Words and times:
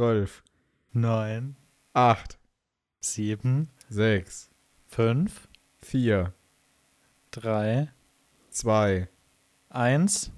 zwölf, 0.00 0.42
neun, 0.94 1.56
acht, 1.92 2.38
sieben, 3.00 3.68
sechs, 3.90 4.48
fünf, 4.86 5.46
vier, 5.82 6.32
drei, 7.30 7.92
zwei. 8.48 9.10
eins. 9.68 10.32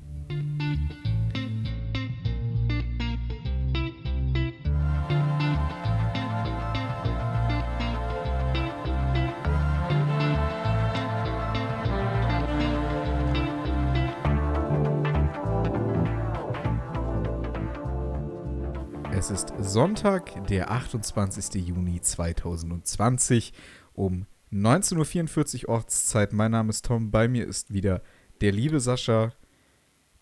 Sonntag, 19.73 20.47
der 20.49 20.71
28. 20.71 21.67
Juni 21.67 21.99
2020 21.99 23.55
um 23.95 24.27
19.44 24.53 25.63
Uhr 25.65 25.71
Ortszeit. 25.71 26.35
Mein 26.35 26.51
Name 26.51 26.69
ist 26.69 26.85
Tom, 26.85 27.11
bei 27.11 27.27
mir 27.27 27.47
ist 27.47 27.73
wieder 27.73 28.03
der 28.43 28.53
liebe 28.53 28.81
Sascha. 28.81 29.33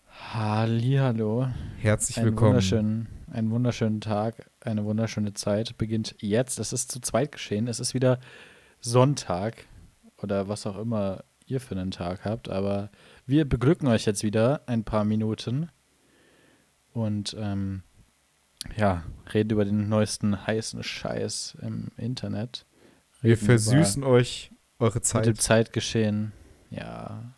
Hallihallo. 0.07 1.49
Herzlich 1.79 2.17
Einen 2.17 2.27
willkommen. 2.27 2.51
wunderschönen, 2.51 3.07
einen 3.29 3.51
wunderschönen 3.51 3.99
Tag, 3.99 4.49
eine 4.61 4.85
wunderschöne 4.85 5.33
Zeit 5.33 5.77
beginnt 5.77 6.15
jetzt. 6.19 6.57
Es 6.57 6.71
ist 6.71 6.89
zu 6.89 7.01
zweit 7.01 7.33
geschehen. 7.33 7.67
Es 7.67 7.81
ist 7.81 7.93
wieder 7.93 8.21
Sonntag 8.79 9.65
oder 10.15 10.47
was 10.47 10.65
auch 10.65 10.77
immer 10.77 11.25
ihr 11.45 11.59
für 11.59 11.75
einen 11.75 11.91
Tag 11.91 12.23
habt. 12.23 12.47
Aber 12.47 12.89
wir 13.25 13.43
beglücken 13.43 13.89
euch 13.89 14.05
jetzt 14.05 14.23
wieder 14.23 14.61
ein 14.67 14.85
paar 14.85 15.03
Minuten 15.03 15.67
und 16.93 17.35
ähm, 17.37 17.83
ja, 18.77 19.03
reden 19.33 19.51
über 19.51 19.65
den 19.65 19.89
neuesten 19.89 20.45
heißen 20.47 20.83
Scheiß 20.83 21.57
im 21.61 21.89
Internet. 21.97 22.65
Wir 23.21 23.35
Reden 23.35 23.45
versüßen 23.45 24.03
euch 24.03 24.51
eure 24.79 24.99
über, 24.99 25.17
mit 25.19 25.25
dem 25.27 25.35
Zeit. 25.35 25.41
Zeitgeschehen. 25.41 26.31
Ja, 26.69 27.33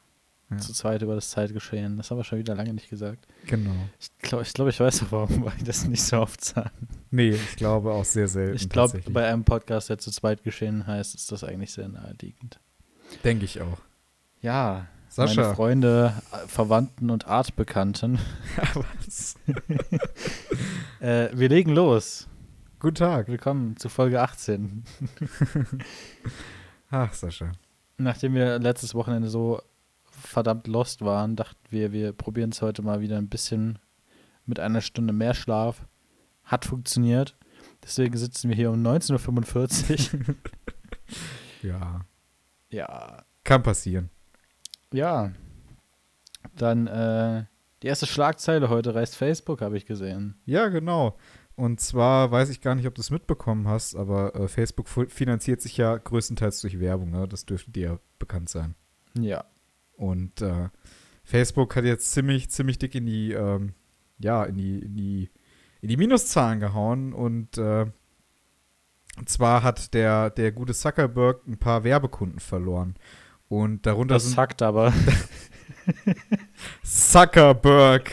Ja. 0.52 0.58
zu 0.58 0.74
zweit 0.74 1.02
über 1.02 1.16
das 1.16 1.30
Zeitgeschehen. 1.32 1.98
Das 1.98 2.12
haben 2.12 2.18
wir 2.18 2.24
schon 2.24 2.40
wieder 2.40 2.56
lange 2.56 2.74
nicht 2.74 2.90
gesagt. 2.90 3.26
Genau. 3.48 3.72
Ich 4.00 4.10
glaube, 4.22 4.44
ich, 4.44 4.54
glaub, 4.54 4.68
ich 4.70 4.80
weiß 4.80 5.04
auch, 5.04 5.12
warum 5.12 5.44
wir 5.46 5.54
das 5.66 5.86
nicht 5.86 6.04
so 6.04 6.20
oft 6.20 6.44
sagen. 6.44 6.88
Nee, 7.12 7.30
ich 7.32 7.56
glaube 7.56 7.92
auch 7.92 8.06
sehr 8.06 8.28
selten. 8.28 8.56
Ich 8.56 8.70
glaube, 8.70 9.00
bei 9.10 9.28
einem 9.28 9.44
Podcast, 9.44 9.90
der 9.90 9.98
zu 9.98 10.12
zweit 10.12 10.44
geschehen 10.44 10.86
heißt, 10.88 11.16
ist 11.16 11.32
das 11.32 11.44
eigentlich 11.44 11.72
sehr 11.72 11.88
naheliegend. 11.88 12.60
Denke 13.24 13.46
ich 13.46 13.62
auch. 13.62 13.80
Ja, 14.42 14.88
meine 15.18 15.34
Sascha. 15.34 15.54
Freunde, 15.56 16.14
äh, 16.32 16.48
Verwandten 16.48 17.10
und 17.10 17.28
Artbekannten, 17.28 18.20
Was? 18.74 19.36
äh, 21.00 21.30
wir 21.34 21.50
legen 21.50 21.72
los. 21.72 22.28
Guten 22.80 22.96
Tag. 22.96 23.28
Willkommen 23.28 23.78
zu 23.78 23.90
Folge 23.90 24.22
18. 24.22 24.84
Ach, 26.90 27.14
Sascha. 27.14 27.52
Nachdem 27.98 28.34
wir 28.34 28.60
letztes 28.60 28.96
Wochenende 28.96 29.30
so 29.30 29.62
verdammt 30.04 30.68
lost 30.68 31.02
waren, 31.02 31.36
dachten 31.36 31.62
wir, 31.70 31.92
wir 31.92 32.12
probieren 32.12 32.50
es 32.50 32.62
heute 32.62 32.82
mal 32.82 33.02
wieder 33.02 33.18
ein 33.18 33.30
bisschen 33.30 33.80
mit 34.46 34.60
einer 34.60 34.82
Stunde 34.82 35.14
mehr 35.14 35.34
Schlaf. 35.34 35.86
Hat 36.44 36.66
funktioniert. 36.66 37.38
Deswegen 37.84 38.18
sitzen 38.18 38.50
wir 38.50 38.56
hier 38.56 38.72
um 38.72 38.86
19.45 38.86 40.14
Uhr. 40.14 40.36
Ja. 41.62 42.02
ja, 42.70 43.24
Kann 43.44 43.64
passieren. 43.64 44.10
Ja. 44.94 45.32
Dann 46.56 46.88
äh, 46.88 47.46
die 47.82 47.88
erste 47.88 48.06
Schlagzeile 48.06 48.70
heute 48.70 48.96
reißt 48.96 49.16
Facebook, 49.16 49.62
habe 49.62 49.78
ich 49.78 49.86
gesehen. 49.86 50.36
Ja, 50.46 50.70
genau. 50.70 51.18
Und 51.56 51.82
zwar 51.82 52.32
weiß 52.32 52.50
ich 52.50 52.62
gar 52.62 52.76
nicht, 52.76 52.88
ob 52.88 52.96
du 52.96 53.02
es 53.02 53.12
mitbekommen 53.12 53.68
hast, 53.68 53.96
aber 53.96 54.36
äh, 54.36 54.48
Facebook 54.48 54.88
finanziert 54.88 55.62
sich 55.62 55.78
ja 55.78 55.98
größtenteils 55.98 56.62
durch 56.62 56.80
Werbung. 56.80 57.12
Ne? 57.12 57.28
Das 57.28 57.46
dürfte 57.46 57.72
dir 57.72 57.86
ja 57.86 58.00
bekannt 58.18 58.50
sein. 58.50 58.76
Ja. 59.20 59.44
Und 59.98 60.42
äh, 60.42 60.70
Facebook 61.24 61.76
hat 61.76 61.86
jetzt 61.86 62.12
ziemlich, 62.12 62.50
ziemlich 62.50 62.80
dick 62.80 62.96
in 62.96 63.06
die, 63.06 63.34
ähm, 63.34 63.74
ja, 64.20 64.44
in 64.46 64.56
die, 64.56 64.80
in 64.80 64.96
die, 64.96 65.30
in 65.82 65.90
die 65.90 65.98
Minuszahlen 65.98 66.60
gehauen. 66.60 67.14
Und 67.14 67.58
äh, 67.58 67.86
und 69.18 69.30
zwar 69.30 69.64
hat 69.64 69.94
der, 69.94 70.30
der 70.32 70.52
gute 70.52 70.74
Zuckerberg 70.74 71.46
ein 71.48 71.58
paar 71.58 71.84
Werbekunden 71.84 72.40
verloren. 72.40 72.96
Und 73.54 73.86
darunter 73.86 74.16
Das 74.16 74.24
sind 74.24 74.38
hackt 74.38 74.64
aber. 74.64 74.92
Zuckerberg. 76.84 78.12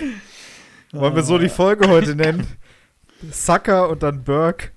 Wollen 0.92 1.14
wir 1.14 1.22
so 1.22 1.38
die 1.38 1.48
Folge 1.48 1.88
heute 1.88 2.14
nennen? 2.14 2.46
Zucker 3.30 3.88
und 3.88 4.02
dann 4.02 4.22
Berg. 4.22 4.72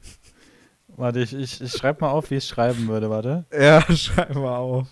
Warte, 0.88 1.20
ich, 1.20 1.34
ich, 1.34 1.60
ich 1.60 1.72
schreibe 1.74 2.06
mal 2.06 2.12
auf, 2.12 2.32
wie 2.32 2.36
ich 2.36 2.46
es 2.46 2.50
schreiben 2.50 2.88
würde, 2.88 3.10
warte. 3.10 3.46
Ja, 3.52 3.82
schreiben 3.96 4.42
wir 4.42 4.58
auf. 4.58 4.88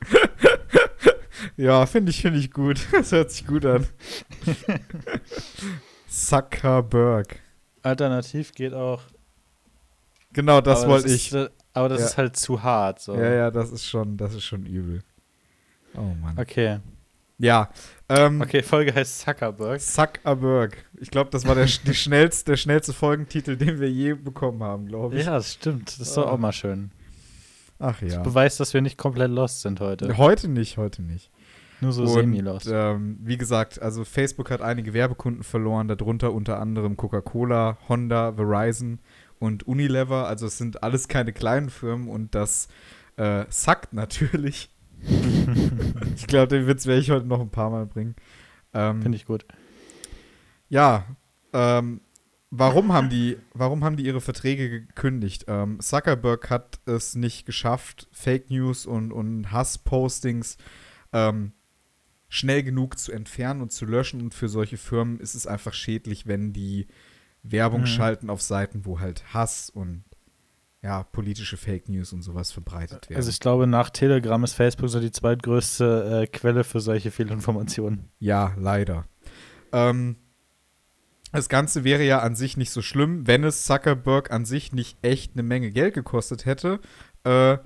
ja, 1.58 1.84
finde 1.84 2.12
ich, 2.12 2.22
finde 2.22 2.38
ich 2.38 2.50
gut. 2.50 2.80
Das 2.92 3.12
hört 3.12 3.30
sich 3.30 3.46
gut 3.46 3.66
an. 3.66 3.86
Zuckerberg. 6.08 7.40
Alternativ 7.82 8.52
geht 8.54 8.72
auch. 8.72 9.02
Genau, 10.32 10.60
das 10.60 10.86
wollte 10.86 11.06
ist, 11.08 11.14
ich. 11.14 11.34
äh, 11.34 11.48
Aber 11.74 11.88
das 11.88 12.00
Ja. 12.00 12.06
ist 12.06 12.18
halt 12.18 12.36
zu 12.36 12.62
hart. 12.62 13.00
So. 13.00 13.14
Ja, 13.14 13.32
ja, 13.32 13.50
das 13.50 13.70
ist 13.70 13.86
schon, 13.88 14.16
das 14.16 14.34
ist 14.34 14.44
schon 14.44 14.66
übel. 14.66 15.02
Oh 15.94 16.00
Mann. 16.20 16.38
Okay. 16.38 16.80
Ja. 17.38 17.70
Ähm, 18.08 18.40
Okay, 18.40 18.62
Folge 18.62 18.94
heißt 18.94 19.20
Zuckerberg. 19.20 19.80
Zuckerberg. 19.80 20.76
Ich 21.00 21.10
glaube, 21.10 21.30
das 21.30 21.46
war 21.46 21.54
der, 21.54 21.64
die 21.66 21.94
schnellste, 21.94 22.52
der 22.52 22.56
schnellste 22.56 22.92
Folgentitel, 22.92 23.56
den 23.56 23.80
wir 23.80 23.90
je 23.90 24.14
bekommen 24.14 24.62
haben, 24.62 24.86
glaube 24.86 25.16
ich. 25.16 25.26
Ja, 25.26 25.32
das 25.32 25.54
stimmt. 25.54 25.88
Das 25.88 26.08
ist 26.08 26.16
doch 26.16 26.26
Ah. 26.26 26.32
auch 26.32 26.38
mal 26.38 26.52
schön. 26.52 26.90
Ach 27.78 28.00
ja. 28.00 28.20
Beweist, 28.22 28.60
dass 28.60 28.74
wir 28.74 28.80
nicht 28.80 28.96
komplett 28.96 29.30
lost 29.30 29.62
sind 29.62 29.80
heute. 29.80 30.16
Heute 30.16 30.48
nicht, 30.48 30.76
heute 30.76 31.02
nicht. 31.02 31.30
Nur 31.80 31.92
so 31.92 32.06
semi-lost. 32.06 32.68
ähm, 32.72 33.18
wie 33.22 33.36
gesagt, 33.36 33.82
also 33.82 34.04
Facebook 34.04 34.52
hat 34.52 34.62
einige 34.62 34.94
Werbekunden 34.94 35.42
verloren, 35.42 35.88
darunter 35.88 36.32
unter 36.32 36.60
anderem 36.60 36.96
Coca-Cola, 36.96 37.76
Honda, 37.88 38.32
Verizon 38.34 39.00
und 39.42 39.66
Unilever. 39.66 40.28
Also 40.28 40.46
es 40.46 40.56
sind 40.56 40.84
alles 40.84 41.08
keine 41.08 41.32
kleinen 41.32 41.68
Firmen 41.68 42.08
und 42.08 42.34
das 42.34 42.68
äh, 43.16 43.44
sackt 43.48 43.92
natürlich. 43.92 44.70
ich 46.16 46.28
glaube, 46.28 46.46
den 46.46 46.68
Witz 46.68 46.86
werde 46.86 47.00
ich 47.00 47.10
heute 47.10 47.26
noch 47.26 47.40
ein 47.40 47.50
paar 47.50 47.70
Mal 47.70 47.86
bringen. 47.86 48.14
Ähm, 48.72 49.02
Finde 49.02 49.16
ich 49.16 49.26
gut. 49.26 49.44
Ja, 50.68 51.06
ähm, 51.52 52.00
warum 52.50 52.92
haben 52.92 53.10
die, 53.10 53.36
warum 53.52 53.82
haben 53.82 53.96
die 53.96 54.06
ihre 54.06 54.20
Verträge 54.20 54.70
gekündigt? 54.70 55.46
Ähm, 55.48 55.80
Zuckerberg 55.80 56.48
hat 56.48 56.78
es 56.86 57.16
nicht 57.16 57.44
geschafft, 57.44 58.08
Fake 58.12 58.48
News 58.48 58.86
und, 58.86 59.10
und 59.10 59.50
Hasspostings 59.50 60.56
ähm, 61.12 61.50
schnell 62.28 62.62
genug 62.62 62.96
zu 62.96 63.10
entfernen 63.10 63.60
und 63.60 63.72
zu 63.72 63.86
löschen. 63.86 64.20
Und 64.20 64.34
für 64.34 64.48
solche 64.48 64.76
Firmen 64.76 65.18
ist 65.18 65.34
es 65.34 65.48
einfach 65.48 65.74
schädlich, 65.74 66.28
wenn 66.28 66.52
die 66.52 66.86
Werbung 67.42 67.82
Mhm. 67.82 67.86
schalten 67.86 68.30
auf 68.30 68.40
Seiten, 68.42 68.84
wo 68.84 69.00
halt 69.00 69.34
Hass 69.34 69.70
und 69.70 70.04
ja, 70.82 71.04
politische 71.04 71.56
Fake 71.56 71.88
News 71.88 72.12
und 72.12 72.22
sowas 72.22 72.50
verbreitet 72.50 73.08
werden. 73.08 73.16
Also 73.16 73.30
ich 73.30 73.38
glaube, 73.38 73.66
nach 73.68 73.90
Telegram 73.90 74.42
ist 74.42 74.54
Facebook 74.54 74.88
so 74.88 74.98
die 75.00 75.12
zweitgrößte 75.12 76.22
äh, 76.22 76.26
Quelle 76.26 76.64
für 76.64 76.80
solche 76.80 77.10
Fehlinformationen. 77.12 78.08
Ja, 78.18 78.52
leider. 78.58 79.04
Ähm, 79.72 80.16
das 81.30 81.48
Ganze 81.48 81.84
wäre 81.84 82.02
ja 82.04 82.18
an 82.18 82.34
sich 82.34 82.56
nicht 82.56 82.70
so 82.72 82.82
schlimm, 82.82 83.26
wenn 83.28 83.44
es 83.44 83.64
Zuckerberg 83.64 84.30
an 84.32 84.44
sich 84.44 84.72
nicht 84.72 84.98
echt 85.02 85.32
eine 85.34 85.42
Menge 85.44 85.70
Geld 85.70 85.94
gekostet 85.94 86.46
hätte. 86.46 86.80
Äh, 87.24 87.58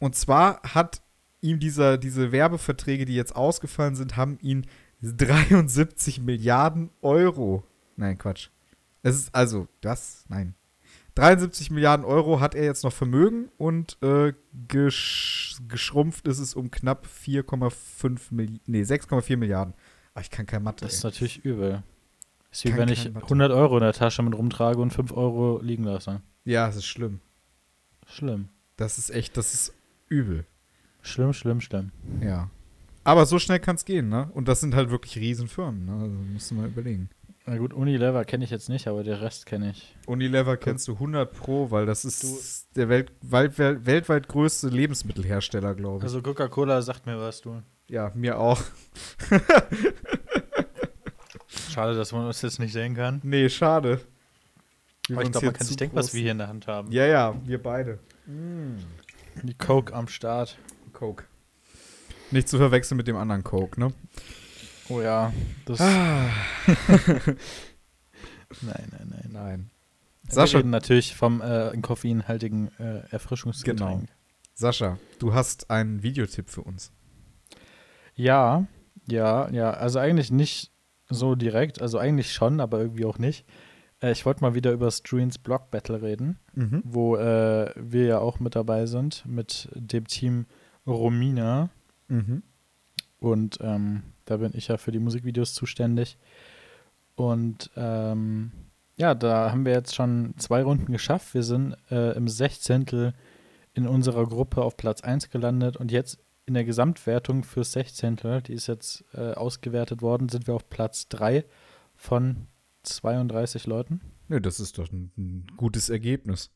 und 0.00 0.16
zwar 0.16 0.60
hat 0.62 1.02
ihm 1.40 1.60
dieser, 1.60 1.98
diese 1.98 2.32
Werbeverträge, 2.32 3.04
die 3.04 3.14
jetzt 3.14 3.36
ausgefallen 3.36 3.94
sind, 3.94 4.16
haben 4.16 4.38
ihn 4.42 4.66
73 5.02 6.20
Milliarden 6.20 6.90
Euro. 7.00 7.64
Nein, 7.96 8.18
Quatsch. 8.18 8.48
Es 9.04 9.16
ist 9.16 9.34
also 9.34 9.68
das, 9.82 10.24
nein. 10.28 10.54
73 11.14 11.70
Milliarden 11.70 12.04
Euro 12.04 12.40
hat 12.40 12.56
er 12.56 12.64
jetzt 12.64 12.82
noch 12.82 12.92
Vermögen 12.92 13.50
und 13.56 13.98
äh, 14.02 14.32
gesch 14.66 15.56
geschrumpft 15.68 16.26
ist 16.26 16.40
es 16.40 16.54
um 16.54 16.70
knapp 16.72 17.06
4,5 17.06 18.20
Milliarden, 18.30 18.60
nee, 18.66 18.82
6,4 18.82 19.36
Milliarden. 19.36 19.74
Aber 20.14 20.22
ich 20.22 20.30
kann 20.30 20.46
kein 20.46 20.62
Mathe. 20.62 20.84
Das 20.84 20.94
ist 20.94 21.04
ey. 21.04 21.10
natürlich 21.10 21.44
übel. 21.44 21.82
Ist 22.50 22.64
wie 22.64 22.70
Kann 22.70 22.78
wenn 22.78 22.88
ich 22.88 23.12
Mathe. 23.12 23.26
100 23.26 23.52
Euro 23.52 23.76
in 23.76 23.82
der 23.82 23.92
Tasche 23.92 24.22
mit 24.22 24.34
rumtrage 24.34 24.80
und 24.80 24.92
5 24.92 25.12
Euro 25.12 25.60
liegen 25.62 25.84
lasse. 25.84 26.22
Ja, 26.44 26.66
es 26.68 26.76
ist 26.76 26.86
schlimm. 26.86 27.20
Schlimm. 28.06 28.48
Das 28.76 28.98
ist 28.98 29.10
echt, 29.10 29.36
das 29.36 29.54
ist 29.54 29.74
übel. 30.08 30.46
Schlimm, 31.02 31.32
schlimm, 31.32 31.60
schlimm. 31.60 31.92
Ja. 32.20 32.50
Aber 33.04 33.26
so 33.26 33.38
schnell 33.38 33.60
kann 33.60 33.76
es 33.76 33.84
gehen, 33.84 34.08
ne? 34.08 34.30
Und 34.32 34.48
das 34.48 34.60
sind 34.60 34.74
halt 34.74 34.90
wirklich 34.90 35.16
Riesenfirmen, 35.18 35.84
ne? 35.84 35.92
Also 35.92 36.16
musst 36.32 36.50
du 36.50 36.54
mal 36.54 36.66
überlegen. 36.66 37.10
Na 37.46 37.58
gut, 37.58 37.74
Unilever 37.74 38.24
kenne 38.24 38.44
ich 38.44 38.50
jetzt 38.50 38.70
nicht, 38.70 38.88
aber 38.88 39.02
den 39.04 39.14
Rest 39.16 39.44
kenne 39.44 39.70
ich. 39.70 39.94
Unilever 40.06 40.56
kennst 40.56 40.88
du 40.88 40.92
100 40.94 41.30
Pro, 41.30 41.70
weil 41.70 41.84
das 41.84 42.04
ist 42.06 42.22
Du- 42.22 42.38
der 42.76 42.88
Welt, 42.88 43.12
weit, 43.20 43.58
wel- 43.58 43.84
weltweit 43.84 44.28
größte 44.28 44.68
Lebensmittelhersteller, 44.68 45.74
glaube 45.74 45.98
ich. 45.98 46.02
Also 46.04 46.22
Coca-Cola 46.22 46.80
sagt 46.80 47.04
mir 47.04 47.18
was, 47.18 47.42
du. 47.42 47.60
Ja, 47.88 48.10
mir 48.14 48.38
auch. 48.38 48.62
Schade, 51.70 51.94
dass 51.96 52.12
man 52.12 52.26
uns 52.26 52.40
jetzt 52.42 52.58
nicht 52.60 52.72
sehen 52.72 52.94
kann. 52.94 53.20
Nee, 53.22 53.48
schade. 53.50 54.00
Wir 55.06 55.16
Aber 55.16 55.24
ich 55.26 55.32
glaube, 55.32 55.46
man 55.46 55.54
kann 55.54 55.66
sich 55.66 55.76
denken, 55.76 55.96
was 55.96 56.14
wir 56.14 56.22
hier 56.22 56.32
in 56.32 56.38
der 56.38 56.48
Hand 56.48 56.66
haben. 56.66 56.90
Ja, 56.90 57.04
ja, 57.06 57.34
wir 57.44 57.62
beide. 57.62 57.98
Die 58.26 59.54
Coke 59.54 59.92
am 59.92 60.08
Start. 60.08 60.56
Coke. 60.94 61.24
Nicht 62.30 62.48
zu 62.48 62.56
verwechseln 62.56 62.96
mit 62.96 63.06
dem 63.06 63.16
anderen 63.16 63.44
Coke, 63.44 63.78
ne? 63.78 63.92
Oh 64.88 65.00
ja, 65.00 65.32
das. 65.64 65.80
Ah. 65.80 66.28
Nein, 68.62 68.86
nein, 68.92 69.08
nein. 69.10 69.30
Nein. 69.32 69.70
Wir 70.22 70.32
Sascha, 70.34 70.58
reden 70.58 70.70
natürlich 70.70 71.14
vom 71.16 71.40
äh, 71.42 71.76
koffeinhaltigen 71.82 72.68
äh, 72.78 73.00
Erfrischungsgetränk. 73.10 74.00
Genau. 74.02 74.12
Sascha, 74.54 74.98
du 75.18 75.34
hast 75.34 75.70
einen 75.70 76.02
Videotipp 76.02 76.48
für 76.50 76.62
uns. 76.62 76.92
Ja, 78.14 78.66
ja, 79.08 79.50
ja. 79.50 79.72
Also 79.72 79.98
eigentlich 79.98 80.30
nicht 80.30 80.70
so 81.08 81.34
direkt. 81.34 81.82
Also 81.82 81.98
eigentlich 81.98 82.32
schon, 82.32 82.60
aber 82.60 82.78
irgendwie 82.78 83.04
auch 83.06 83.18
nicht. 83.18 83.44
Äh, 84.00 84.12
ich 84.12 84.24
wollte 84.24 84.42
mal 84.42 84.54
wieder 84.54 84.70
über 84.72 84.90
Struins 84.90 85.38
Block 85.38 85.70
Battle 85.70 86.00
reden, 86.00 86.38
Mhm. 86.54 86.82
wo 86.84 87.16
äh, 87.16 87.72
wir 87.76 88.06
ja 88.06 88.18
auch 88.18 88.38
mit 88.38 88.54
dabei 88.54 88.86
sind, 88.86 89.24
mit 89.26 89.68
dem 89.74 90.06
Team 90.06 90.46
Romina. 90.86 91.70
Mhm. 92.08 92.42
Und 93.18 93.58
ähm, 93.62 94.04
da 94.24 94.38
bin 94.38 94.52
ich 94.54 94.68
ja 94.68 94.76
für 94.76 94.92
die 94.92 94.98
Musikvideos 94.98 95.54
zuständig. 95.54 96.16
Und 97.16 97.70
ähm, 97.76 98.52
ja, 98.96 99.14
da 99.14 99.50
haben 99.50 99.64
wir 99.64 99.72
jetzt 99.72 99.94
schon 99.94 100.34
zwei 100.38 100.62
Runden 100.62 100.92
geschafft. 100.92 101.34
Wir 101.34 101.42
sind 101.42 101.76
äh, 101.90 102.16
im 102.16 102.28
Sechzehntel 102.28 103.14
in 103.72 103.86
unserer 103.86 104.26
Gruppe 104.26 104.62
auf 104.62 104.76
Platz 104.76 105.02
1 105.02 105.30
gelandet 105.30 105.76
und 105.76 105.90
jetzt 105.90 106.18
in 106.46 106.54
der 106.54 106.64
Gesamtwertung 106.64 107.42
fürs 107.42 107.72
Sechzehntel, 107.72 108.42
die 108.42 108.52
ist 108.52 108.66
jetzt 108.66 109.04
äh, 109.14 109.32
ausgewertet 109.32 110.02
worden, 110.02 110.28
sind 110.28 110.46
wir 110.46 110.54
auf 110.54 110.68
Platz 110.68 111.08
3 111.08 111.44
von 111.96 112.46
32 112.82 113.66
Leuten. 113.66 114.00
Nö, 114.28 114.40
das 114.40 114.60
ist 114.60 114.78
doch 114.78 114.90
ein, 114.92 115.10
ein 115.16 115.46
gutes 115.56 115.88
Ergebnis. 115.88 116.50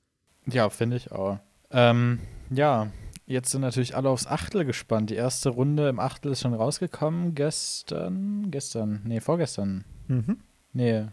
Ja, 0.46 0.70
finde 0.70 0.96
ich 0.96 1.10
auch. 1.10 1.38
Ähm, 1.70 2.20
ja, 2.50 2.90
jetzt 3.28 3.50
sind 3.50 3.60
natürlich 3.60 3.94
alle 3.96 4.08
aufs 4.10 4.26
Achtel 4.26 4.64
gespannt. 4.64 5.10
Die 5.10 5.14
erste 5.14 5.50
Runde 5.50 5.88
im 5.88 6.00
Achtel 6.00 6.32
ist 6.32 6.40
schon 6.40 6.54
rausgekommen. 6.54 7.34
Gestern, 7.34 8.50
gestern, 8.50 9.02
nee, 9.04 9.20
vorgestern. 9.20 9.84
Mhm. 10.08 10.38
Nee. 10.72 11.06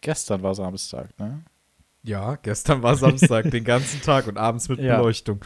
Gestern 0.00 0.42
war 0.42 0.54
Samstag, 0.54 1.18
ne? 1.18 1.44
Ja, 2.02 2.36
gestern 2.36 2.82
war 2.82 2.96
Samstag, 2.96 3.50
den 3.50 3.64
ganzen 3.64 4.00
Tag 4.02 4.26
und 4.26 4.36
abends 4.36 4.68
mit 4.68 4.78
Ja. 4.80 4.96
Beleuchtung. 4.98 5.40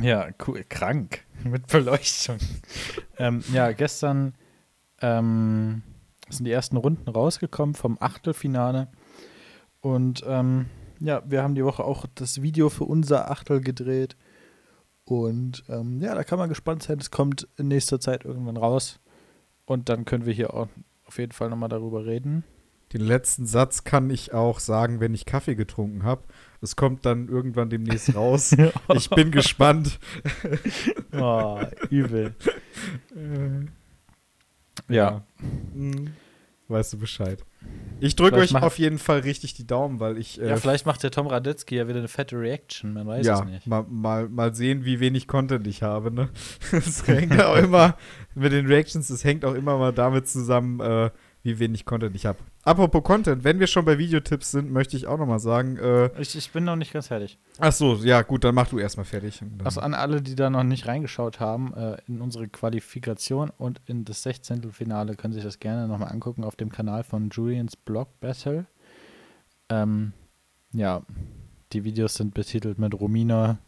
Ja, 0.00 0.28
cool, 0.46 0.64
krank. 0.68 1.24
Mit 1.44 1.66
Beleuchtung. 1.66 2.36
ähm, 3.18 3.42
ja, 3.52 3.72
gestern 3.72 4.34
ähm, 5.00 5.82
sind 6.28 6.44
die 6.44 6.52
ersten 6.52 6.76
Runden 6.76 7.08
rausgekommen 7.08 7.74
vom 7.74 7.96
Achtelfinale. 7.98 8.88
Und 9.80 10.22
ähm, 10.28 10.66
ja, 11.00 11.22
wir 11.26 11.42
haben 11.42 11.54
die 11.54 11.64
Woche 11.64 11.84
auch 11.84 12.06
das 12.14 12.42
Video 12.42 12.68
für 12.68 12.84
unser 12.84 13.30
Achtel 13.30 13.60
gedreht. 13.60 14.16
Und 15.04 15.64
ähm, 15.68 16.00
ja, 16.00 16.14
da 16.14 16.22
kann 16.22 16.38
man 16.38 16.48
gespannt 16.48 16.82
sein. 16.82 16.98
Es 16.98 17.10
kommt 17.10 17.48
in 17.56 17.68
nächster 17.68 17.98
Zeit 18.00 18.24
irgendwann 18.24 18.56
raus. 18.56 19.00
Und 19.64 19.88
dann 19.88 20.04
können 20.04 20.26
wir 20.26 20.32
hier 20.32 20.54
auch 20.54 20.68
auf 21.04 21.18
jeden 21.18 21.32
Fall 21.32 21.50
nochmal 21.50 21.68
darüber 21.68 22.06
reden. 22.06 22.44
Den 22.92 23.02
letzten 23.02 23.46
Satz 23.46 23.84
kann 23.84 24.10
ich 24.10 24.32
auch 24.34 24.58
sagen, 24.58 24.98
wenn 25.00 25.14
ich 25.14 25.24
Kaffee 25.24 25.54
getrunken 25.54 26.02
habe. 26.02 26.22
Es 26.60 26.74
kommt 26.74 27.06
dann 27.06 27.28
irgendwann 27.28 27.70
demnächst 27.70 28.14
raus. 28.16 28.54
Ich 28.94 29.10
bin 29.10 29.30
gespannt. 29.30 29.98
Oh, 31.12 31.60
übel. 31.90 32.34
Ja, 34.88 35.24
Mhm. 35.74 36.12
Weißt 36.68 36.92
du 36.92 36.98
Bescheid. 36.98 37.44
Ich 38.00 38.16
drücke 38.16 38.36
euch 38.36 38.54
auf 38.54 38.78
jeden 38.78 38.98
Fall 38.98 39.20
richtig 39.20 39.54
die 39.54 39.66
Daumen, 39.66 40.00
weil 40.00 40.16
ich. 40.16 40.40
Äh, 40.40 40.48
ja, 40.48 40.56
vielleicht 40.56 40.86
macht 40.86 41.02
der 41.02 41.10
Tom 41.10 41.26
Radetzky 41.26 41.76
ja 41.76 41.86
wieder 41.86 41.98
eine 41.98 42.08
fette 42.08 42.38
Reaction, 42.38 42.94
man 42.94 43.06
weiß 43.06 43.26
ja, 43.26 43.40
es 43.40 43.44
nicht. 43.44 43.66
Mal, 43.66 43.84
mal, 43.88 44.28
mal 44.28 44.54
sehen, 44.54 44.84
wie 44.84 45.00
wenig 45.00 45.28
Content 45.28 45.66
ich 45.66 45.82
habe. 45.82 46.10
Ne? 46.10 46.30
Es 46.72 47.06
hängt 47.06 47.40
auch 47.40 47.56
immer 47.56 47.96
mit 48.34 48.52
den 48.52 48.66
Reactions, 48.66 49.10
es 49.10 49.24
hängt 49.24 49.44
auch 49.44 49.54
immer 49.54 49.76
mal 49.76 49.92
damit 49.92 50.28
zusammen, 50.28 50.80
äh, 50.80 51.10
wie 51.42 51.58
wenig 51.58 51.86
Content 51.86 52.14
ich 52.14 52.26
habe. 52.26 52.38
Apropos 52.64 53.02
Content, 53.02 53.44
wenn 53.44 53.58
wir 53.60 53.66
schon 53.66 53.84
bei 53.86 53.96
Videotipps 53.96 54.50
sind, 54.50 54.70
möchte 54.70 54.96
ich 54.96 55.06
auch 55.06 55.18
noch 55.18 55.26
mal 55.26 55.38
sagen. 55.38 55.78
Äh, 55.78 56.10
Ich, 56.20 56.36
ich 56.36 56.50
bin 56.52 56.64
noch 56.64 56.76
nicht 56.76 56.92
ganz 56.92 57.08
fertig. 57.08 57.38
ach 57.58 57.72
so, 57.72 57.94
ja 57.96 58.20
gut, 58.22 58.44
dann 58.44 58.54
mach 58.54 58.68
du 58.68 58.78
erstmal 58.78 59.06
fertig. 59.06 59.40
Also 59.64 59.80
an 59.80 59.94
alle, 59.94 60.20
die 60.20 60.34
da 60.34 60.50
noch 60.50 60.64
nicht 60.64 60.86
reingeschaut 60.86 61.40
haben, 61.40 61.72
äh, 61.74 61.96
in 62.06 62.20
unsere 62.20 62.48
Qualifikation 62.48 63.50
und 63.56 63.80
in 63.86 64.04
das 64.04 64.22
16. 64.22 64.70
Finale 64.72 65.14
können 65.16 65.32
sich 65.32 65.42
das 65.44 65.58
gerne 65.58 65.88
nochmal 65.88 66.12
angucken 66.12 66.44
auf 66.44 66.56
dem 66.56 66.70
Kanal 66.70 67.04
von 67.04 67.30
Julians 67.30 67.74
Blog 67.76 68.20
Battle. 68.20 68.66
Ähm, 69.70 70.12
ja, 70.72 71.02
die 71.72 71.84
Videos 71.84 72.14
sind 72.14 72.34
betitelt 72.34 72.78
mit 72.78 72.92
Romina, 73.00 73.58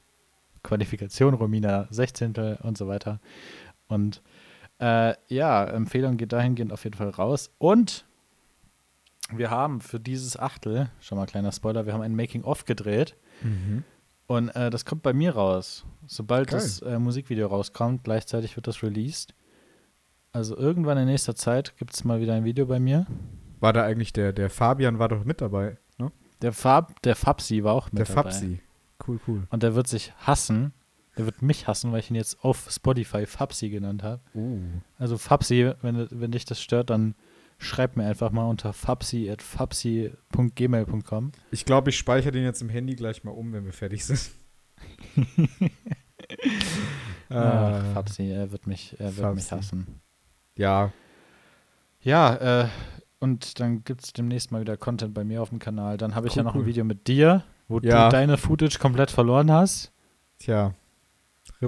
Qualifikation 0.62 1.34
Romina 1.34 1.86
16. 1.90 2.34
und 2.62 2.76
so 2.76 2.86
weiter. 2.86 3.20
Und 3.88 4.22
äh, 4.82 5.14
ja, 5.28 5.64
Empfehlung 5.64 6.16
geht 6.16 6.32
dahingehend 6.32 6.72
auf 6.72 6.82
jeden 6.84 6.96
Fall 6.96 7.10
raus. 7.10 7.50
Und 7.58 8.04
wir 9.32 9.50
haben 9.50 9.80
für 9.80 10.00
dieses 10.00 10.36
Achtel, 10.36 10.90
schon 11.00 11.18
mal 11.18 11.26
kleiner 11.26 11.52
Spoiler, 11.52 11.86
wir 11.86 11.92
haben 11.92 12.02
ein 12.02 12.16
Making-of 12.16 12.64
gedreht. 12.64 13.16
Mhm. 13.42 13.84
Und 14.26 14.48
äh, 14.50 14.70
das 14.70 14.84
kommt 14.84 15.02
bei 15.02 15.12
mir 15.12 15.34
raus. 15.34 15.84
Sobald 16.06 16.48
Geil. 16.48 16.58
das 16.60 16.82
äh, 16.82 16.98
Musikvideo 16.98 17.46
rauskommt, 17.46 18.02
gleichzeitig 18.04 18.56
wird 18.56 18.66
das 18.66 18.82
released. 18.82 19.34
Also 20.32 20.56
irgendwann 20.56 20.98
in 20.98 21.06
nächster 21.06 21.36
Zeit 21.36 21.76
gibt 21.76 21.94
es 21.94 22.04
mal 22.04 22.20
wieder 22.20 22.34
ein 22.34 22.44
Video 22.44 22.66
bei 22.66 22.80
mir. 22.80 23.06
War 23.60 23.72
da 23.72 23.84
eigentlich 23.84 24.12
der, 24.12 24.32
der 24.32 24.50
Fabian 24.50 24.98
war 24.98 25.08
doch 25.08 25.24
mit 25.24 25.40
dabei, 25.40 25.76
ne? 25.98 26.10
Der 26.40 26.52
Fab, 26.52 27.00
der 27.02 27.14
Fabsi 27.14 27.62
war 27.62 27.74
auch 27.74 27.92
mit 27.92 27.98
Der 28.00 28.06
dabei. 28.06 28.22
Fabsi. 28.22 28.60
Cool, 29.06 29.20
cool. 29.28 29.42
Und 29.50 29.62
der 29.62 29.74
wird 29.74 29.86
sich 29.86 30.12
hassen. 30.18 30.72
Der 31.18 31.26
wird 31.26 31.42
mich 31.42 31.66
hassen, 31.68 31.92
weil 31.92 32.00
ich 32.00 32.08
ihn 32.10 32.16
jetzt 32.16 32.42
auf 32.44 32.68
Spotify 32.70 33.26
Fabsi 33.26 33.68
genannt 33.68 34.02
habe. 34.02 34.22
Uh. 34.34 34.58
Also 34.98 35.18
Fabsi, 35.18 35.72
wenn, 35.82 36.08
wenn 36.10 36.30
dich 36.32 36.44
das 36.46 36.60
stört, 36.62 36.88
dann 36.90 37.14
schreib 37.58 37.96
mir 37.96 38.04
einfach 38.06 38.30
mal 38.32 38.46
unter 38.48 38.72
fabsi.fabsi.gmail.com. 38.72 41.32
Ich 41.50 41.64
glaube, 41.64 41.90
ich 41.90 41.98
speichere 41.98 42.32
den 42.32 42.44
jetzt 42.44 42.62
im 42.62 42.68
Handy 42.70 42.94
gleich 42.96 43.22
mal 43.24 43.30
um, 43.32 43.52
wenn 43.52 43.64
wir 43.64 43.72
fertig 43.72 44.04
sind. 44.04 44.30
Ach, 47.28 47.84
Äh, 47.84 47.92
Fabsi, 47.94 48.30
er 48.30 48.52
wird 48.52 48.66
mich, 48.66 48.96
er 48.98 49.16
wird 49.16 49.34
mich 49.34 49.50
hassen. 49.52 50.00
ja, 50.56 50.92
Ja, 52.02 52.62
äh, 52.64 52.68
und 53.20 53.60
dann 53.60 53.84
gibt 53.84 54.02
es 54.04 54.12
demnächst 54.12 54.50
mal 54.50 54.60
wieder 54.60 54.76
Content 54.76 55.14
bei 55.14 55.22
mir 55.24 55.40
auf 55.42 55.50
dem 55.50 55.58
Kanal. 55.60 55.96
Dann 55.96 56.14
habe 56.16 56.26
ich 56.26 56.32
Cool, 56.32 56.38
ja 56.38 56.42
noch 56.42 56.54
cool. 56.56 56.62
ein 56.62 56.66
Video 56.66 56.84
mit 56.84 57.06
dir, 57.06 57.44
wo 57.68 57.78
Ja. 57.80 58.06
du 58.08 58.12
deine 58.12 58.36
Footage 58.38 58.78
komplett 58.80 59.10
verloren 59.10 59.50
hast. 59.52 59.92
tja. 60.38 60.74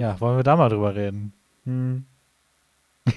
Ja, 0.01 0.19
wollen 0.19 0.37
wir 0.37 0.43
da 0.43 0.55
mal 0.55 0.69
drüber 0.69 0.95
reden? 0.95 1.33
Hm. 1.65 2.05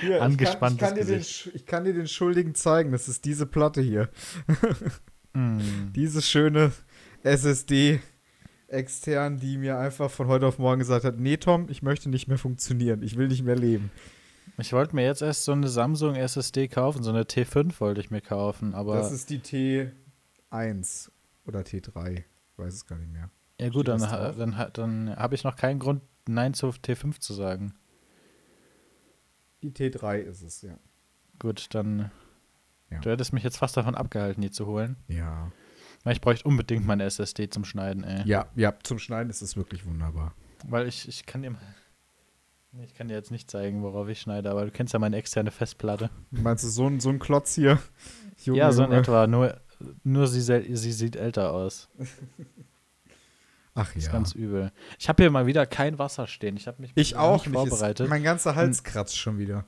Hier, 0.00 0.22
Angespanntes 0.22 0.74
ich, 0.74 0.78
kann, 0.80 0.98
ich, 0.98 1.06
kann 1.06 1.06
dir 1.06 1.06
den, 1.06 1.20
ich 1.54 1.66
kann 1.66 1.84
dir 1.84 1.94
den 1.94 2.06
Schuldigen 2.06 2.54
zeigen. 2.54 2.92
Das 2.92 3.08
ist 3.08 3.24
diese 3.24 3.46
Platte 3.46 3.80
hier. 3.80 4.10
Mm. 5.32 5.58
Diese 5.94 6.20
schöne 6.20 6.72
SSD 7.22 8.00
extern, 8.68 9.38
die 9.38 9.58
mir 9.58 9.78
einfach 9.78 10.10
von 10.10 10.28
heute 10.28 10.46
auf 10.46 10.58
morgen 10.58 10.80
gesagt 10.80 11.04
hat, 11.04 11.18
nee 11.18 11.38
Tom, 11.38 11.68
ich 11.70 11.82
möchte 11.82 12.08
nicht 12.08 12.28
mehr 12.28 12.38
funktionieren. 12.38 13.02
Ich 13.02 13.16
will 13.16 13.28
nicht 13.28 13.42
mehr 13.42 13.56
leben. 13.56 13.90
Ich 14.58 14.72
wollte 14.72 14.94
mir 14.94 15.04
jetzt 15.04 15.22
erst 15.22 15.44
so 15.44 15.52
eine 15.52 15.68
Samsung 15.68 16.14
SSD 16.14 16.68
kaufen, 16.68 17.02
so 17.02 17.10
eine 17.10 17.22
T5 17.22 17.80
wollte 17.80 18.00
ich 18.00 18.10
mir 18.10 18.20
kaufen, 18.20 18.74
aber 18.74 18.96
das 18.96 19.12
ist 19.12 19.30
die 19.30 19.38
T1 19.38 21.10
oder 21.46 21.60
T3. 21.60 22.18
Ich 22.18 22.58
weiß 22.58 22.74
es 22.74 22.86
gar 22.86 22.98
nicht 22.98 23.12
mehr. 23.12 23.30
Ja 23.60 23.68
gut, 23.70 23.88
dann, 23.88 24.00
dann, 24.00 24.56
ha- 24.58 24.70
dann 24.70 25.16
habe 25.16 25.34
ich 25.34 25.44
noch 25.44 25.56
keinen 25.56 25.78
Grund, 25.78 26.02
Nein 26.26 26.54
zur 26.54 26.70
T5 26.72 27.20
zu 27.20 27.34
sagen. 27.34 27.74
Die 29.62 29.70
T3 29.72 30.18
ist 30.18 30.42
es, 30.42 30.62
ja. 30.62 30.74
Gut, 31.38 31.66
dann. 31.74 32.10
Ja. 32.90 32.98
Du 33.00 33.10
hättest 33.10 33.32
mich 33.32 33.42
jetzt 33.44 33.58
fast 33.58 33.76
davon 33.76 33.94
abgehalten, 33.94 34.40
die 34.42 34.50
zu 34.50 34.66
holen. 34.66 34.96
Ja. 35.08 35.52
Weil 36.02 36.14
ich 36.14 36.20
bräuchte 36.20 36.48
unbedingt 36.48 36.86
meine 36.86 37.04
SSD 37.04 37.50
zum 37.50 37.64
Schneiden, 37.64 38.04
ey. 38.04 38.26
Ja, 38.26 38.46
ja, 38.56 38.74
zum 38.82 38.98
Schneiden 38.98 39.28
ist 39.30 39.42
es 39.42 39.56
wirklich 39.56 39.84
wunderbar. 39.86 40.34
Weil 40.66 40.86
ich, 40.88 41.06
ich 41.08 41.26
kann 41.26 41.42
dir 41.42 41.50
mal. 41.50 41.60
Ich 42.84 42.94
kann 42.94 43.08
dir 43.08 43.14
jetzt 43.14 43.32
nicht 43.32 43.50
zeigen, 43.50 43.82
worauf 43.82 44.08
ich 44.08 44.20
schneide, 44.20 44.48
aber 44.50 44.64
du 44.64 44.70
kennst 44.70 44.92
ja 44.92 45.00
meine 45.00 45.16
externe 45.16 45.50
Festplatte. 45.50 46.08
Meinst 46.30 46.62
du 46.62 46.68
so 46.68 46.86
ein, 46.86 47.00
so 47.00 47.08
ein 47.08 47.18
Klotz 47.18 47.54
hier? 47.56 47.80
Junge, 48.44 48.58
ja, 48.60 48.70
so 48.70 48.84
in 48.84 48.90
Junge. 48.90 49.00
etwa. 49.00 49.26
Nur, 49.26 49.60
nur 50.04 50.28
sie, 50.28 50.40
sie 50.40 50.92
sieht 50.92 51.16
älter 51.16 51.52
aus. 51.52 51.88
Ach 53.74 53.86
Das 53.86 53.96
ist 53.96 54.06
ja. 54.06 54.12
ganz 54.12 54.32
übel. 54.32 54.72
Ich 54.98 55.08
habe 55.08 55.22
hier 55.22 55.30
mal 55.30 55.46
wieder 55.46 55.64
kein 55.66 55.98
Wasser 55.98 56.26
stehen. 56.26 56.56
Ich 56.56 56.66
habe 56.66 56.80
mich 56.82 56.90
Ich 56.94 57.16
auch 57.16 57.44
nicht 57.46 57.54
nicht. 57.54 57.62
Ist, 57.64 57.68
vorbereitet. 57.70 58.08
mein 58.08 58.22
ganzer 58.22 58.54
Hals 58.56 58.82
kratzt 58.84 59.16
schon 59.18 59.38
wieder. 59.38 59.64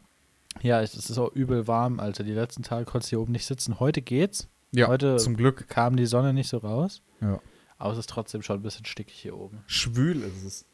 ja, 0.60 0.80
es 0.82 0.94
ist 0.94 1.16
auch 1.18 1.32
übel 1.32 1.66
warm, 1.68 2.00
Alter. 2.00 2.24
Die 2.24 2.32
letzten 2.32 2.62
Tage 2.62 2.84
konnte 2.84 3.04
ich 3.06 3.10
hier 3.10 3.20
oben 3.20 3.32
nicht 3.32 3.46
sitzen. 3.46 3.78
Heute 3.80 4.02
geht's. 4.02 4.48
Ja, 4.72 4.88
Heute- 4.88 5.16
zum 5.16 5.36
Glück. 5.36 5.68
Kam 5.68 5.96
die 5.96 6.06
Sonne 6.06 6.32
nicht 6.32 6.48
so 6.48 6.58
raus. 6.58 7.02
Ja. 7.20 7.38
Aber 7.78 7.92
es 7.92 7.98
ist 7.98 8.08
trotzdem 8.10 8.42
schon 8.42 8.58
ein 8.58 8.62
bisschen 8.62 8.84
stickig 8.86 9.14
hier 9.14 9.36
oben. 9.36 9.62
Schwül 9.66 10.22
ist 10.22 10.44
es. 10.44 10.64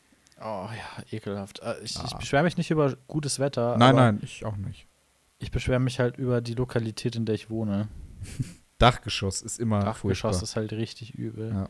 Oh 0.40 0.68
ja, 0.70 1.02
ekelhaft. 1.11 1.58
Äh, 1.61 1.75
Ich, 1.82 1.97
ich 1.97 2.14
Ah. 2.14 2.18
beschwere 2.18 2.44
mich 2.44 2.56
nicht 2.56 2.70
über 2.70 2.94
gutes 3.08 3.38
Wetter. 3.40 3.76
Nein, 3.76 3.97
nein, 3.97 4.20
ich 4.23 4.44
auch 4.44 4.56
nicht. 4.56 4.87
Ich 5.40 5.50
beschwere 5.50 5.80
mich 5.80 5.99
halt 6.00 6.16
über 6.16 6.40
die 6.40 6.54
Lokalität, 6.54 7.16
in 7.16 7.25
der 7.26 7.35
ich 7.35 7.50
wohne. 7.50 7.88
Dachgeschoss 8.78 9.42
ist 9.42 9.58
immer 9.58 9.80
Dachgeschoss 9.80 10.20
furchtbar. 10.37 10.42
ist 10.42 10.56
halt 10.56 10.73
richtig 10.73 11.14
übel. 11.14 11.50
Ja. 11.52 11.68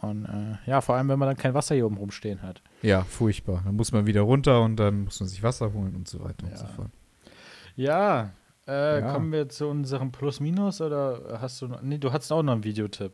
Und 0.00 0.24
äh, 0.26 0.68
ja, 0.70 0.80
vor 0.80 0.96
allem, 0.96 1.08
wenn 1.08 1.18
man 1.18 1.28
dann 1.28 1.36
kein 1.36 1.54
Wasser 1.54 1.74
hier 1.74 1.86
oben 1.86 1.96
rumstehen 1.96 2.42
hat. 2.42 2.62
Ja, 2.82 3.02
furchtbar. 3.04 3.62
Dann 3.64 3.76
muss 3.76 3.92
man 3.92 4.06
wieder 4.06 4.20
runter 4.22 4.60
und 4.62 4.76
dann 4.76 5.04
muss 5.04 5.20
man 5.20 5.28
sich 5.28 5.42
Wasser 5.42 5.72
holen 5.72 5.94
und 5.94 6.08
so 6.08 6.22
weiter 6.22 6.46
und 6.46 6.56
so 6.58 6.64
Ja. 6.64 6.70
fort. 6.70 6.90
Ja, 7.76 8.30
äh, 8.66 9.00
Ja. 9.00 9.12
kommen 9.12 9.32
wir 9.32 9.48
zu 9.48 9.66
unserem 9.68 10.12
Plus-Minus 10.12 10.80
oder 10.80 11.38
hast 11.40 11.60
du 11.62 11.68
noch. 11.68 11.82
Nee, 11.82 11.98
du 11.98 12.12
hattest 12.12 12.32
auch 12.32 12.42
noch 12.42 12.52
einen 12.52 12.64
Videotipp. 12.64 13.12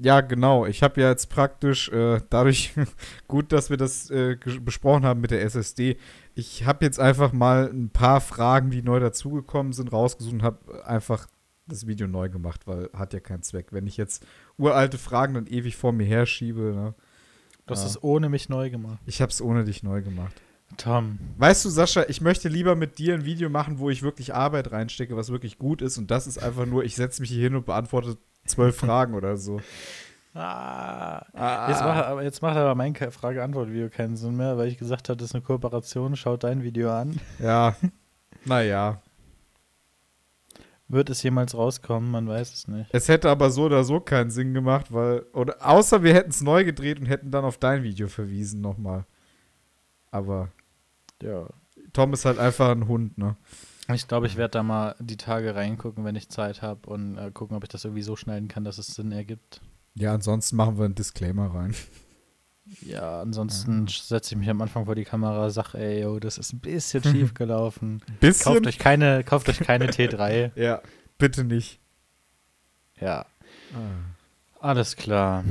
Ja, 0.00 0.20
genau. 0.20 0.64
Ich 0.64 0.82
habe 0.84 1.00
ja 1.00 1.08
jetzt 1.08 1.28
praktisch 1.28 1.88
äh, 1.88 2.20
dadurch 2.30 2.72
gut, 3.28 3.50
dass 3.52 3.68
wir 3.70 3.76
das 3.76 4.10
äh, 4.10 4.36
besprochen 4.60 5.04
haben 5.04 5.20
mit 5.20 5.32
der 5.32 5.42
SSD. 5.42 5.96
Ich 6.34 6.66
habe 6.66 6.84
jetzt 6.84 7.00
einfach 7.00 7.32
mal 7.32 7.68
ein 7.72 7.90
paar 7.90 8.20
Fragen, 8.20 8.70
die 8.70 8.82
neu 8.82 9.00
dazugekommen 9.00 9.72
sind, 9.72 9.92
rausgesucht 9.92 10.34
und 10.34 10.42
habe 10.44 10.84
einfach 10.86 11.26
das 11.68 11.86
Video 11.86 12.06
neu 12.06 12.28
gemacht, 12.28 12.66
weil 12.66 12.90
hat 12.94 13.12
ja 13.12 13.20
keinen 13.20 13.42
Zweck. 13.42 13.68
Wenn 13.72 13.86
ich 13.86 13.96
jetzt 13.96 14.24
uralte 14.56 14.98
Fragen 14.98 15.34
dann 15.34 15.46
ewig 15.46 15.76
vor 15.76 15.92
mir 15.92 16.06
herschiebe, 16.06 16.60
ne? 16.74 16.94
Du 17.66 17.72
hast 17.72 17.82
Ja. 17.82 17.88
es 17.88 18.02
ohne 18.02 18.28
mich 18.28 18.48
neu 18.48 18.70
gemacht. 18.70 18.98
ich 19.06 19.20
habe 19.20 19.30
es 19.30 19.42
ohne 19.42 19.64
dich 19.64 19.82
neu 19.82 20.02
gemacht. 20.02 20.34
Tom. 20.76 21.18
Weißt 21.38 21.64
du, 21.64 21.70
Sascha, 21.70 22.04
ich 22.08 22.20
möchte 22.20 22.48
lieber 22.48 22.74
mit 22.76 22.98
dir 22.98 23.14
ein 23.14 23.24
Video 23.24 23.48
machen, 23.48 23.78
wo 23.78 23.88
ich 23.88 24.02
wirklich 24.02 24.34
Arbeit 24.34 24.70
reinstecke, 24.70 25.16
was 25.16 25.30
wirklich 25.30 25.58
gut 25.58 25.80
ist. 25.80 25.96
Und 25.96 26.10
das 26.10 26.26
ist 26.26 26.38
einfach 26.38 26.66
nur, 26.66 26.84
ich 26.84 26.94
setze 26.94 27.22
mich 27.22 27.30
hier 27.30 27.42
hin 27.42 27.54
und 27.54 27.64
beantworte 27.66 28.18
zwölf 28.46 28.76
Fragen 28.78 29.14
oder 29.14 29.36
so. 29.38 29.60
Ah. 30.34 31.24
Ah. 31.32 31.68
Jetzt, 31.70 31.80
macht, 31.80 32.04
aber 32.04 32.22
jetzt 32.22 32.42
macht 32.42 32.56
aber 32.56 32.74
mein 32.74 32.94
Frage-Antwort-Video 32.94 33.88
keinen 33.88 34.16
Sinn 34.16 34.36
mehr, 34.36 34.58
weil 34.58 34.68
ich 34.68 34.76
gesagt 34.78 35.08
habe, 35.08 35.16
das 35.16 35.30
ist 35.30 35.34
eine 35.34 35.42
Kooperation. 35.42 36.16
Schaut 36.16 36.44
dein 36.44 36.62
Video 36.62 36.90
an. 36.92 37.18
Ja, 37.38 37.74
naja. 38.44 39.00
Wird 40.88 41.10
es 41.10 41.22
jemals 41.22 41.54
rauskommen? 41.54 42.10
Man 42.10 42.26
weiß 42.26 42.54
es 42.54 42.66
nicht. 42.68 42.88
Es 42.92 43.08
hätte 43.08 43.28
aber 43.28 43.50
so 43.50 43.64
oder 43.64 43.84
so 43.84 44.00
keinen 44.00 44.30
Sinn 44.30 44.54
gemacht, 44.54 44.86
weil, 44.92 45.20
oder 45.34 45.56
außer 45.60 46.02
wir 46.02 46.14
hätten 46.14 46.30
es 46.30 46.40
neu 46.40 46.64
gedreht 46.64 46.98
und 46.98 47.06
hätten 47.06 47.30
dann 47.30 47.44
auf 47.44 47.58
dein 47.58 47.82
Video 47.82 48.08
verwiesen 48.08 48.60
nochmal. 48.62 49.04
Aber 50.10 50.50
Ja. 51.22 51.46
Tom 51.92 52.12
ist 52.12 52.24
halt 52.24 52.38
einfach 52.38 52.70
ein 52.70 52.86
Hund, 52.88 53.18
ne? 53.18 53.36
Ich 53.94 54.06
glaube, 54.06 54.26
ich 54.26 54.36
werde 54.36 54.52
da 54.52 54.62
mal 54.62 54.94
die 54.98 55.16
Tage 55.16 55.54
reingucken, 55.54 56.04
wenn 56.04 56.16
ich 56.16 56.28
Zeit 56.28 56.60
habe 56.60 56.88
und 56.90 57.16
äh, 57.16 57.30
gucken, 57.32 57.56
ob 57.56 57.62
ich 57.64 57.70
das 57.70 57.84
irgendwie 57.84 58.02
so 58.02 58.16
schneiden 58.16 58.48
kann, 58.48 58.64
dass 58.64 58.76
es 58.78 58.88
Sinn 58.88 59.12
ergibt. 59.12 59.62
Ja, 59.94 60.12
ansonsten 60.14 60.56
machen 60.56 60.78
wir 60.78 60.84
einen 60.84 60.94
Disclaimer 60.94 61.54
rein. 61.54 61.74
Ja, 62.82 63.20
ansonsten 63.20 63.86
setze 63.88 64.34
ich 64.34 64.38
mich 64.38 64.48
am 64.48 64.60
Anfang 64.60 64.84
vor 64.84 64.94
die 64.94 65.04
Kamera, 65.04 65.50
sag, 65.50 65.74
ey, 65.74 66.02
yo, 66.02 66.18
das 66.18 66.38
ist 66.38 66.52
ein 66.52 66.60
bisschen 66.60 67.02
schief 67.04 67.34
gelaufen. 67.34 68.02
Bisschen? 68.20 68.54
Kauft 68.54 68.66
euch 68.66 68.78
keine, 68.78 69.24
kauft 69.24 69.48
euch 69.48 69.60
keine 69.60 69.86
T3. 69.90 70.52
Ja, 70.54 70.82
bitte 71.18 71.44
nicht. 71.44 71.80
Ja, 73.00 73.26
alles 74.60 74.96
klar. 74.96 75.44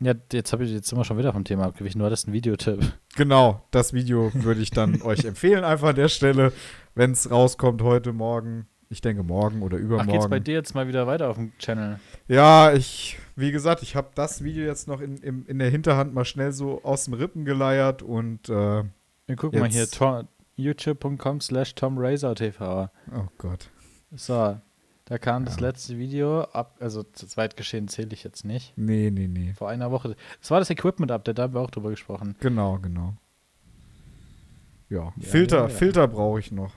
Ja, 0.00 0.14
jetzt 0.32 0.52
habe 0.52 0.64
ich 0.64 0.70
jetzt 0.70 0.94
wir 0.94 1.04
schon 1.04 1.18
wieder 1.18 1.32
vom 1.32 1.44
Thema 1.44 1.64
abgewichen. 1.66 1.98
Du 1.98 2.06
hattest 2.06 2.26
einen 2.26 2.34
Videotipp. 2.34 2.80
Genau, 3.16 3.62
das 3.70 3.92
Video 3.92 4.30
würde 4.34 4.60
ich 4.60 4.70
dann 4.70 5.02
euch 5.02 5.24
empfehlen, 5.24 5.64
einfach 5.64 5.88
an 5.88 5.96
der 5.96 6.08
Stelle, 6.08 6.52
wenn 6.94 7.12
es 7.12 7.30
rauskommt 7.30 7.82
heute, 7.82 8.12
morgen. 8.12 8.66
Ich 8.92 9.00
denke 9.00 9.22
morgen 9.22 9.62
oder 9.62 9.76
Ach, 9.76 9.80
übermorgen. 9.80 10.10
geht's 10.12 10.28
bei 10.28 10.40
dir 10.40 10.54
jetzt 10.54 10.74
mal 10.74 10.88
wieder 10.88 11.06
weiter 11.06 11.30
auf 11.30 11.36
dem 11.36 11.56
Channel? 11.58 12.00
Ja, 12.26 12.72
ich, 12.72 13.18
wie 13.36 13.52
gesagt, 13.52 13.82
ich 13.84 13.94
habe 13.94 14.08
das 14.16 14.42
Video 14.42 14.64
jetzt 14.66 14.88
noch 14.88 15.00
in, 15.00 15.16
in, 15.18 15.46
in 15.46 15.60
der 15.60 15.70
Hinterhand 15.70 16.12
mal 16.12 16.24
schnell 16.24 16.50
so 16.50 16.82
aus 16.82 17.04
dem 17.04 17.14
Rippen 17.14 17.44
geleiert 17.44 18.02
und, 18.02 18.48
äh, 18.48 18.82
Wir 19.26 19.36
gucken 19.36 19.60
mal 19.60 19.68
hier, 19.68 19.86
youtube.com 20.56 21.40
slash 21.40 21.74
tomrazortv. 21.76 22.60
oh 23.14 23.28
Gott. 23.38 23.70
So, 24.10 24.58
da 25.04 25.18
kam 25.18 25.44
das 25.44 25.60
Ja. 25.60 25.68
letzte 25.68 25.96
Video, 25.96 26.42
ab, 26.42 26.76
also 26.80 27.04
zu 27.04 27.28
Zweitgeschehen 27.28 27.86
zähle 27.86 28.08
ich 28.12 28.24
jetzt 28.24 28.44
nicht. 28.44 28.72
Nee, 28.76 29.12
nee, 29.12 29.28
nee. 29.28 29.54
Vor 29.54 29.68
einer 29.68 29.92
Woche. 29.92 30.16
Das 30.40 30.50
war 30.50 30.58
das 30.58 30.68
Equipment-Update, 30.68 31.38
da 31.38 31.44
haben 31.44 31.54
wir 31.54 31.60
auch 31.60 31.70
drüber 31.70 31.90
gesprochen. 31.90 32.34
Genau, 32.40 32.78
genau. 32.80 33.14
Ja, 34.88 35.04
Ja, 35.04 35.12
Filter, 35.20 35.56
ja, 35.58 35.62
ja. 35.62 35.68
Filter 35.68 36.08
brauche 36.08 36.40
ich 36.40 36.50
noch. 36.50 36.72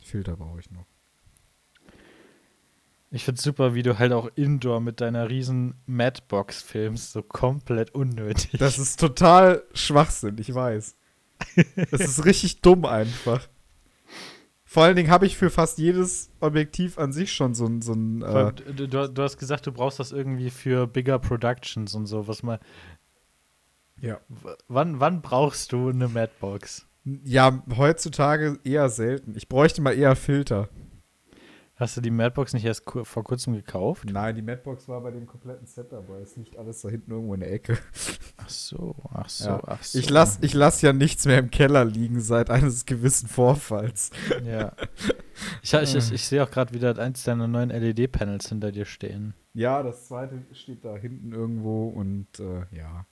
Filter 0.00 0.36
brauche 0.36 0.60
ich 0.60 0.70
noch. 0.70 0.86
Ich 3.10 3.24
find's 3.24 3.42
super, 3.42 3.74
wie 3.74 3.82
du 3.82 3.98
halt 3.98 4.12
auch 4.12 4.30
Indoor 4.36 4.80
mit 4.80 5.00
deiner 5.00 5.28
riesen 5.28 5.74
Madbox 5.86 6.62
filmst, 6.62 7.12
so 7.12 7.22
komplett 7.22 7.94
unnötig. 7.94 8.52
Das 8.58 8.78
ist 8.78 9.00
total 9.00 9.64
Schwachsinn, 9.74 10.36
ich 10.38 10.54
weiß. 10.54 10.96
Das 11.90 12.00
ist 12.00 12.24
richtig 12.24 12.60
dumm 12.62 12.84
einfach. 12.84 13.48
Vor 14.64 14.84
allen 14.84 14.94
Dingen 14.94 15.10
habe 15.10 15.26
ich 15.26 15.36
für 15.36 15.50
fast 15.50 15.78
jedes 15.78 16.30
Objektiv 16.38 16.98
an 16.98 17.12
sich 17.12 17.32
schon 17.32 17.54
so 17.54 17.66
ein, 17.66 17.82
so 17.82 17.94
ein 17.94 18.22
äh, 18.22 18.52
du, 18.52 18.86
du, 18.86 19.22
hast 19.22 19.38
gesagt, 19.38 19.66
du 19.66 19.72
brauchst 19.72 19.98
das 19.98 20.12
irgendwie 20.12 20.50
für 20.50 20.86
bigger 20.86 21.18
Productions 21.18 21.96
und 21.96 22.06
so. 22.06 22.28
Was 22.28 22.44
mal, 22.44 22.60
ja. 24.00 24.20
wann, 24.68 25.00
wann 25.00 25.22
brauchst 25.22 25.72
du 25.72 25.88
eine 25.88 26.06
Madbox? 26.06 26.86
ja, 27.24 27.62
heutzutage 27.76 28.58
eher 28.64 28.88
selten. 28.88 29.34
Ich 29.36 29.48
bräuchte 29.48 29.82
mal 29.82 29.92
eher 29.92 30.16
Filter. 30.16 30.68
Hast 31.80 31.96
du 31.96 32.02
die 32.02 32.10
Madbox 32.10 32.52
nicht 32.52 32.66
erst 32.66 32.84
ku 32.84 33.04
vor 33.04 33.24
kurzem 33.24 33.54
gekauft? 33.54 34.04
Nein, 34.04 34.36
die 34.36 34.42
Madbox 34.42 34.86
war 34.86 35.00
bei 35.00 35.10
dem 35.10 35.26
kompletten 35.26 35.66
Set 35.66 35.90
dabei. 35.90 36.20
Ist 36.20 36.36
nicht 36.36 36.58
alles 36.58 36.82
da 36.82 36.90
hinten 36.90 37.10
irgendwo 37.10 37.32
in 37.32 37.40
der 37.40 37.50
Ecke. 37.50 37.78
Ach 38.36 38.48
so, 38.50 38.94
ach 39.14 39.28
so, 39.30 39.48
Ja. 39.48 39.62
ach 39.66 39.82
so. 39.82 39.98
Ich 39.98 40.10
lasse 40.10 40.38
ich 40.42 40.52
lass 40.52 40.82
ja 40.82 40.92
nichts 40.92 41.24
mehr 41.24 41.38
im 41.38 41.50
Keller 41.50 41.86
liegen 41.86 42.20
seit 42.20 42.50
eines 42.50 42.84
gewissen 42.84 43.28
Vorfalls. 43.28 44.10
Ja. 44.44 44.72
Ich, 45.62 45.72
ich, 45.72 45.94
ich, 45.94 46.12
ich 46.12 46.26
sehe 46.26 46.42
auch 46.44 46.50
gerade 46.50 46.74
wieder 46.74 46.98
eins 46.98 47.24
deiner 47.24 47.48
neuen 47.48 47.70
LED-Panels 47.70 48.50
hinter 48.50 48.72
dir 48.72 48.84
stehen. 48.84 49.32
Ja, 49.54 49.82
das 49.82 50.06
zweite 50.06 50.42
steht 50.52 50.84
da 50.84 50.94
hinten 50.96 51.32
irgendwo 51.32 51.88
und 51.88 52.26
äh, 52.40 52.66
ja. 52.76 53.06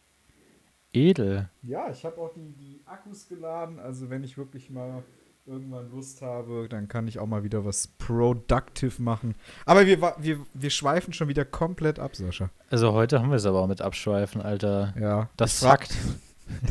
Edel. 0.92 1.48
Ja, 1.62 1.90
ich 1.90 2.04
habe 2.04 2.18
auch 2.18 2.34
die, 2.34 2.52
die 2.52 2.82
Akkus 2.84 3.28
geladen. 3.28 3.78
Also 3.78 4.10
wenn 4.10 4.24
ich 4.24 4.36
wirklich 4.36 4.68
mal 4.68 5.02
irgendwann 5.48 5.90
Lust 5.90 6.20
habe, 6.20 6.68
dann 6.68 6.88
kann 6.88 7.08
ich 7.08 7.18
auch 7.18 7.26
mal 7.26 7.42
wieder 7.42 7.64
was 7.64 7.86
productive 7.86 9.02
machen. 9.02 9.34
Aber 9.64 9.86
wir, 9.86 10.00
wir, 10.18 10.40
wir 10.52 10.70
schweifen 10.70 11.12
schon 11.12 11.28
wieder 11.28 11.44
komplett 11.44 11.98
ab, 11.98 12.14
Sascha. 12.14 12.50
Also 12.70 12.92
heute 12.92 13.20
haben 13.20 13.30
wir 13.30 13.36
es 13.36 13.46
aber 13.46 13.60
auch 13.60 13.66
mit 13.66 13.80
Abschweifen, 13.80 14.42
Alter. 14.42 14.94
Ja. 15.00 15.30
Das 15.36 15.58
sagt. 15.58 15.96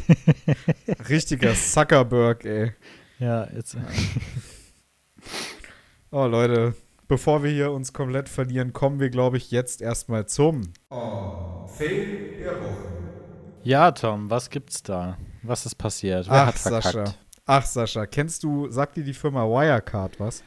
Richtiger 1.09 1.53
Zuckerberg, 1.55 2.45
ey. 2.45 2.73
Ja, 3.19 3.47
jetzt. 3.55 3.75
Oh, 6.11 6.25
Leute, 6.25 6.75
bevor 7.07 7.43
wir 7.43 7.51
hier 7.51 7.71
uns 7.71 7.93
komplett 7.93 8.29
verlieren, 8.29 8.73
kommen 8.73 8.99
wir, 8.99 9.09
glaube 9.09 9.37
ich, 9.37 9.51
jetzt 9.51 9.81
erstmal 9.81 10.27
zum 10.27 10.73
Ja, 13.63 13.91
Tom, 13.91 14.29
was 14.29 14.49
gibt's 14.49 14.83
da? 14.83 15.17
Was 15.41 15.65
ist 15.65 15.75
passiert? 15.75 16.27
Wer 16.29 16.43
Ach, 16.43 16.47
hat 16.47 16.59
verkackt? 16.59 16.83
Sascha. 16.83 17.13
Ach, 17.47 17.65
Sascha, 17.65 18.05
kennst 18.05 18.43
du, 18.43 18.69
sagt 18.69 18.97
dir 18.97 19.03
die 19.03 19.13
Firma 19.13 19.45
Wirecard 19.45 20.19
was? 20.19 20.43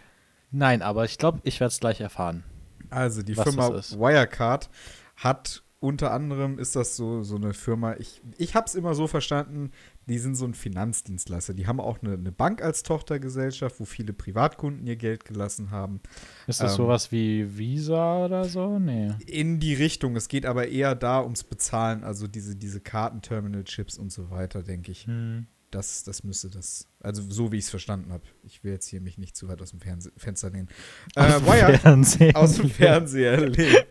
Nein, 0.51 0.83
aber 0.83 1.05
ich 1.07 1.17
glaube, 1.17 1.41
ich 1.45 1.59
werde 1.59 1.73
es 1.73 1.81
gleich 1.81 2.01
erfahren. 2.01 2.45
Also 2.91 3.23
die 3.23 3.35
Firma. 3.35 3.71
Wirecard 3.71 4.69
hat 5.17 5.63
unter 5.83 6.13
anderem 6.13 6.59
ist 6.59 6.77
das 6.77 6.95
so, 6.95 7.23
so 7.23 7.37
eine 7.37 7.55
Firma, 7.55 7.95
ich, 7.97 8.21
ich 8.37 8.55
habe 8.55 8.67
es 8.67 8.75
immer 8.75 8.95
so 8.95 9.07
verstanden, 9.07 9.71
die 10.07 10.19
sind 10.19 10.35
so 10.35 10.45
ein 10.45 10.53
Finanzdienstleister. 10.53 11.55
Die 11.55 11.67
haben 11.67 11.81
auch 11.81 12.03
eine, 12.03 12.15
eine 12.15 12.33
Bank 12.33 12.63
als 12.63 12.83
Tochtergesellschaft, 12.83 13.81
wo 13.81 13.87
viele 13.87 14.13
Privatkunden 14.13 14.87
ihr 14.87 14.97
Geld 14.97 15.25
gelassen 15.25 15.71
haben. 15.71 16.01
Ist 16.47 16.61
das 16.61 16.73
Ähm. 16.73 16.77
sowas 16.77 17.13
wie 17.13 17.57
Visa 17.57 18.27
oder 18.27 18.45
so? 18.45 18.79
Nee. 18.79 19.13
In 19.27 19.59
die 19.59 19.73
Richtung. 19.73 20.17
Es 20.17 20.29
geht 20.29 20.45
aber 20.45 20.69
eher 20.69 20.95
da 20.95 21.23
ums 21.23 21.45
Bezahlen, 21.45 22.05
also 22.05 22.27
diese, 22.27 22.57
diese 22.57 22.81
Kartenterminal-Chips 22.81 23.97
und 23.97 24.13
so 24.13 24.31
weiter, 24.31 24.63
denke 24.63 24.93
ich. 24.93 25.07
Hm. 25.07 25.47
Das, 25.71 26.03
das 26.03 26.25
müsste 26.25 26.51
das, 26.51 26.89
also 27.01 27.23
so 27.29 27.53
wie 27.53 27.59
ich 27.59 27.65
es 27.65 27.71
verstanden 27.71 28.13
habe. 28.13 28.25
Ich 28.43 28.65
will 28.65 28.73
jetzt 28.73 28.87
hier 28.89 29.01
mich 29.01 29.19
nicht 29.19 29.37
zu 29.37 29.47
weit 29.49 29.63
aus 29.63 29.71
dem 29.71 29.81
Fernseh 29.81 30.11
Fenster 30.17 30.51
lehnen. 30.51 30.69
Äh, 31.15 31.21
Aus 31.21 31.37
dem 31.37 31.47
Wire- 31.47 31.79
Fernsehen. 31.79 32.35
aus 32.35 32.55
dem 32.57 32.71
Fernseher 32.71 33.37
lehnen. 33.49 33.85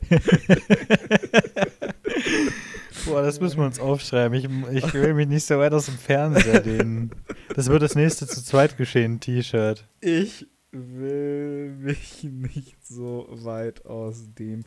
Boah, 3.05 3.21
das 3.23 3.39
müssen 3.39 3.57
wir 3.59 3.65
uns 3.65 3.79
aufschreiben. 3.79 4.37
Ich, 4.37 4.83
ich 4.83 4.93
will 4.93 5.13
mich 5.13 5.27
nicht 5.27 5.45
so 5.45 5.57
weit 5.57 5.73
aus 5.73 5.85
dem 5.85 5.97
Fernseher 5.97 6.61
lehnen. 6.63 7.11
Das 7.55 7.67
wird 7.67 7.81
das 7.81 7.95
nächste 7.95 8.27
zu 8.27 8.43
zweit 8.43 8.77
geschehen 8.77 9.19
T-Shirt. 9.19 9.87
Ich 10.01 10.47
will 10.71 11.71
mich 11.79 12.23
nicht 12.23 12.85
so 12.85 13.27
weit 13.31 13.85
aus 13.85 14.25
dem 14.37 14.65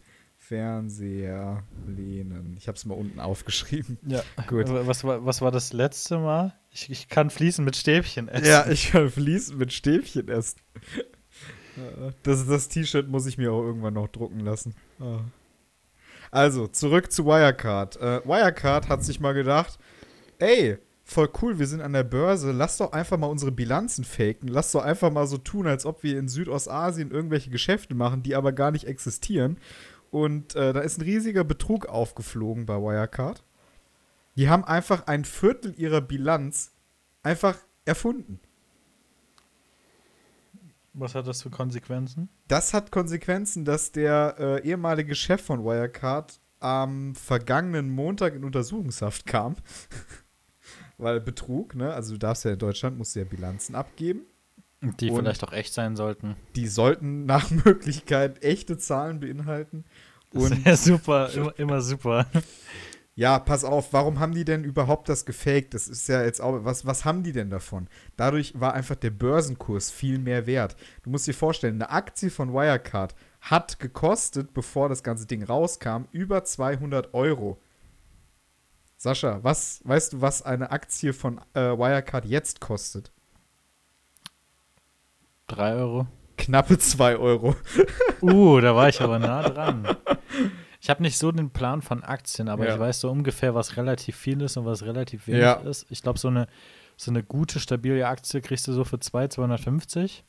Fernseher 0.52 1.62
lehnen. 1.86 2.56
Ich 2.58 2.68
habe 2.68 2.76
es 2.76 2.84
mal 2.84 2.92
unten 2.92 3.20
aufgeschrieben. 3.20 3.96
Ja. 4.06 4.22
Gut. 4.48 4.66
Was 4.68 5.02
war, 5.02 5.24
was 5.24 5.40
war 5.40 5.50
das 5.50 5.72
letzte 5.72 6.18
Mal? 6.18 6.52
Ich, 6.70 6.90
ich 6.90 7.08
kann 7.08 7.30
fließen 7.30 7.64
mit 7.64 7.74
Stäbchen 7.74 8.28
essen. 8.28 8.44
Ja, 8.44 8.68
ich 8.68 8.90
kann 8.90 9.08
fließen 9.08 9.56
mit 9.56 9.72
Stäbchen 9.72 10.28
essen. 10.28 10.60
Das, 12.22 12.46
das 12.46 12.68
T-Shirt 12.68 13.08
muss 13.08 13.24
ich 13.24 13.38
mir 13.38 13.50
auch 13.50 13.62
irgendwann 13.62 13.94
noch 13.94 14.08
drucken 14.08 14.40
lassen. 14.40 14.74
Ah. 15.00 15.20
Also, 16.30 16.66
zurück 16.66 17.10
zu 17.10 17.24
Wirecard. 17.24 17.96
Äh, 17.96 18.20
Wirecard 18.26 18.90
hat 18.90 19.02
sich 19.02 19.20
mal 19.20 19.32
gedacht, 19.32 19.78
ey, 20.38 20.76
voll 21.02 21.30
cool, 21.40 21.58
wir 21.58 21.66
sind 21.66 21.80
an 21.80 21.94
der 21.94 22.04
Börse, 22.04 22.52
lass 22.52 22.76
doch 22.76 22.92
einfach 22.92 23.16
mal 23.16 23.28
unsere 23.28 23.52
Bilanzen 23.52 24.04
faken, 24.04 24.48
lass 24.48 24.72
doch 24.72 24.82
einfach 24.82 25.10
mal 25.10 25.26
so 25.26 25.38
tun, 25.38 25.66
als 25.66 25.86
ob 25.86 26.02
wir 26.02 26.18
in 26.18 26.28
Südostasien 26.28 27.10
irgendwelche 27.10 27.48
Geschäfte 27.48 27.94
machen, 27.94 28.22
die 28.22 28.34
aber 28.34 28.52
gar 28.52 28.70
nicht 28.70 28.84
existieren. 28.86 29.56
Und 30.12 30.54
äh, 30.56 30.74
da 30.74 30.80
ist 30.80 30.98
ein 30.98 31.02
riesiger 31.04 31.42
Betrug 31.42 31.86
aufgeflogen 31.86 32.66
bei 32.66 32.76
Wirecard. 32.76 33.42
Die 34.36 34.50
haben 34.50 34.62
einfach 34.62 35.06
ein 35.06 35.24
Viertel 35.24 35.74
ihrer 35.78 36.02
Bilanz 36.02 36.70
einfach 37.22 37.56
erfunden. 37.86 38.38
Was 40.92 41.14
hat 41.14 41.26
das 41.26 41.40
für 41.40 41.48
Konsequenzen? 41.48 42.28
Das 42.46 42.74
hat 42.74 42.92
Konsequenzen, 42.92 43.64
dass 43.64 43.90
der 43.90 44.36
äh, 44.38 44.68
ehemalige 44.68 45.14
Chef 45.14 45.40
von 45.40 45.64
Wirecard 45.64 46.38
am 46.60 47.14
vergangenen 47.14 47.88
Montag 47.88 48.34
in 48.34 48.44
Untersuchungshaft 48.44 49.24
kam. 49.24 49.56
Weil 50.98 51.22
Betrug, 51.22 51.74
ne? 51.74 51.94
Also 51.94 52.12
du 52.12 52.18
darfst 52.18 52.44
ja 52.44 52.50
in 52.52 52.58
Deutschland, 52.58 52.98
musst 52.98 53.16
du 53.16 53.20
ja 53.20 53.24
Bilanzen 53.24 53.74
abgeben. 53.74 54.26
Die 54.82 55.10
Und- 55.10 55.18
vielleicht 55.18 55.44
auch 55.44 55.52
echt 55.52 55.72
sein 55.72 55.94
sollten. 55.96 56.36
Die 56.56 56.66
sollten 56.66 57.24
nach 57.24 57.50
Möglichkeit 57.64 58.42
echte 58.42 58.76
Zahlen 58.78 59.20
beinhalten. 59.20 59.84
Das 60.30 60.42
Und 60.44 60.64
wäre 60.64 60.76
super, 60.76 61.30
immer, 61.32 61.58
immer 61.58 61.80
super. 61.82 62.26
ja, 63.14 63.38
pass 63.38 63.62
auf, 63.64 63.92
warum 63.92 64.18
haben 64.18 64.34
die 64.34 64.44
denn 64.44 64.64
überhaupt 64.64 65.08
das 65.08 65.24
gefaked? 65.24 65.74
Das 65.74 65.86
ist 65.86 66.08
ja 66.08 66.24
jetzt 66.24 66.40
auch, 66.40 66.64
was, 66.64 66.84
was 66.84 67.04
haben 67.04 67.22
die 67.22 67.32
denn 67.32 67.50
davon? 67.50 67.86
Dadurch 68.16 68.58
war 68.58 68.74
einfach 68.74 68.96
der 68.96 69.10
Börsenkurs 69.10 69.90
viel 69.90 70.18
mehr 70.18 70.46
wert. 70.46 70.74
Du 71.04 71.10
musst 71.10 71.26
dir 71.26 71.34
vorstellen, 71.34 71.74
eine 71.74 71.90
Aktie 71.90 72.30
von 72.30 72.52
Wirecard 72.52 73.14
hat 73.42 73.78
gekostet, 73.78 74.52
bevor 74.54 74.88
das 74.88 75.02
ganze 75.02 75.26
Ding 75.26 75.42
rauskam, 75.44 76.04
über 76.12 76.42
200 76.44 77.12
Euro. 77.14 77.60
Sascha, 78.96 79.40
was, 79.42 79.80
weißt 79.84 80.14
du, 80.14 80.20
was 80.20 80.42
eine 80.42 80.70
Aktie 80.70 81.12
von 81.12 81.40
äh, 81.54 81.60
Wirecard 81.76 82.24
jetzt 82.24 82.60
kostet? 82.60 83.12
Drei 85.54 85.74
Euro. 85.74 86.06
Knappe 86.38 86.78
2 86.78 87.16
Euro. 87.16 87.54
Uh, 88.22 88.60
da 88.60 88.76
war 88.76 88.88
ich 88.88 89.00
aber 89.00 89.18
nah 89.18 89.42
dran. 89.42 89.96
Ich 90.80 90.88
habe 90.90 91.02
nicht 91.02 91.18
so 91.18 91.32
den 91.32 91.50
Plan 91.50 91.82
von 91.82 92.04
Aktien, 92.04 92.48
aber 92.48 92.66
Ja. 92.66 92.74
ich 92.74 92.80
weiß 92.80 93.00
so 93.00 93.10
ungefähr, 93.10 93.54
was 93.54 93.76
relativ 93.76 94.16
viel 94.16 94.40
ist 94.42 94.56
und 94.56 94.64
was 94.64 94.82
relativ 94.84 95.26
wenig 95.26 95.42
Ja. 95.42 95.54
ist. 95.54 95.86
Ich 95.90 96.02
glaube, 96.02 96.20
so 96.20 96.28
eine, 96.28 96.46
so 96.96 97.10
eine 97.10 97.22
gute, 97.24 97.58
stabile 97.58 98.06
Aktie 98.06 98.40
kriegst 98.40 98.68
du 98.68 98.72
so 98.72 98.84
für 98.84 99.00
2, 99.00 99.26
250. 99.28 100.24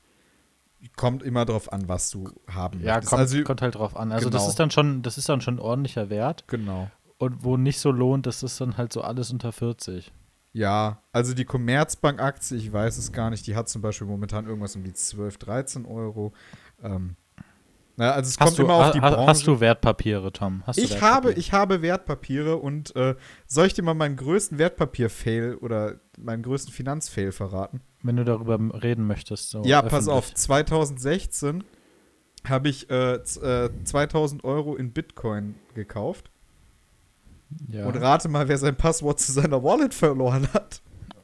Kommt 0.95 1.21
immer 1.23 1.45
drauf 1.45 1.71
an, 1.71 1.87
was 1.87 2.09
du 2.09 2.29
haben 2.51 2.81
Ja, 2.83 2.99
kommt, 2.99 3.13
also, 3.13 3.43
kommt 3.43 3.61
halt 3.61 3.75
drauf 3.75 3.95
an. 3.95 4.11
Also 4.11 4.29
das 4.31 4.41
genau. 4.41 4.49
ist 4.49 4.59
dann 4.59 4.71
schon, 4.71 5.01
das 5.03 5.17
ist 5.19 5.29
dann 5.29 5.39
schon 5.41 5.55
ein 5.55 5.59
ordentlicher 5.59 6.09
Wert. 6.09 6.43
genau. 6.47 6.89
Und 7.19 7.43
wo 7.43 7.55
nicht 7.55 7.79
so 7.79 7.91
lohnt, 7.91 8.25
das 8.25 8.41
ist 8.43 8.59
dann 8.59 8.75
halt 8.75 8.91
so 8.91 9.01
alles 9.01 9.31
unter 9.31 9.51
40. 9.53 10.11
Ja, 10.53 11.01
also 11.11 11.33
die 11.33 11.45
Commerzbank-Aktie, 11.45 12.57
ich 12.57 12.71
weiß 12.71 12.97
es 12.97 13.11
gar 13.11 13.29
nicht, 13.31 13.45
die 13.47 13.55
hat 13.55 13.67
zum 13.69 13.81
Beispiel 13.81 14.05
momentan 14.07 14.45
irgendwas 14.45 14.75
um 14.75 14.83
die 14.83 14.93
12, 14.93 15.37
13 15.37 15.85
Euro. 15.85 16.31
Ähm, 16.83 17.15
na, 17.95 18.11
also 18.11 18.29
es 18.29 18.37
kommt 18.37 18.51
Hast 18.51 18.59
du, 18.59 18.63
immer 18.63 18.73
auf 18.75 18.91
die 18.91 19.01
ha- 19.01 19.09
Branche. 19.09 19.27
hast 19.27 19.47
du 19.47 19.59
Wertpapiere, 19.59 20.31
Tom? 20.31 20.63
Hast 20.65 20.77
ich, 20.77 21.01
habe, 21.01 21.29
Wertpapiere? 21.29 21.39
ich 21.39 21.53
habe 21.53 21.81
Wertpapiere 21.81 22.57
und 22.57 22.95
äh, 22.95 23.15
soll 23.47 23.65
ich 23.67 23.73
dir 23.73 23.81
mal 23.83 23.93
meinen 23.95 24.15
größten 24.15 24.57
Wertpapier-Fail 24.59 25.55
oder 25.55 25.99
meinen 26.19 26.43
größten 26.43 26.71
Finanzfail 26.73 27.31
verraten? 27.31 27.81
Wenn 28.03 28.15
du 28.17 28.23
darüber 28.25 28.59
reden 28.83 29.07
möchtest. 29.07 29.49
So 29.49 29.63
ja, 29.63 29.81
pass 29.81 30.07
öffentlich. 30.07 30.13
auf, 30.15 30.33
2016 30.33 31.63
habe 32.47 32.69
ich 32.69 32.89
äh, 32.89 33.13
äh, 33.15 33.69
2000 33.85 34.43
Euro 34.43 34.75
in 34.75 34.91
Bitcoin 34.91 35.55
gekauft 35.75 36.29
Ja. 37.67 37.85
und 37.85 37.95
rate 37.97 38.29
mal, 38.29 38.47
wer 38.47 38.57
sein 38.57 38.75
Passwort 38.75 39.19
zu 39.19 39.31
seiner 39.31 39.63
Wallet 39.63 39.93
verloren 39.93 40.47
hat. 40.53 40.81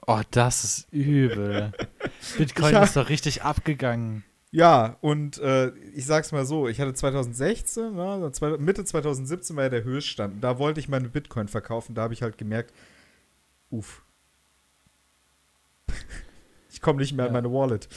Oh, 0.08 0.22
das 0.32 0.64
ist 0.64 0.88
übel. 0.92 1.72
Bitcoin 2.38 2.76
ist 2.76 2.96
doch 2.96 3.10
richtig 3.10 3.44
abgegangen. 3.44 4.24
Ja, 4.52 4.98
und 5.02 5.38
äh, 5.38 5.70
ich 5.94 6.06
sag's 6.08 6.32
mal 6.32 6.44
so, 6.46 6.68
ich 6.68 6.80
hatte 6.82 6.94
2016, 6.96 7.94
ne, 7.96 8.32
zwei- 8.32 8.58
Mitte 8.58 8.84
2017 8.84 9.56
war 9.56 9.64
ja 9.66 9.70
der 9.70 9.84
Höchststand. 9.84 10.44
Da 10.44 10.58
wollte 10.58 10.80
ich 10.80 10.90
meine 10.90 11.08
Bitcoin 11.10 11.48
verkaufen, 11.48 11.94
da 11.94 12.02
habe 12.04 12.16
ich 12.16 12.24
halt 12.24 12.40
gemerkt, 12.40 12.74
uff. 13.70 14.02
ich 16.72 16.82
komme 16.82 17.00
nicht 17.00 17.14
mehr 17.14 17.26
an 17.28 17.34
Ja. 17.34 17.42
meine 17.42 17.54
Wallet. 17.54 17.88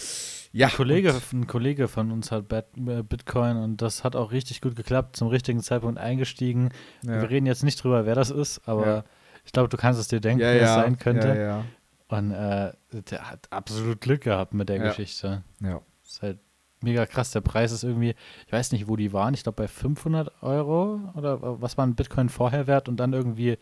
Ja, 0.52 0.66
Ein 0.68 0.72
Kollege, 0.74 1.14
ein 1.32 1.46
Kollege 1.46 1.88
von 1.88 2.10
uns 2.12 2.30
hat 2.30 2.52
äh, 2.52 2.62
Bitcoin 3.02 3.56
und 3.56 3.80
das 3.82 4.04
hat 4.04 4.14
auch 4.16 4.32
richtig 4.32 4.60
gut 4.60 4.76
geklappt, 4.76 5.16
zum 5.16 5.28
richtigen 5.28 5.60
Zeitpunkt 5.60 5.98
eingestiegen. 5.98 6.70
ja. 7.02 7.22
Wir 7.22 7.30
reden 7.30 7.46
jetzt 7.46 7.64
nicht 7.64 7.82
drüber, 7.82 8.04
wer 8.06 8.14
das 8.14 8.30
ist, 8.30 8.60
aber 8.68 8.86
Ja. 8.86 9.04
ich 9.44 9.52
glaube, 9.52 9.68
du 9.70 9.76
kannst 9.76 9.98
es 9.98 10.08
dir 10.08 10.20
denken, 10.20 10.42
ja, 10.42 10.52
wer 10.52 10.62
es 10.62 10.74
sein 10.74 10.98
könnte. 10.98 11.64
Und 12.08 12.30
äh, 12.32 12.72
der 13.10 13.30
hat 13.30 13.46
absolut 13.50 14.00
Glück 14.02 14.20
gehabt 14.22 14.52
mit 14.52 14.68
der. 14.68 14.78
Geschichte. 14.78 15.42
ja. 15.60 15.80
ist 16.04 16.20
halt 16.20 16.38
mega 16.82 17.06
krass. 17.06 17.30
Der 17.30 17.40
Preis 17.40 17.72
ist 17.72 17.84
irgendwie, 17.84 18.14
ich 18.46 18.52
weiß 18.52 18.72
nicht, 18.72 18.86
wo 18.88 18.96
die 18.96 19.14
waren. 19.14 19.32
Ich 19.32 19.44
glaube 19.44 19.56
bei 19.62 19.68
500 19.68 20.42
Euro 20.42 21.00
oder 21.14 21.62
was 21.62 21.78
war 21.78 21.86
ein 21.86 21.94
Bitcoin 21.94 22.28
vorher 22.28 22.66
wert 22.66 22.88
und 22.90 22.98
dann 22.98 23.14
irgendwie 23.14 23.56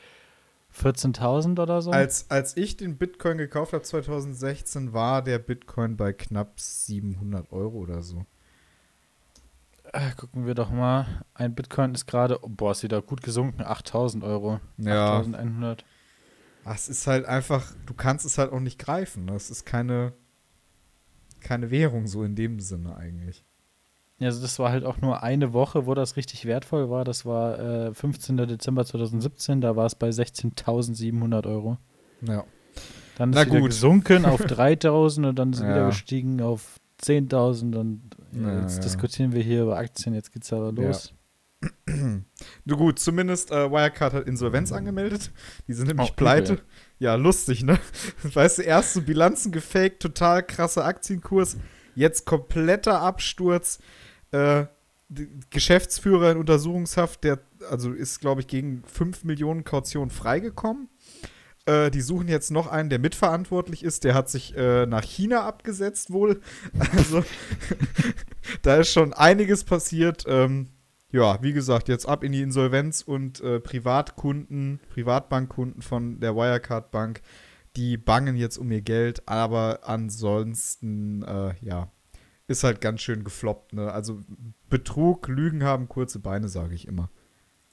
14.000 0.77 1.61
oder 1.61 1.83
so. 1.83 1.91
Als, 1.91 2.31
als 2.31 2.57
ich 2.57 2.77
den 2.77 2.97
Bitcoin 2.97 3.39
gekauft 3.39 3.73
habe 3.73 3.83
2016, 3.83 4.93
war 4.93 5.23
der 5.23 5.39
Bitcoin 5.39 5.97
bei 5.97 6.13
knapp 6.13 6.61
700 6.61 7.51
Euro 7.53 7.79
oder 7.79 8.03
so. 8.03 8.25
äh, 9.93 10.13
gucken 10.17 10.47
wir 10.47 10.55
doch 10.55 10.71
mal. 10.71 11.25
Ein 11.35 11.55
Bitcoin 11.55 11.95
ist 11.95 12.07
gerade, 12.07 12.39
oh, 12.45 12.49
boah, 12.49 12.73
ist 12.73 12.83
wieder 12.83 13.03
gut 13.03 13.23
gesunken, 13.23 13.63
8.000 13.63 14.23
Euro. 14.23 14.61
Ja. 14.79 15.21
8.100. 15.21 15.81
Ach, 16.65 16.75
Es 16.75 16.89
ist 16.89 17.07
halt 17.07 17.27
einfach, 17.27 17.73
du 17.87 17.95
kannst 17.95 18.25
es 18.25 18.39
halt 18.39 18.53
auch 18.53 18.61
nicht 18.61 18.79
greifen. 18.79 19.29
Es 19.31 19.51
ist 19.51 19.65
keine, 19.65 20.13
keine 21.41 21.71
Währung 21.71 22.07
so 22.07 22.23
in 22.23 22.37
dem 22.37 22.61
Sinne 22.61 22.97
eigentlich. 22.97 23.45
Ja, 24.21 24.27
also 24.29 24.41
das 24.43 24.59
war 24.59 24.71
halt 24.71 24.85
auch 24.85 24.99
nur 25.01 25.23
eine 25.23 25.53
Woche, 25.53 25.87
wo 25.87 25.95
das 25.95 26.17
richtig 26.17 26.45
wertvoll 26.45 26.89
war. 26.91 27.05
Das 27.05 27.25
war 27.27 27.59
äh, 27.89 27.95
15. 27.95 28.37
Dezember 28.37 28.85
2017, 28.85 29.61
da 29.61 29.75
war 29.77 29.87
es 29.87 29.95
bei 29.97 30.11
16.700 30.11 31.47
Euro. 31.49 31.79
Ja. 32.23 32.45
Dann 33.17 33.31
ist 33.31 33.37
Na 33.37 33.47
wieder 33.47 33.61
gut. 33.61 33.71
gesunken 33.71 34.25
auf 34.27 34.41
3.000 34.45 35.29
und 35.31 35.39
dann 35.39 35.53
ist 35.53 35.59
es 35.61 35.65
wieder 35.65 35.77
Ja. 35.79 35.87
gestiegen 35.89 36.41
auf 36.43 36.77
10.000 37.03 37.77
und 37.77 38.03
ja, 38.33 38.41
Ja, 38.53 38.61
jetzt 38.61 38.77
ja. 38.77 38.83
diskutieren 38.83 39.33
wir 39.33 39.43
hier 39.43 39.63
über 39.63 39.77
Aktien, 39.79 40.15
jetzt 40.15 40.33
geht's 40.33 40.53
aber 40.53 40.73
Ja. 40.81 40.87
los. 40.89 41.13
Du 42.65 42.77
gut, 42.77 42.99
zumindest 42.99 43.51
äh, 43.51 43.71
Wirecard 43.71 44.15
hat 44.15 44.27
Insolvenz 44.27 44.73
angemeldet. 44.73 45.31
Die 45.69 45.75
sind 45.75 45.89
nämlich 45.89 46.11
Oh, 46.11 46.15
pleite. 46.17 46.55
übel. 46.55 46.65
Ja, 46.99 47.15
lustig, 47.17 47.63
ne? 47.65 47.79
Weißt 48.23 48.59
du, 48.59 48.63
erst 48.63 48.95
so 48.95 49.03
Bilanzen 49.03 49.53
gefaked, 49.53 50.01
total 50.01 50.43
krasser 50.43 50.85
Aktienkurs, 50.85 51.59
jetzt 51.95 52.25
kompletter 52.27 53.01
Absturz. 53.03 53.79
Äh, 54.33 54.67
Geschäftsführer 55.51 56.31
in 56.31 56.39
Untersuchungshaft, 56.39 57.25
der 57.25 57.41
also 57.69 57.93
ist, 57.93 58.21
glaube 58.21 58.43
ich, 58.43 58.47
gegen 58.47 58.85
5 58.85 59.25
Millionen 59.25 59.65
Kaution 59.65 60.11
freigekommen. 60.11 60.89
Äh, 61.67 61.91
die 61.91 62.01
suchen 62.01 62.29
jetzt 62.29 62.51
noch 62.51 62.69
einen, 62.69 62.91
der 62.91 62.99
mitverantwortlich 62.99 63.85
ist. 63.85 64.05
Der 64.05 64.15
hat 64.15 64.31
sich 64.31 64.57
äh, 64.57 64.87
nach 64.87 65.03
China 65.03 65.45
abgesetzt 65.45 66.11
wohl. 66.11 66.41
Also 66.97 67.25
da 68.63 68.77
ist 68.77 68.93
schon 68.93 69.13
einiges 69.13 69.65
passiert. 69.65 70.25
Ähm, 70.27 70.69
ja, 71.13 71.43
wie 71.43 71.53
gesagt, 71.53 71.89
jetzt 71.89 72.07
ab 72.07 72.23
in 72.23 72.33
die 72.33 72.43
Insolvenz 72.43 73.03
und 73.03 73.41
äh, 73.41 73.59
Privatkunden, 73.59 74.81
Privatbankkunden 74.95 75.83
von 75.83 76.21
der 76.21 76.37
Wirecard 76.37 76.93
Bank, 76.93 77.21
die 77.77 77.97
bangen 77.97 78.37
jetzt 78.37 78.59
um 78.59 78.71
ihr 78.71 78.83
Geld, 78.83 79.29
aber 79.29 79.81
ansonsten, 79.83 81.23
äh, 81.23 81.55
ja, 81.61 81.91
ist 82.51 82.65
halt 82.65 82.81
ganz 82.81 83.01
schön 83.01 83.23
gefloppt, 83.23 83.73
ne? 83.75 83.93
Also 83.93 84.21
Betrug, 84.69 85.29
Lügen 85.29 85.63
haben 85.63 85.89
kurze 85.89 86.19
Beine, 86.19 86.49
sage 86.49 86.75
ich 86.75 86.89
immer. 86.89 87.09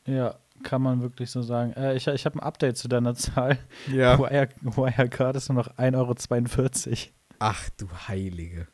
Ja, 0.06 0.36
kann 0.64 0.82
man 0.82 1.02
wirklich 1.02 1.32
so 1.32 1.42
sagen. 1.42 1.74
Äh, 1.74 1.96
ich 1.96 2.08
ich 2.08 2.26
habe 2.26 2.38
ein 2.38 2.44
Update 2.44 2.78
zu 2.78 2.88
deiner 2.88 3.16
Zahl. 3.16 3.58
Ja. 3.92 4.18
Wire, 4.20 4.50
Wirecard 4.62 5.36
ist 5.36 5.50
nur 5.50 5.58
noch 5.58 5.76
1,42 5.78 6.88
Euro. 6.90 7.12
Ach 7.40 7.70
du 7.78 7.88
Heilige. 8.08 8.68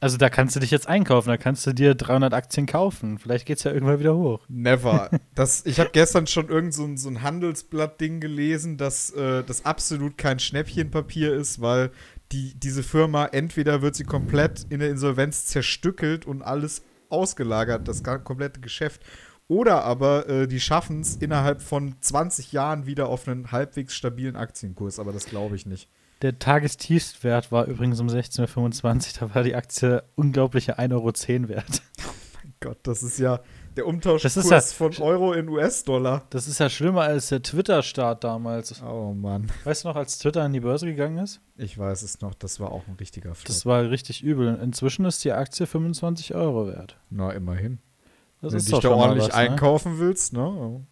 Also 0.00 0.16
da 0.16 0.30
kannst 0.30 0.56
du 0.56 0.60
dich 0.60 0.70
jetzt 0.70 0.88
einkaufen, 0.88 1.28
da 1.28 1.36
kannst 1.36 1.66
du 1.66 1.72
dir 1.72 1.94
300 1.94 2.32
Aktien 2.32 2.66
kaufen. 2.66 3.18
Vielleicht 3.18 3.46
geht's 3.46 3.64
ja 3.64 3.72
irgendwann 3.72 4.00
wieder 4.00 4.16
hoch. 4.16 4.44
Never. 4.48 5.10
Das, 5.34 5.64
ich 5.64 5.80
habe 5.80 5.90
gestern 5.92 6.26
schon 6.26 6.48
irgend 6.48 6.74
so 6.74 6.84
ein, 6.84 6.98
so 6.98 7.08
ein 7.08 7.22
Handelsblatt-Ding 7.22 8.20
gelesen, 8.20 8.76
dass 8.76 9.10
äh, 9.10 9.42
das 9.44 9.64
absolut 9.64 10.18
kein 10.18 10.38
Schnäppchenpapier 10.38 11.32
ist, 11.32 11.62
weil 11.62 11.90
die, 12.32 12.54
diese 12.54 12.82
Firma 12.82 13.26
entweder 13.26 13.82
wird 13.82 13.94
sie 13.94 14.04
komplett 14.04 14.66
in 14.70 14.80
der 14.80 14.90
Insolvenz 14.90 15.46
zerstückelt 15.46 16.26
und 16.26 16.42
alles 16.42 16.82
ausgelagert, 17.08 17.86
das 17.86 18.02
komplette 18.02 18.60
Geschäft, 18.60 19.02
oder 19.48 19.84
aber 19.84 20.28
äh, 20.28 20.48
die 20.48 20.60
schaffen 20.60 21.00
es 21.00 21.16
innerhalb 21.16 21.60
von 21.60 21.96
20 22.00 22.52
Jahren 22.52 22.86
wieder 22.86 23.08
auf 23.08 23.28
einen 23.28 23.52
halbwegs 23.52 23.94
stabilen 23.94 24.36
Aktienkurs, 24.36 24.98
aber 24.98 25.12
das 25.12 25.26
glaube 25.26 25.56
ich 25.56 25.66
nicht. 25.66 25.88
Der 26.22 26.38
Tagestiefstwert 26.38 27.52
war 27.52 27.66
übrigens 27.66 28.00
um 28.00 28.06
16.25 28.06 29.20
Uhr, 29.20 29.28
da 29.28 29.34
war 29.34 29.42
die 29.42 29.54
Aktie 29.54 30.04
unglaubliche 30.14 30.78
1,10 30.78 30.92
Euro 30.92 31.48
wert. 31.48 31.82
Gott, 32.60 32.78
das 32.84 33.02
ist 33.02 33.18
ja 33.18 33.40
Der 33.76 33.86
Umtauschkurs 33.86 34.34
Das 34.34 34.44
ist 34.44 34.50
ja- 34.50 34.60
von 34.60 34.92
Euro 35.02 35.32
in 35.32 35.48
US-Dollar. 35.48 36.26
Das 36.30 36.46
ist 36.46 36.58
ja 36.60 36.68
schlimmer 36.68 37.02
als 37.02 37.28
der 37.28 37.42
Twitter-Start 37.42 38.22
damals. 38.22 38.82
Oh 38.82 39.14
Mann. 39.14 39.50
Weißt 39.64 39.84
du 39.84 39.88
noch, 39.88 39.96
als 39.96 40.18
Twitter 40.18 40.42
an 40.42 40.52
die 40.52 40.60
Börse 40.60 40.86
gegangen 40.86 41.18
ist? 41.18 41.40
Ich 41.56 41.78
weiß 41.78 42.02
es 42.02 42.20
noch, 42.20 42.34
das 42.34 42.60
war 42.60 42.70
auch 42.72 42.86
ein 42.86 42.94
richtiger 43.00 43.34
Flop. 43.34 43.46
Das 43.46 43.64
war 43.64 43.88
richtig 43.90 44.22
übel. 44.22 44.58
Inzwischen 44.62 45.04
ist 45.06 45.24
die 45.24 45.32
Aktie 45.32 45.66
25 45.66 46.34
Euro 46.34 46.66
wert. 46.66 46.98
Na, 47.10 47.30
immerhin. 47.30 47.78
Das 48.42 48.52
Wenn 48.52 48.58
du 48.64 48.70
dich 48.72 48.80
da 48.80 48.90
ordentlich 48.90 49.28
was, 49.28 49.34
ne? 49.34 49.38
einkaufen 49.50 49.98
willst, 49.98 50.32
ne? 50.32 50.84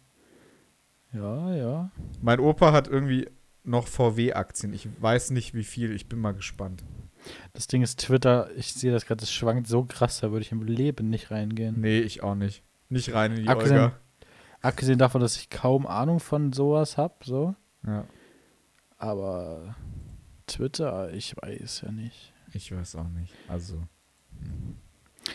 Ja, 1.13 1.53
ja. 1.53 1.91
Mein 2.21 2.39
Opa 2.39 2.71
hat 2.71 2.87
irgendwie 2.87 3.27
noch 3.63 3.87
VW-Aktien. 3.87 4.73
Ich 4.73 4.87
weiß 4.99 5.31
nicht 5.31 5.53
wie 5.53 5.63
viel, 5.65 5.93
ich 5.93 6.07
bin 6.07 6.19
mal 6.19 6.33
gespannt. 6.33 6.83
Das 7.53 7.67
Ding 7.67 7.83
ist 7.83 7.99
Twitter, 7.99 8.49
ich 8.55 8.73
sehe 8.73 8.91
das 8.91 9.05
gerade, 9.05 9.19
das 9.19 9.31
schwankt 9.31 9.67
so 9.67 9.83
krass, 9.83 10.21
da 10.21 10.31
würde 10.31 10.41
ich 10.43 10.51
im 10.51 10.63
Leben 10.63 11.09
nicht 11.09 11.29
reingehen. 11.29 11.75
Nee, 11.79 11.99
ich 11.99 12.23
auch 12.23 12.33
nicht. 12.33 12.63
Nicht 12.91 13.13
rein 13.13 13.31
in 13.35 13.43
die 13.43 13.47
Abgesehen- 13.49 13.79
Olga. 13.79 13.97
Abgesehen 14.61 14.99
davon, 14.99 15.21
dass 15.21 15.37
ich 15.37 15.49
kaum 15.49 15.87
Ahnung 15.87 16.19
von 16.19 16.53
sowas 16.53 16.95
habe, 16.97 17.15
so. 17.23 17.55
Ja, 17.85 18.05
Aber 18.99 19.75
Twitter, 20.45 21.11
ich 21.13 21.35
weiß 21.35 21.81
ja 21.85 21.91
nicht. 21.91 22.31
ich 22.53 22.71
weiß 22.75 22.95
auch 22.97 23.07
nicht. 23.09 23.33
Also. 23.47 23.81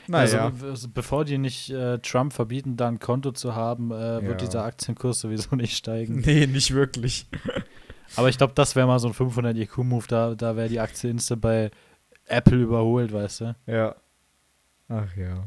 Naja. 0.08 0.44
Also, 0.46 0.66
also 0.66 0.88
bevor 0.88 1.24
die 1.24 1.38
nicht 1.38 1.70
äh, 1.70 1.98
Trump 1.98 2.32
verbieten, 2.32 2.76
da 2.76 2.86
ein 2.88 2.98
Konto 3.00 3.32
zu 3.32 3.54
haben, 3.56 3.90
äh, 3.90 3.94
Ja. 4.16 4.22
wird 4.22 4.40
dieser 4.42 4.62
Aktienkurs 4.64 5.20
sowieso 5.20 5.56
nicht 5.56 5.76
steigen. 5.76 6.20
nee, 6.20 6.46
nicht 6.46 6.72
wirklich. 6.74 7.26
Aber 8.16 8.28
ich 8.28 8.38
glaube, 8.38 8.52
das 8.54 8.76
wäre 8.76 8.86
mal 8.86 9.00
so 9.00 9.08
ein 9.08 9.14
500 9.14 9.56
IQ-Move, 9.56 10.06
da, 10.06 10.34
da 10.36 10.54
wäre 10.54 10.68
die 10.68 10.78
Aktie 10.78 11.10
instant 11.10 11.40
bei 11.40 11.70
Apple 12.26 12.58
überholt, 12.62 13.12
weißt 13.12 13.40
du? 13.40 13.56
Ja. 13.66 13.96
Ach 14.88 15.16
ja. 15.16 15.44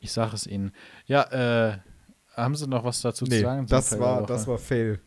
Ich 0.00 0.12
sage 0.12 0.34
es 0.34 0.46
Ihnen. 0.46 0.72
Ja, 1.06 1.22
äh, 1.70 1.78
haben 2.34 2.54
Sie 2.54 2.66
noch 2.68 2.84
was 2.84 3.00
dazu 3.00 3.24
zu 3.24 3.30
Nee, 3.30 3.40
sagen? 3.40 3.66
zum 3.66 3.76
das 3.76 3.98
war, 3.98 4.26
das 4.26 4.46
war 4.46 4.58
Fail. 4.58 5.00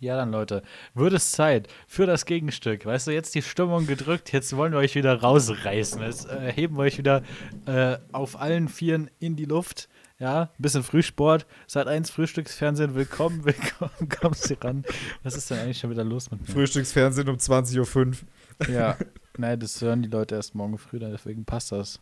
Ja, 0.00 0.16
dann 0.16 0.32
Leute, 0.32 0.62
wird 0.92 1.14
es 1.14 1.30
Zeit 1.32 1.68
für 1.86 2.04
das 2.04 2.26
Gegenstück. 2.26 2.84
Weißt 2.84 3.06
du, 3.06 3.10
jetzt 3.12 3.34
die 3.34 3.42
Stimmung 3.42 3.86
gedrückt, 3.86 4.32
jetzt 4.32 4.54
wollen 4.54 4.72
wir 4.72 4.78
euch 4.78 4.94
wieder 4.94 5.20
rausreißen. 5.20 6.02
Jetzt 6.02 6.28
äh, 6.28 6.52
heben 6.52 6.76
wir 6.76 6.82
euch 6.82 6.98
wieder 6.98 7.22
äh, 7.66 7.96
auf 8.12 8.38
allen 8.38 8.68
Vieren 8.68 9.10
in 9.18 9.34
die 9.36 9.46
Luft. 9.46 9.88
Ja, 10.18 10.42
ein 10.42 10.48
bisschen 10.62 10.82
Frühsport. 10.82 11.46
Seit 11.66 11.86
1 11.88 12.10
Frühstücksfernsehen, 12.10 12.94
willkommen, 12.94 13.44
willkommen, 13.44 14.08
kommen 14.08 14.34
Sie 14.34 14.54
ran. 14.54 14.84
Was 15.22 15.36
ist 15.36 15.50
denn 15.50 15.58
eigentlich 15.58 15.78
schon 15.78 15.90
wieder 15.90 16.04
los 16.04 16.30
mit 16.30 16.40
mir? 16.46 16.52
Frühstücksfernsehen 16.52 17.28
um 17.28 17.36
20.05 17.36 18.22
Uhr. 18.60 18.68
Ja, 18.68 18.96
nein, 19.38 19.58
das 19.58 19.80
hören 19.80 20.02
die 20.02 20.08
Leute 20.08 20.34
erst 20.36 20.54
morgen 20.54 20.78
früh, 20.78 20.98
deswegen 20.98 21.44
passt 21.44 21.72
das. 21.72 21.98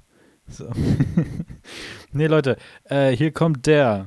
So. 0.48 0.68
nee, 2.12 2.26
Leute, 2.26 2.56
äh, 2.84 3.10
hier 3.10 3.32
kommt 3.32 3.66
der. 3.66 4.06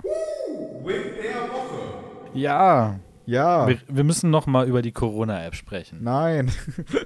Ja, 2.34 3.00
Ja. 3.26 3.68
wir, 3.68 3.78
wir 3.88 4.04
müssen 4.04 4.30
noch 4.30 4.46
mal 4.46 4.68
über 4.68 4.82
die 4.82 4.91
Corona-App 4.91 5.56
sprechen. 5.56 6.00
Nein. 6.04 6.52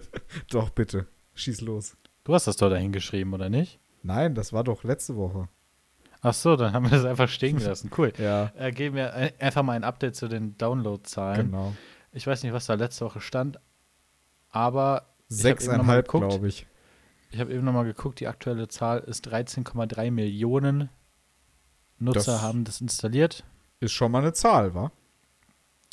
doch, 0.51 0.69
bitte. 0.71 1.07
Schieß 1.35 1.61
los. 1.61 1.95
Du 2.23 2.33
hast 2.33 2.47
das 2.47 2.57
doch 2.57 2.69
dahin 2.69 2.91
geschrieben, 2.91 3.33
oder 3.33 3.49
nicht? 3.49 3.79
Nein, 4.03 4.35
das 4.35 4.51
war 4.53 4.63
doch 4.63 4.83
letzte 4.83 5.15
Woche. 5.15 5.47
Ach 6.21 6.33
so, 6.33 6.55
dann 6.55 6.73
haben 6.73 6.83
wir 6.85 6.91
das 6.97 7.05
einfach 7.05 7.29
stehen 7.29 7.57
gelassen. 7.57 7.89
Cool. 7.97 8.11
Ja, 8.17 8.51
Äh, 8.57 8.71
geben 8.71 8.95
wir 8.95 9.13
ein- 9.13 9.31
einfach 9.39 9.63
mal 9.63 9.73
ein 9.73 9.83
Update 9.83 10.15
zu 10.15 10.27
den 10.27 10.57
Download-Zahlen. 10.57 11.51
genau. 11.51 11.73
Ich 12.11 12.25
weiß 12.25 12.43
nicht, 12.43 12.53
was 12.53 12.65
da 12.65 12.73
letzte 12.73 13.05
Woche 13.05 13.21
stand, 13.21 13.59
aber 14.49 15.03
Sechseinhalb, 15.27 16.07
glaube 16.07 16.47
ich. 16.47 16.65
Ich 17.31 17.39
habe 17.39 17.53
eben 17.53 17.65
noch 17.65 17.73
mal 17.73 17.83
geguckt, 17.83 18.19
die 18.19 18.27
aktuelle 18.27 18.67
Zahl 18.67 18.99
ist 18.99 19.27
13,3 19.27 20.11
Millionen 20.11 20.89
Nutzer 21.99 22.33
Das- 22.33 22.41
haben 22.41 22.63
das 22.63 22.81
installiert. 22.81 23.43
Ist 23.79 23.91
schon 23.93 24.11
mal 24.11 24.19
eine 24.21 24.33
Zahl, 24.33 24.73
wa? 24.73 24.91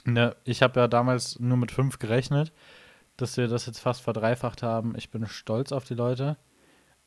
Ne, 0.04 0.36
ich 0.44 0.62
habe 0.62 0.78
ja 0.80 0.88
damals 0.88 1.38
nur 1.40 1.56
mit 1.56 1.72
fünf 1.72 1.98
gerechnet, 1.98 2.52
dass 3.16 3.36
wir 3.36 3.48
das 3.48 3.66
jetzt 3.66 3.80
fast 3.80 4.02
verdreifacht 4.02 4.62
haben. 4.62 4.94
Ich 4.96 5.10
bin 5.10 5.26
stolz 5.26 5.72
auf 5.72 5.84
die 5.84 5.94
Leute. 5.94 6.36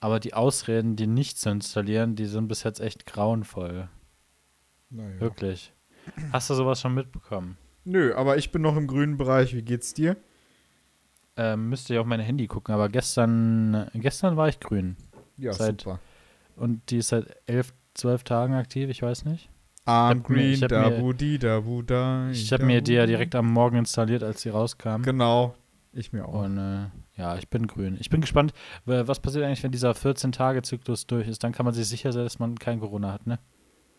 Aber 0.02 0.20
die 0.20 0.34
Ausreden, 0.34 0.96
die 0.96 1.08
nicht 1.08 1.38
zu 1.40 1.50
installieren, 1.50 2.16
die 2.16 2.26
sind 2.26 2.48
bis 2.48 2.64
jetzt 2.64 2.80
echt 2.80 3.06
grauenvoll. 3.06 3.90
Naja. 4.90 5.20
Wirklich. 5.20 5.74
Hast 6.32 6.50
du 6.50 6.54
sowas 6.56 6.80
schon 6.82 6.94
mitbekommen? 6.94 7.58
Nö, 7.84 8.14
aber 8.16 8.38
ich 8.38 8.52
bin 8.52 8.62
noch 8.62 8.76
im 8.78 8.88
grünen 8.88 9.18
Bereich. 9.18 9.54
Wie 9.54 9.62
geht's 9.62 9.94
dir? 9.94 10.16
Ähm, 11.42 11.70
müsste 11.70 11.94
ich 11.94 12.00
auf 12.00 12.06
mein 12.06 12.20
Handy 12.20 12.48
gucken, 12.48 12.74
aber 12.74 12.90
gestern, 12.90 13.88
gestern 13.94 14.36
war 14.36 14.50
ich 14.50 14.60
grün. 14.60 14.98
Ja, 15.38 15.54
Seit- 15.54 15.82
super. 15.82 16.00
Und 16.58 16.82
die 16.92 16.98
ist 16.98 17.08
seit 17.10 17.28
elf, 17.46 17.74
zwölf 17.94 18.24
Tagen 18.26 18.54
aktiv, 18.56 18.90
ich 18.90 19.02
weiß 19.02 19.24
nicht. 19.24 19.50
I'm 19.86 20.16
mir- 20.16 20.22
green, 20.22 20.60
da 20.68 20.90
mir- 20.90 21.00
budi, 21.00 21.40
da 21.40 21.62
bu, 21.62 21.82
da. 21.82 22.30
Ich 22.32 22.52
habe 22.52 22.66
mir 22.66 22.82
die 22.82 22.94
ja 22.94 23.06
direkt 23.06 23.36
am 23.36 23.48
Morgen 23.52 23.78
installiert, 23.78 24.22
als 24.24 24.42
sie 24.42 24.50
rauskam. 24.50 25.02
Genau. 25.04 25.56
Ich 25.94 26.12
mir 26.14 26.28
auch. 26.28 26.44
Und 26.44 26.58
äh, 26.58 26.88
ja, 27.16 27.38
ich 27.38 27.48
bin 27.50 27.66
grün. 27.68 27.98
Ich 28.00 28.10
bin 28.10 28.22
gespannt, 28.22 28.54
wa- 28.86 29.08
was 29.08 29.20
passiert 29.22 29.46
eigentlich, 29.46 29.64
wenn 29.64 29.72
dieser 29.72 29.92
14-Tage-Zyklus 29.96 31.08
durch 31.08 31.28
ist. 31.28 31.44
Dann 31.44 31.54
kann 31.54 31.66
man 31.66 31.74
sich 31.74 31.88
sicher 31.88 32.12
sein, 32.12 32.26
dass 32.26 32.38
man 32.38 32.60
kein 32.60 32.80
Corona 32.82 33.14
hat, 33.14 33.26
ne? 33.26 33.40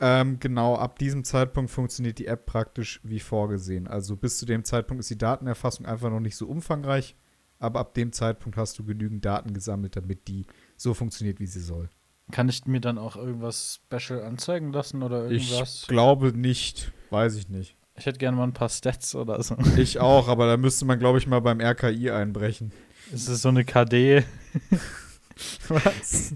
Ähm, 0.02 0.38
genau, 0.40 0.76
ab 0.76 0.98
diesem 0.98 1.24
Zeitpunkt 1.24 1.70
funktioniert 1.70 2.18
die 2.18 2.26
App 2.26 2.46
praktisch 2.46 3.00
wie 3.02 3.20
vorgesehen. 3.20 3.86
Also 3.88 4.16
bis 4.16 4.38
zu 4.38 4.46
dem 4.46 4.64
Zeitpunkt 4.64 5.00
ist 5.00 5.10
die 5.10 5.18
Datenerfassung 5.18 5.84
einfach 5.86 6.10
noch 6.10 6.20
nicht 6.20 6.36
so 6.36 6.46
umfangreich, 6.46 7.16
aber 7.60 7.78
ab 7.78 7.94
dem 7.94 8.12
Zeitpunkt 8.12 8.56
hast 8.58 8.78
du 8.78 8.84
genügend 8.84 9.24
Daten 9.24 9.54
gesammelt, 9.54 9.94
damit 9.94 10.26
die 10.26 10.46
so 10.76 10.94
funktioniert, 10.94 11.38
wie 11.38 11.46
sie 11.46 11.60
soll. 11.60 11.88
Kann 12.32 12.48
ich 12.48 12.64
mir 12.66 12.80
dann 12.80 12.98
auch 12.98 13.16
irgendwas 13.16 13.80
Special 13.84 14.22
anzeigen 14.22 14.72
lassen 14.72 15.02
oder 15.02 15.30
irgendwas? 15.30 15.82
Ich 15.82 15.88
glaube 15.88 16.32
nicht, 16.32 16.92
weiß 17.10 17.36
ich 17.36 17.48
nicht. 17.48 17.76
Ich 17.96 18.06
hätte 18.06 18.18
gerne 18.18 18.36
mal 18.36 18.44
ein 18.44 18.54
paar 18.54 18.68
Stats 18.68 19.14
oder 19.14 19.42
so. 19.42 19.56
Ich 19.76 19.98
auch, 19.98 20.28
aber 20.28 20.46
da 20.46 20.56
müsste 20.56 20.84
man, 20.86 20.98
glaube 20.98 21.18
ich, 21.18 21.26
mal 21.26 21.40
beim 21.40 21.60
RKI 21.60 22.10
einbrechen. 22.10 22.72
Es 23.12 23.28
ist 23.28 23.42
so 23.42 23.50
eine 23.50 23.64
KD. 23.64 24.24
Was? 25.68 26.34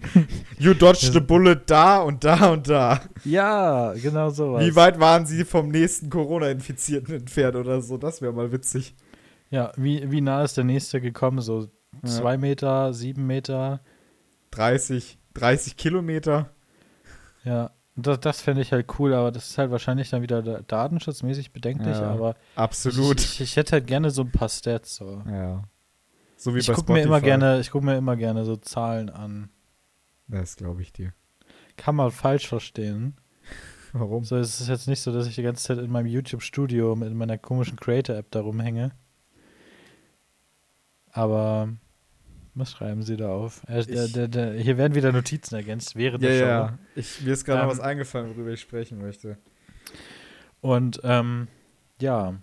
You 0.58 0.74
dodged 0.74 1.12
the 1.12 1.20
bullet 1.20 1.62
da 1.66 2.02
und 2.02 2.24
da 2.24 2.50
und 2.50 2.68
da. 2.68 3.00
Ja, 3.24 3.92
genau 3.92 4.30
sowas. 4.30 4.64
Wie 4.64 4.74
weit 4.74 4.98
waren 4.98 5.26
sie 5.26 5.44
vom 5.44 5.68
nächsten 5.68 6.10
Corona-Infizierten 6.10 7.14
entfernt 7.14 7.56
oder 7.56 7.80
so? 7.80 7.96
Das 7.98 8.20
wäre 8.22 8.32
mal 8.32 8.50
witzig. 8.50 8.94
Ja, 9.54 9.70
wie, 9.76 10.10
wie 10.10 10.20
nah 10.20 10.42
ist 10.42 10.56
der 10.56 10.64
nächste 10.64 11.00
gekommen? 11.00 11.40
So 11.40 11.68
Ja. 12.02 12.08
zwei 12.08 12.36
Meter, 12.36 12.92
sieben 12.92 13.26
Meter? 13.26 13.80
30, 14.50 15.18
30 15.34 15.76
Kilometer. 15.76 16.50
Ja, 17.44 17.70
das, 17.96 18.18
das 18.20 18.40
fände 18.40 18.62
ich 18.62 18.72
halt 18.72 18.86
cool, 18.98 19.14
aber 19.14 19.30
das 19.30 19.50
ist 19.50 19.58
halt 19.58 19.70
wahrscheinlich 19.70 20.10
dann 20.10 20.22
wieder 20.22 20.42
da- 20.42 20.60
datenschutzmäßig 20.66 21.52
bedenklich, 21.52 21.96
Ja, 21.96 22.10
aber 22.10 22.34
Absolut. 22.56 23.20
Ich, 23.20 23.40
ich, 23.40 23.56
hätte 23.56 23.72
halt 23.72 23.86
gerne 23.86 24.10
so 24.10 24.22
ein 24.22 24.30
paar 24.32 24.48
Stats. 24.48 24.96
So. 24.96 25.22
Ja. 25.28 25.62
So 26.36 26.54
wie 26.54 26.58
Ich 26.58 26.66
bei 26.66 26.74
gucke 26.74 26.92
mir 26.92 27.02
immer 27.02 27.18
Spotify. 27.18 27.26
gerne, 27.38 27.60
ich 27.60 27.70
gucke 27.70 27.84
mir 27.86 27.96
immer 27.96 28.16
gerne 28.16 28.44
so 28.44 28.56
Zahlen 28.56 29.08
an. 29.10 29.50
Das 30.26 30.56
glaube 30.56 30.82
ich 30.82 30.92
dir. 30.92 31.12
Kann 31.76 31.94
man 31.94 32.10
falsch 32.10 32.48
verstehen. 32.48 33.16
Warum? 33.92 34.24
So, 34.24 34.36
es 34.36 34.60
ist 34.60 34.68
jetzt 34.68 34.88
nicht 34.88 35.00
so, 35.00 35.12
dass 35.12 35.26
ich 35.28 35.36
die 35.36 35.42
ganze 35.42 35.62
Zeit 35.62 35.78
in 35.78 35.90
meinem 35.90 36.06
YouTube-Studio 36.06 36.96
mit 36.96 37.14
meiner 37.14 37.38
komischen 37.38 37.76
Creator-App 37.76 38.30
da 38.32 38.40
rumhänge. 38.40 38.90
Aber 41.16 41.68
was 42.54 42.72
schreiben 42.72 43.02
Sie 43.02 43.16
da 43.16 43.28
auf? 43.30 43.62
Äh, 43.68 43.84
der, 43.84 44.04
Ich- 44.04 44.12
der, 44.12 44.28
der, 44.28 44.52
hier 44.54 44.76
werden 44.78 44.94
wieder 44.96 45.12
Notizen 45.12 45.54
ergänzt 45.54 45.94
während 45.96 46.22
Ja, 46.24 46.28
der 46.28 46.38
Show. 46.38 46.44
ja. 46.46 46.78
Ich, 46.96 47.20
mir 47.22 47.32
ist 47.32 47.44
gerade 47.44 47.58
noch 47.62 47.70
Ähm, 47.72 47.78
was 47.78 47.80
eingefallen, 47.80 48.30
worüber 48.34 48.50
ich 48.50 48.60
sprechen 48.60 49.00
möchte. 49.00 49.38
Und 50.60 51.00
ähm, 51.04 51.46
ja, 52.00 52.34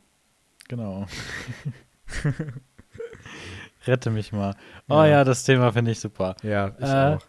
genau. 0.70 1.06
Rette 3.88 4.10
mich 4.12 4.32
mal. 4.32 4.56
Oh 4.88 4.96
Ja. 4.96 5.08
ja, 5.08 5.24
das 5.24 5.44
Thema 5.44 5.72
finde 5.72 5.92
ich 5.92 6.00
super. 6.00 6.36
Ja, 6.44 6.72
ich 6.78 6.84
Äh, 6.86 7.16
auch. 7.16 7.22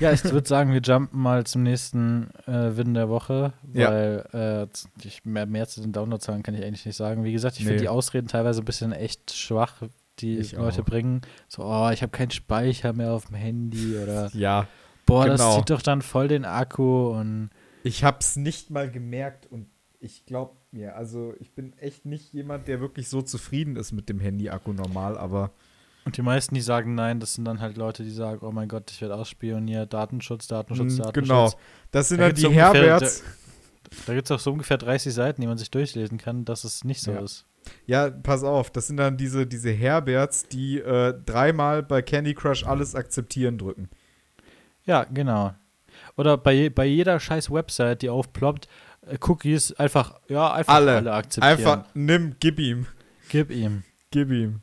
Ja, 0.00 0.12
ich 0.12 0.22
würde 0.22 0.46
sagen, 0.48 0.72
wir 0.72 0.80
jumpen 0.80 1.20
mal 1.20 1.44
zum 1.44 1.64
nächsten 1.64 2.30
äh, 2.46 2.76
Win 2.76 2.94
der 2.94 3.08
Woche, 3.08 3.52
Ja. 3.72 3.90
weil 3.90 4.68
äh, 4.68 4.72
z- 4.72 4.88
ich, 5.02 5.24
mehr, 5.24 5.46
mehr 5.46 5.66
zu 5.66 5.80
den 5.80 5.92
Downloadzahlen 5.92 6.44
kann 6.44 6.54
ich 6.54 6.64
eigentlich 6.64 6.86
nicht 6.86 6.94
sagen. 6.96 7.24
Wie 7.24 7.32
gesagt, 7.32 7.56
ich 7.56 7.62
Nee. 7.64 7.70
finde 7.70 7.82
die 7.82 7.88
Ausreden 7.88 8.28
teilweise 8.28 8.62
ein 8.62 8.64
bisschen 8.64 8.92
echt 8.92 9.34
schwach, 9.34 9.82
die 10.20 10.38
Ich 10.38 10.52
Leute 10.52 10.82
auch. 10.82 10.86
bringen. 10.86 11.20
So, 11.48 11.64
oh, 11.64 11.90
ich 11.90 12.02
habe 12.02 12.10
keinen 12.10 12.30
Speicher 12.30 12.92
mehr 12.92 13.12
auf 13.12 13.26
dem 13.26 13.36
Handy 13.36 13.96
oder 13.96 14.30
Ja, 14.34 14.66
boah, 15.06 15.26
das 15.26 15.40
genau. 15.40 15.56
zieht 15.58 15.70
doch 15.70 15.82
dann 15.82 16.02
voll 16.02 16.28
den 16.28 16.44
Akku 16.44 17.08
und 17.10 17.50
ich 17.84 18.04
habe 18.04 18.18
es 18.20 18.36
nicht 18.36 18.70
mal 18.70 18.90
gemerkt 18.90 19.46
und 19.50 19.66
ich 20.00 20.26
glaube 20.26 20.56
mir, 20.70 20.96
also 20.96 21.34
ich 21.40 21.52
bin 21.54 21.72
echt 21.78 22.04
nicht 22.06 22.32
jemand, 22.32 22.68
der 22.68 22.80
wirklich 22.80 23.08
so 23.08 23.22
zufrieden 23.22 23.76
ist 23.76 23.92
mit 23.92 24.08
dem 24.08 24.20
Handy-Akku 24.20 24.72
normal, 24.72 25.16
aber 25.18 25.50
Und 26.04 26.16
die 26.16 26.22
meisten, 26.22 26.54
die 26.54 26.60
sagen 26.60 26.94
nein, 26.94 27.18
das 27.20 27.34
sind 27.34 27.44
dann 27.46 27.60
halt 27.60 27.76
Leute, 27.76 28.02
die 28.04 28.10
sagen, 28.10 28.40
oh 28.46 28.52
mein 28.52 28.68
Gott, 28.68 28.90
ich 28.90 29.00
werde 29.00 29.16
ausspioniert, 29.16 29.92
Datenschutz, 29.92 30.46
Datenschutz, 30.46 30.94
Mm, 30.94 31.02
Datenschutz. 31.02 31.28
genau. 31.28 31.52
Das 31.90 32.08
sind 32.08 32.18
Da 32.20 32.26
dann 32.26 32.34
die 32.36 32.42
so 32.42 32.50
Herberts. 32.52 33.24
Da 34.06 34.12
gibt 34.14 34.26
es 34.26 34.30
auch 34.30 34.38
so 34.40 34.52
ungefähr 34.52 34.76
30 34.76 35.14
Seiten, 35.14 35.40
die 35.40 35.46
man 35.46 35.56
sich 35.58 35.70
durchlesen 35.70 36.18
kann, 36.18 36.44
dass 36.44 36.64
es 36.64 36.84
nicht 36.84 37.00
so 37.00 37.12
Ja. 37.12 37.20
ist. 37.20 37.46
Ja, 37.86 38.10
pass 38.10 38.42
auf, 38.44 38.70
das 38.70 38.86
sind 38.86 38.96
dann 38.98 39.16
diese, 39.16 39.46
diese 39.46 39.70
Herberts, 39.70 40.46
die 40.48 40.78
äh, 40.78 41.14
dreimal 41.24 41.82
bei 41.82 42.02
Candy 42.02 42.34
Crush 42.34 42.64
alles 42.64 42.94
akzeptieren 42.94 43.58
drücken. 43.58 43.88
Ja, 44.84 45.04
genau. 45.04 45.54
oder 46.16 46.36
bei, 46.38 46.70
bei 46.70 46.86
jeder 46.86 47.20
scheiß 47.20 47.50
Website, 47.50 48.02
die 48.02 48.08
aufploppt, 48.10 48.68
äh, 49.06 49.18
Cookies 49.20 49.72
einfach, 49.74 50.20
ja, 50.28 50.52
einfach 50.52 50.74
alle, 50.74 50.96
Alle. 50.96 51.12
akzeptieren. 51.12 51.58
Einfach 51.58 51.84
nimm, 51.94 52.36
gib 52.40 52.58
ihm. 52.58 52.86
Gib 53.28 53.50
ihm. 53.50 53.84
Gib 54.10 54.30
ihm. 54.30 54.62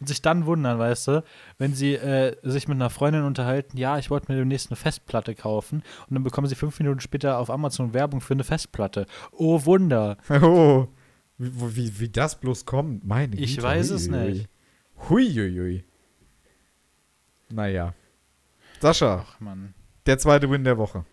Und 0.00 0.08
sich 0.08 0.22
dann 0.22 0.46
wundern, 0.46 0.78
weißt 0.78 1.08
du, 1.08 1.24
wenn 1.58 1.72
sie 1.74 1.94
äh, 1.94 2.36
sich 2.42 2.68
mit 2.68 2.76
einer 2.76 2.90
Freundin 2.90 3.22
unterhalten, 3.22 3.76
ja, 3.76 3.98
ich 3.98 4.10
wollte 4.10 4.30
mir 4.30 4.38
demnächst 4.38 4.70
eine 4.70 4.76
Festplatte 4.76 5.34
kaufen 5.34 5.82
und 6.08 6.14
dann 6.14 6.24
bekommen 6.24 6.46
sie 6.48 6.56
fünf 6.56 6.78
Minuten 6.78 7.00
später 7.00 7.38
auf 7.38 7.48
Amazon 7.50 7.94
Werbung 7.94 8.20
für 8.20 8.34
eine 8.34 8.44
Festplatte. 8.44 9.06
Oh 9.32 9.64
Wunder. 9.64 10.16
Oh. 10.42 10.88
Wie, 11.38 11.76
wie, 11.76 12.00
wie 12.00 12.08
das 12.08 12.38
bloß 12.40 12.64
kommt, 12.64 13.04
meine 13.04 13.36
Ich 13.36 13.56
Güte. 13.56 13.62
weiß 13.66 13.90
es 13.90 14.08
Huiuiui. 14.08 14.32
nicht. 14.32 14.48
Huiuiui. 15.08 15.84
Naja. 17.50 17.94
Sascha, 18.80 19.24
Ach 19.26 19.40
Mann. 19.40 19.74
der 20.06 20.18
zweite 20.18 20.50
Win 20.50 20.64
der 20.64 20.78
Woche. 20.78 21.04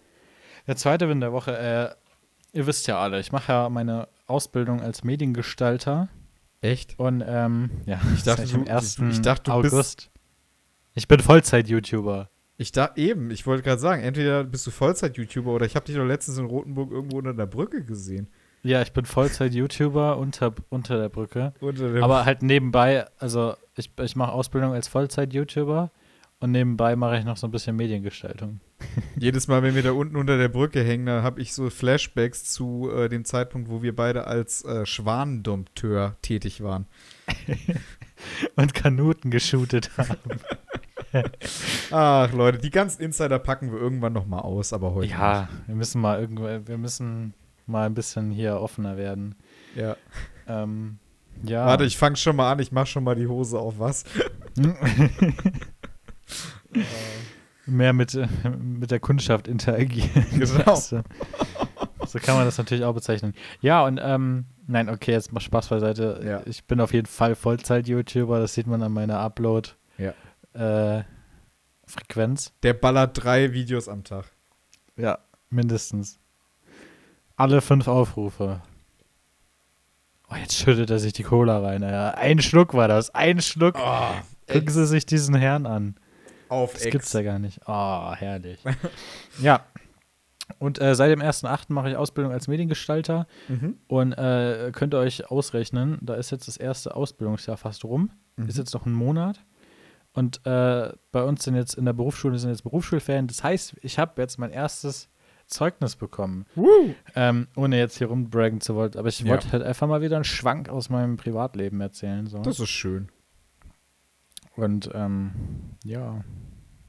Der 0.68 0.76
zweite 0.76 1.08
Win 1.10 1.20
der 1.22 1.32
Woche, 1.32 1.58
äh, 1.58 1.90
ihr 2.58 2.68
wisst 2.68 2.88
ja 2.88 3.00
alle, 3.00 3.20
ich 3.20 3.32
mache 3.32 3.52
ja 3.52 3.70
meine 3.70 4.08
Ausbildung 4.28 4.82
als 4.82 5.04
Mediengestalter 5.04 6.10
Echt? 6.62 7.00
und 7.00 7.24
ähm, 7.26 7.70
ja, 7.86 8.00
Ich 8.14 8.24
dachte, 8.24 8.46
du- 8.46 8.66
1. 8.66 9.00
ich 9.12 9.22
dachte, 9.22 9.52
du 9.52 9.62
bist- 9.62 9.74
August. 9.74 10.12
Ich 10.94 11.08
bin 11.08 11.20
Vollzeit-YouTuber. 11.22 12.30
Ich 12.58 12.72
da 12.72 12.92
eben, 12.96 13.32
ich 13.32 13.48
wollte 13.48 13.64
gerade 13.64 13.80
sagen, 13.82 14.04
entweder 14.04 14.44
bist 14.44 14.68
du 14.68 14.72
Vollzeit-YouTuber 14.72 15.52
oder 15.52 15.66
ich 15.66 15.76
habe 15.76 15.86
dich 15.86 15.96
doch 15.96 16.06
letztens 16.06 16.38
in 16.38 16.46
Rotenburg 16.46 16.92
irgendwo 16.92 17.18
unter 17.18 17.34
der 17.34 17.46
Brücke 17.48 17.84
gesehen. 17.84 18.28
Ja, 18.64 18.82
ich 18.82 18.94
bin 18.94 19.06
Vollzeit-YouTuber 19.06 20.18
unter, 20.18 20.54
unter 20.70 20.98
der 20.98 21.10
Brücke. 21.10 21.54
Unter 21.60 21.94
der 21.94 22.04
Aber 22.04 22.26
halt 22.26 22.44
nebenbei, 22.44 23.06
also 23.18 23.56
ich, 23.76 23.92
ich 24.00 24.16
mache 24.16 24.32
Ausbildung 24.32 24.74
als 24.74 24.88
Vollzeit-YouTuber 24.88 25.92
und 26.40 26.52
nebenbei 26.52 26.96
mache 26.96 27.18
ich 27.18 27.26
noch 27.26 27.38
so 27.38 27.48
ein 27.48 27.52
bisschen 27.52 27.76
Mediengestaltung. 27.76 28.60
Jedes 29.16 29.48
Mal, 29.48 29.64
wenn 29.64 29.76
wir 29.76 29.84
da 29.84 29.92
unten 29.92 30.16
unter 30.16 30.38
der 30.38 30.50
Brücke 30.50 30.84
hängen, 30.84 31.06
dann 31.06 31.24
habe 31.24 31.42
ich 31.42 31.54
so 31.54 31.70
Flashbacks 31.70 32.44
zu 32.46 32.90
äh, 32.92 33.10
dem 33.10 33.26
Zeitpunkt, 33.26 33.70
wo 33.70 33.82
wir 33.82 33.96
beide 33.96 34.28
als 34.28 34.64
äh, 34.66 34.86
Schwanendompteur 34.86 36.18
tätig 36.22 36.62
waren. 36.62 36.88
Und 38.56 38.76
Kanuten 38.76 39.32
geshootet 39.32 39.92
haben. 39.98 40.18
Ach, 41.92 42.32
Leute, 42.32 42.60
die 42.60 42.70
ganzen 42.70 43.02
Insider 43.02 43.40
packen 43.40 43.72
wir 43.72 43.80
irgendwann 43.80 44.14
noch 44.14 44.28
mal 44.28 44.40
aus, 44.40 44.74
aber 44.74 44.94
heute 44.94 45.12
ja, 45.12 45.50
wir 45.66 45.76
müssen 45.76 46.00
mal 46.02 46.20
irgendwo, 46.20 46.44
wir 46.44 46.78
müssen 46.78 47.34
mal 47.72 47.86
ein 47.86 47.94
bisschen 47.94 48.32
hier 48.32 48.60
offener 48.60 48.98
werden. 48.98 49.36
Ja. 49.76 49.96
Ähm, 50.48 51.00
ja. 51.44 51.66
Warte, 51.66 51.86
ich 51.86 51.98
fange 51.98 52.18
schon 52.18 52.36
mal 52.36 52.52
an, 52.52 52.60
ich 52.60 52.72
mache 52.72 52.86
schon 52.88 53.04
mal 53.04 53.16
die 53.16 53.28
Hose 53.28 53.58
auf 53.60 53.80
was. 53.80 54.04
Mehr 57.66 57.94
mit, 57.94 58.16
äh, 58.16 58.28
mit 58.60 58.92
der 58.92 59.00
Kundschaft 59.00 59.48
interagieren. 59.48 60.26
Genau. 60.32 60.76
Du? 60.90 61.04
So 62.06 62.20
kann 62.20 62.36
man 62.36 62.46
das 62.46 62.58
natürlich 62.58 62.84
auch 62.84 62.94
bezeichnen. 62.94 63.34
Ja, 63.62 63.86
und 63.86 64.00
ähm, 64.02 64.46
nein, 64.68 64.90
okay, 64.90 65.12
jetzt 65.12 65.32
mal 65.32 65.40
Spaß 65.40 65.70
beiseite. 65.70 66.22
Ja. 66.26 66.42
Ich 66.46 66.66
bin 66.66 66.82
auf 66.82 66.94
jeden 66.94 67.08
Fall 67.08 67.36
Vollzeit-YouTuber, 67.36 68.40
das 68.40 68.54
sieht 68.54 68.68
man 68.68 68.82
an 68.82 68.92
meiner 68.92 69.20
Upload. 69.20 69.70
Ja. 69.98 70.14
Äh, 70.54 71.04
Frequenz. 71.86 72.54
Der 72.64 72.74
ballert 72.74 73.24
drei 73.24 73.54
Videos 73.54 73.88
am 73.88 74.04
Tag. 74.04 74.26
Ja, 74.98 75.20
mindestens. 75.50 76.21
Alle 77.42 77.62
fünf 77.62 77.88
Aufrufe. 77.88 78.62
Oh, 80.30 80.36
jetzt 80.36 80.54
schüttet 80.56 80.92
er 80.92 81.00
sich 81.00 81.12
die 81.14 81.24
Cola 81.24 81.58
rein. 81.60 81.82
Ja. 81.82 82.12
Ein 82.12 82.40
Schluck 82.40 82.76
war 82.76 82.88
das. 82.88 83.14
Ein 83.16 83.42
Schluck. 83.42 83.76
Gucken 84.48 84.70
Sie 84.70 84.86
sich 84.86 85.08
diesen 85.08 85.34
Herrn 85.34 85.66
an. 85.66 85.96
Auf 86.50 86.74
Das 86.74 86.84
Ex. 86.84 86.92
gibt's 86.92 87.14
ja 87.14 87.24
gar 87.24 87.40
nicht. 87.40 87.60
Oh, 87.66 88.14
herrlich. 88.14 88.60
ja. 89.42 89.66
Und 90.60 90.80
äh, 90.80 90.94
seit 90.94 91.10
dem 91.12 91.22
1.8. 91.22 91.66
mache 91.74 91.90
ich 91.90 91.96
Ausbildung 91.96 92.32
als 92.32 92.48
Mediengestalter 92.48 93.26
Mhm. 93.48 93.78
und 93.88 94.12
äh, 94.14 94.72
könnt 94.72 94.94
ihr 94.94 95.00
euch 95.00 95.32
ausrechnen, 95.32 95.98
da 96.02 96.14
ist 96.14 96.30
jetzt 96.30 96.48
das 96.48 96.58
erste 96.58 96.96
Ausbildungsjahr 96.96 97.58
fast 97.58 97.84
rum. 97.86 98.12
Mhm. 98.36 98.50
Ist 98.50 98.58
jetzt 98.60 98.74
noch 98.76 98.86
ein 98.86 98.94
Monat. 98.94 99.40
Und 100.14 100.46
äh, 100.46 100.92
bei 101.12 101.24
uns 101.24 101.44
sind 101.44 101.56
jetzt 101.56 101.74
in 101.74 101.86
der 101.86 101.94
Berufsschule 101.94 102.38
sind 102.38 102.52
jetzt 102.52 102.64
Berufsschulferien. 102.64 103.26
Das 103.26 103.44
heißt, 103.44 103.78
ich 103.82 103.98
habe 103.98 104.22
jetzt 104.22 104.38
mein 104.38 104.52
erstes 104.52 105.10
Zeugnis 105.52 105.96
bekommen. 105.96 106.46
Woo. 106.56 106.96
Ähm, 107.16 107.48
ohne 107.56 107.78
jetzt 107.78 107.98
hier 107.98 108.08
rumbraggen 108.08 108.60
zu 108.62 108.74
wollen. 108.76 108.96
Aber 108.96 109.10
ich 109.10 109.20
Ja. 109.20 109.28
wollte 109.30 109.52
halt 109.52 109.62
einfach 109.64 109.88
mal 109.88 110.02
wieder 110.02 110.16
einen 110.16 110.24
Schwank 110.26 110.70
aus 110.70 110.90
meinem 110.90 111.18
Privatleben 111.18 111.80
erzählen. 111.82 112.26
So. 112.26 112.40
Das 112.40 112.60
ist 112.60 112.70
schön. 112.70 113.10
und 114.56 114.90
ähm, 114.94 115.32
ja. 115.84 116.24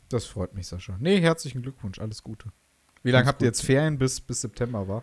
Das 0.08 0.26
freut 0.26 0.54
mich, 0.54 0.66
Sascha. 0.66 0.96
Nee, 0.98 1.20
herzlichen 1.20 1.62
Glückwunsch, 1.62 1.98
alles 1.98 2.22
Gute. 2.22 2.50
Wie 3.02 3.10
lange 3.10 3.26
habt 3.26 3.40
ihr 3.42 3.46
gut. 3.48 3.54
jetzt 3.56 3.64
Ferien 3.64 3.98
bis, 3.98 4.20
bis 4.20 4.40
September 4.42 4.86
war? 4.88 5.02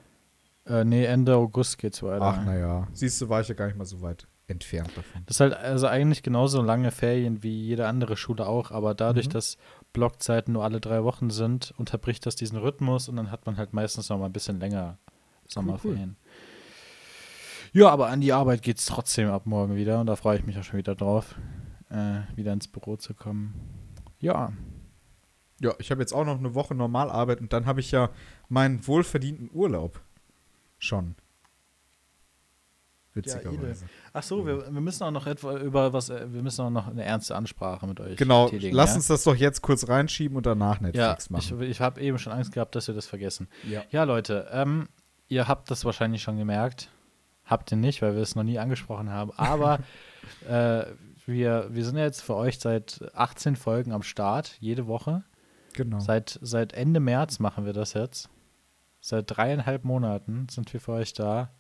Äh, 0.65 0.83
nee, 0.85 1.05
Ende 1.05 1.35
August 1.35 1.77
geht's 1.79 2.03
weiter. 2.03 2.21
Ach, 2.23 2.45
naja. 2.45 2.87
Siehst 2.93 3.19
du, 3.21 3.29
war 3.29 3.41
ich 3.41 3.47
ja 3.47 3.55
gar 3.55 3.65
nicht 3.67 3.77
mal 3.77 3.85
so 3.85 4.01
weit 4.01 4.27
entfernt 4.47 4.89
davon. 4.95 5.23
Das 5.25 5.37
ist 5.37 5.39
halt 5.41 5.53
also 5.53 5.87
eigentlich 5.87 6.21
genauso 6.23 6.61
lange 6.61 6.91
Ferien 6.91 7.43
wie 7.43 7.61
jede 7.65 7.87
andere 7.87 8.17
Schule 8.17 8.45
auch, 8.47 8.71
aber 8.71 8.93
dadurch, 8.95 9.27
Mhm. 9.27 9.31
dass 9.31 9.57
Blockzeiten 9.93 10.53
nur 10.53 10.63
alle 10.63 10.79
drei 10.79 11.03
Wochen 11.03 11.29
sind, 11.29 11.73
unterbricht 11.77 12.25
das 12.25 12.35
diesen 12.35 12.57
Rhythmus 12.57 13.09
und 13.09 13.15
dann 13.15 13.31
hat 13.31 13.45
man 13.45 13.57
halt 13.57 13.73
meistens 13.73 14.09
noch 14.09 14.17
mal 14.17 14.25
ein 14.25 14.33
bisschen 14.33 14.59
länger 14.59 14.97
Sommerferien. 15.47 16.15
Ja, 17.73 17.89
aber 17.89 18.07
an 18.07 18.21
die 18.21 18.33
Arbeit 18.33 18.61
geht's 18.61 18.85
trotzdem 18.85 19.29
ab 19.29 19.45
morgen 19.45 19.75
wieder 19.75 19.99
und 19.99 20.07
da 20.07 20.15
freue 20.15 20.37
ich 20.37 20.45
mich 20.45 20.57
auch 20.57 20.63
schon 20.63 20.77
wieder 20.79 20.95
drauf, 20.95 21.35
äh, 21.89 22.21
wieder 22.35 22.53
ins 22.53 22.67
Büro 22.67 22.95
zu 22.97 23.13
kommen. 23.13 23.53
Ja, 24.19 24.53
Ja, 25.61 25.73
ich 25.77 25.91
habe 25.91 26.01
jetzt 26.01 26.13
auch 26.13 26.25
noch 26.25 26.39
eine 26.39 26.55
Woche 26.55 26.73
Normalarbeit 26.73 27.41
und 27.41 27.51
dann 27.51 27.65
habe 27.65 27.81
ich 27.81 27.91
ja 27.91 28.09
meinen 28.47 28.87
wohlverdienten 28.87 29.49
Urlaub 29.53 29.99
schon. 30.77 31.15
Witzigerweise. 33.13 33.85
Ach 34.13 34.23
so, 34.23 34.45
wir, 34.45 34.71
wir 34.71 34.81
müssen 34.81 35.03
auch 35.03 35.11
noch 35.11 35.27
etwa 35.27 35.57
über 35.57 35.93
was, 35.93 36.09
äh, 36.09 36.31
wir 36.31 36.41
müssen 36.41 36.61
auch 36.61 36.69
noch 36.69 36.87
eine 36.87 37.03
ernste 37.03 37.35
Ansprache 37.35 37.85
mit 37.87 37.99
euch 37.99 38.17
genau, 38.17 38.49
tätigen. 38.49 38.75
lass 38.75 38.91
ja? 38.91 38.95
uns 38.97 39.07
das 39.07 39.23
doch 39.23 39.35
jetzt 39.35 39.61
kurz 39.61 39.87
reinschieben 39.87 40.37
und 40.37 40.45
danach 40.45 40.81
Ja, 40.81 40.87
Netflix 40.87 41.25
ich, 41.25 41.29
machen. 41.31 41.61
ich 41.61 41.81
habe 41.81 42.01
eben 42.01 42.17
schon 42.17 42.33
Angst 42.33 42.51
gehabt, 42.51 42.75
dass 42.75 42.87
wir 42.87 42.95
das 42.95 43.05
vergessen. 43.05 43.47
Ja. 43.69 43.83
Ja, 43.91 44.03
Leute, 44.03 44.47
ähm, 44.51 44.87
ihr 45.27 45.47
habt 45.47 45.69
das 45.71 45.85
wahrscheinlich 45.85 46.21
schon 46.21 46.37
gemerkt. 46.37 46.89
Habt 47.45 47.71
ihr 47.71 47.77
nicht, 47.77 48.01
weil 48.01 48.15
wir 48.15 48.21
es 48.21 48.35
noch 48.35 48.43
nie 48.43 48.59
angesprochen 48.59 49.09
haben. 49.09 49.31
Aber 49.35 49.79
äh, 50.47 50.85
wir, 51.25 51.67
wir 51.69 51.85
sind 51.85 51.97
ja 51.97 52.03
jetzt 52.03 52.21
für 52.21 52.35
euch 52.35 52.59
seit 52.59 53.01
18 53.13 53.55
Folgen 53.55 53.91
am 53.91 54.03
Start, 54.03 54.57
jede 54.59 54.87
Woche. 54.87 55.23
Genau. 55.73 55.99
Seit, 55.99 56.39
seit 56.41 56.73
Ende 56.73 56.99
März 56.99 57.39
machen 57.39 57.65
wir 57.65 57.73
das 57.73 57.93
jetzt. 57.93 58.29
Seit 59.01 59.25
dreieinhalb 59.27 59.85
Monaten 59.85 60.47
sind 60.49 60.71
wir 60.73 60.79
für 60.79 60.93
euch 60.93 61.13
da. 61.13 61.51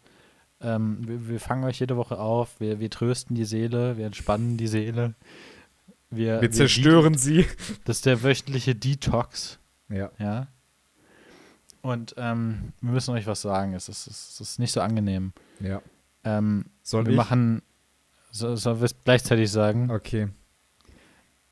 Ähm, 0.61 0.97
wir, 1.07 1.29
wir 1.29 1.39
fangen 1.39 1.63
euch 1.63 1.79
jede 1.79 1.95
Woche 1.97 2.19
auf, 2.19 2.59
wir, 2.59 2.79
wir 2.79 2.89
trösten 2.89 3.35
die 3.35 3.45
Seele, 3.45 3.97
wir 3.97 4.05
entspannen 4.05 4.57
die 4.57 4.67
Seele. 4.67 5.13
Wir, 6.09 6.41
Wir 6.41 6.51
zerstören 6.51 7.15
sie. 7.15 7.45
Das 7.85 7.97
ist 7.97 8.05
der 8.05 8.23
wöchentliche 8.23 8.75
Detox. 8.75 9.59
Ja. 9.89 10.09
Ja. 10.17 10.47
Und 11.81 12.15
ähm, 12.17 12.73
wir 12.81 12.91
müssen 12.91 13.13
euch 13.13 13.27
was 13.27 13.41
sagen. 13.41 13.73
Es 13.73 13.89
ist, 13.89 14.07
es 14.07 14.41
ist 14.41 14.59
nicht 14.59 14.71
so 14.71 14.81
angenehm. 14.81 15.33
Ja. 15.59 15.81
Ähm, 16.23 16.65
Soll 16.83 17.05
wir 17.05 17.11
ich? 17.11 17.17
machen, 17.17 17.61
so, 18.31 18.55
sollen 18.55 18.79
wir 18.79 18.85
es 18.85 18.95
gleichzeitig 19.03 19.51
sagen? 19.51 19.91
Okay. 19.91 20.27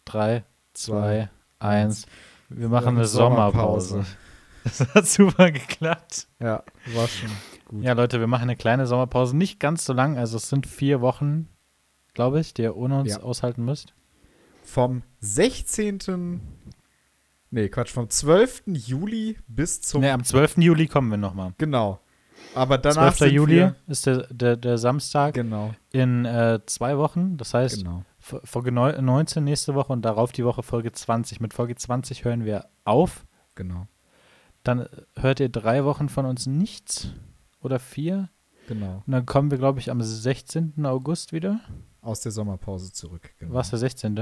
Drei, 0.06 0.44
zwei, 0.74 1.30
eins. 1.60 2.06
Wir 2.50 2.70
machen 2.70 2.98
eine 2.98 3.06
Sommerpause. 3.06 3.88
Sommerpause. 3.90 4.06
Das 4.64 4.82
hat 4.94 5.08
super 5.08 5.50
geklappt. 5.50 6.28
Ja, 6.42 6.62
war 6.88 7.08
schon 7.08 7.32
gut. 7.68 7.84
Ja, 7.84 7.94
Leute, 7.94 8.20
wir 8.20 8.28
machen 8.28 8.44
eine 8.44 8.56
kleine 8.56 8.88
Sommerpause. 8.88 9.36
Nicht 9.36 9.60
ganz 9.60 9.86
so 9.86 9.94
lang. 9.94 10.18
Also 10.18 10.38
es 10.38 10.50
sind 10.50 10.66
vier 10.68 11.02
Wochen, 11.02 11.48
glaube 12.14 12.40
ich, 12.40 12.54
die 12.54 12.64
ihr 12.64 12.76
ohne 12.78 13.00
uns 13.02 13.10
Ja. 13.12 13.22
aushalten 13.22 13.64
müsst. 13.66 13.94
Vom 14.64 15.04
16. 15.20 16.42
Nee, 17.50 17.70
Quatsch, 17.70 17.92
vom 17.92 18.10
12. 18.10 18.64
Juli 18.68 19.38
bis 19.48 19.82
zum. 19.82 20.02
Nee, 20.02 20.10
am 20.12 20.24
12. 20.24 20.58
Juli 20.58 20.88
kommen 20.88 21.10
wir 21.10 21.18
nochmal. 21.18 21.54
Genau. 21.58 22.00
Aber 22.54 22.78
danach 22.78 23.14
12. 23.16 23.18
sind 23.18 23.32
Juli 23.32 23.72
ist 23.88 24.06
der, 24.06 24.28
der, 24.32 24.58
der 24.58 24.78
Samstag 24.78 25.34
genau, 25.34 25.74
in 25.92 26.26
äh, 26.26 26.60
zwei 26.66 26.98
Wochen. 26.98 27.38
Das 27.38 27.54
heißt, 27.54 27.78
genau. 27.78 28.04
Folge 28.20 28.72
neu- 28.72 29.00
19 29.02 29.44
nächste 29.44 29.74
Woche 29.76 29.94
und 29.94 30.04
darauf 30.04 30.32
die 30.34 30.44
Woche 30.44 30.62
Folge 30.64 30.92
20. 30.92 31.40
Mit 31.40 31.54
Folge 31.54 31.76
20 31.76 32.26
hören 32.26 32.44
wir 32.46 32.66
auf. 32.84 33.26
Genau. 33.56 33.88
Dann 34.64 34.88
hört 35.16 35.40
ihr 35.40 35.50
drei 35.50 35.86
Wochen 35.86 36.10
von 36.10 36.26
uns 36.26 36.46
nichts 36.46 37.08
oder 37.62 37.80
vier. 37.80 38.30
Genau. 38.68 39.04
Und 39.06 39.12
dann 39.12 39.26
kommen 39.26 39.52
wir, 39.52 39.58
glaube 39.58 39.80
ich, 39.80 39.90
am 39.90 40.02
16. 40.02 40.86
August 40.86 41.34
wieder. 41.34 41.62
Aus 42.02 42.22
der 42.22 42.32
Sommerpause 42.32 42.92
zurück. 42.92 43.32
Genau. 43.40 43.54
Was 43.54 43.70
der 43.70 43.80
16.? 43.80 44.16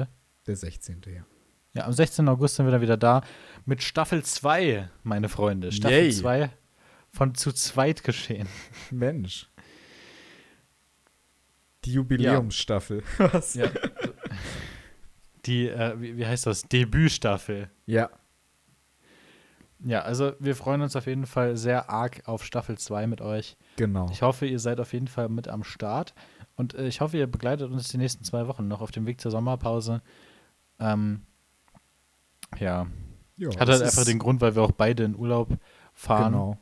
Der 0.48 0.56
16. 0.56 1.02
Ja. 1.08 1.26
Ja, 1.74 1.86
am 1.86 1.94
16. 1.94 2.28
August 2.30 2.56
sind 2.56 2.66
wir 2.66 2.72
dann 2.72 2.82
wieder 2.82 2.98
da 2.98 3.22
mit 3.66 3.84
Staffel 3.84 4.24
2, 4.24 4.90
meine 5.04 5.28
Freunde. 5.28 5.72
Staffel 5.72 6.04
Yay. 6.04 6.12
2 6.12 6.50
von 7.12 7.36
zu 7.36 7.52
zweit 7.52 8.04
geschehen. 8.04 8.48
Mensch. 8.92 9.50
Die 11.84 11.94
Jubiläumsstaffel. 11.94 13.04
Was? 13.18 13.56
Ja. 13.56 13.70
Die, 15.46 15.68
äh, 15.68 16.02
wie, 16.02 16.18
wie 16.18 16.26
heißt 16.26 16.48
das? 16.48 16.64
Debütstaffel. 16.64 17.70
Ja. 17.86 18.10
Ja, 19.84 20.02
also 20.02 20.34
wir 20.40 20.56
freuen 20.56 20.82
uns 20.82 20.96
auf 20.96 21.06
jeden 21.06 21.26
Fall 21.26 21.58
sehr 21.58 21.90
arg 21.90 22.22
auf 22.26 22.44
Staffel 22.44 22.78
2 22.78 23.08
mit 23.08 23.22
euch. 23.22 23.58
Genau. 23.76 24.10
Ich 24.12 24.22
hoffe, 24.22 24.46
ihr 24.46 24.60
seid 24.60 24.80
auf 24.80 24.94
jeden 24.94 25.08
Fall 25.08 25.30
mit 25.30 25.48
am 25.48 25.64
Start. 25.64 26.14
Und 26.56 26.74
äh, 26.74 26.88
ich 26.88 27.02
hoffe, 27.02 27.18
ihr 27.18 27.28
begleitet 27.28 27.70
uns 27.70 27.90
die 27.90 27.98
nächsten 27.98 28.24
zwei 28.24 28.48
Wochen 28.48 28.68
noch 28.68 28.82
auf 28.82 28.92
dem 28.92 29.06
Weg 29.06 29.20
zur 29.20 29.32
Sommerpause. 29.32 30.02
Ähm, 30.80 31.24
ja. 32.58 32.88
Ja, 33.38 33.50
Hat 33.60 33.68
halt 33.68 33.82
einfach 33.82 34.06
den 34.06 34.20
Grund, 34.20 34.40
weil 34.40 34.56
wir 34.56 34.64
auch 34.64 34.72
beide 34.72 35.04
in 35.04 35.16
Urlaub 35.16 35.50
fahren. 35.94 36.32
Genau. 36.32 36.58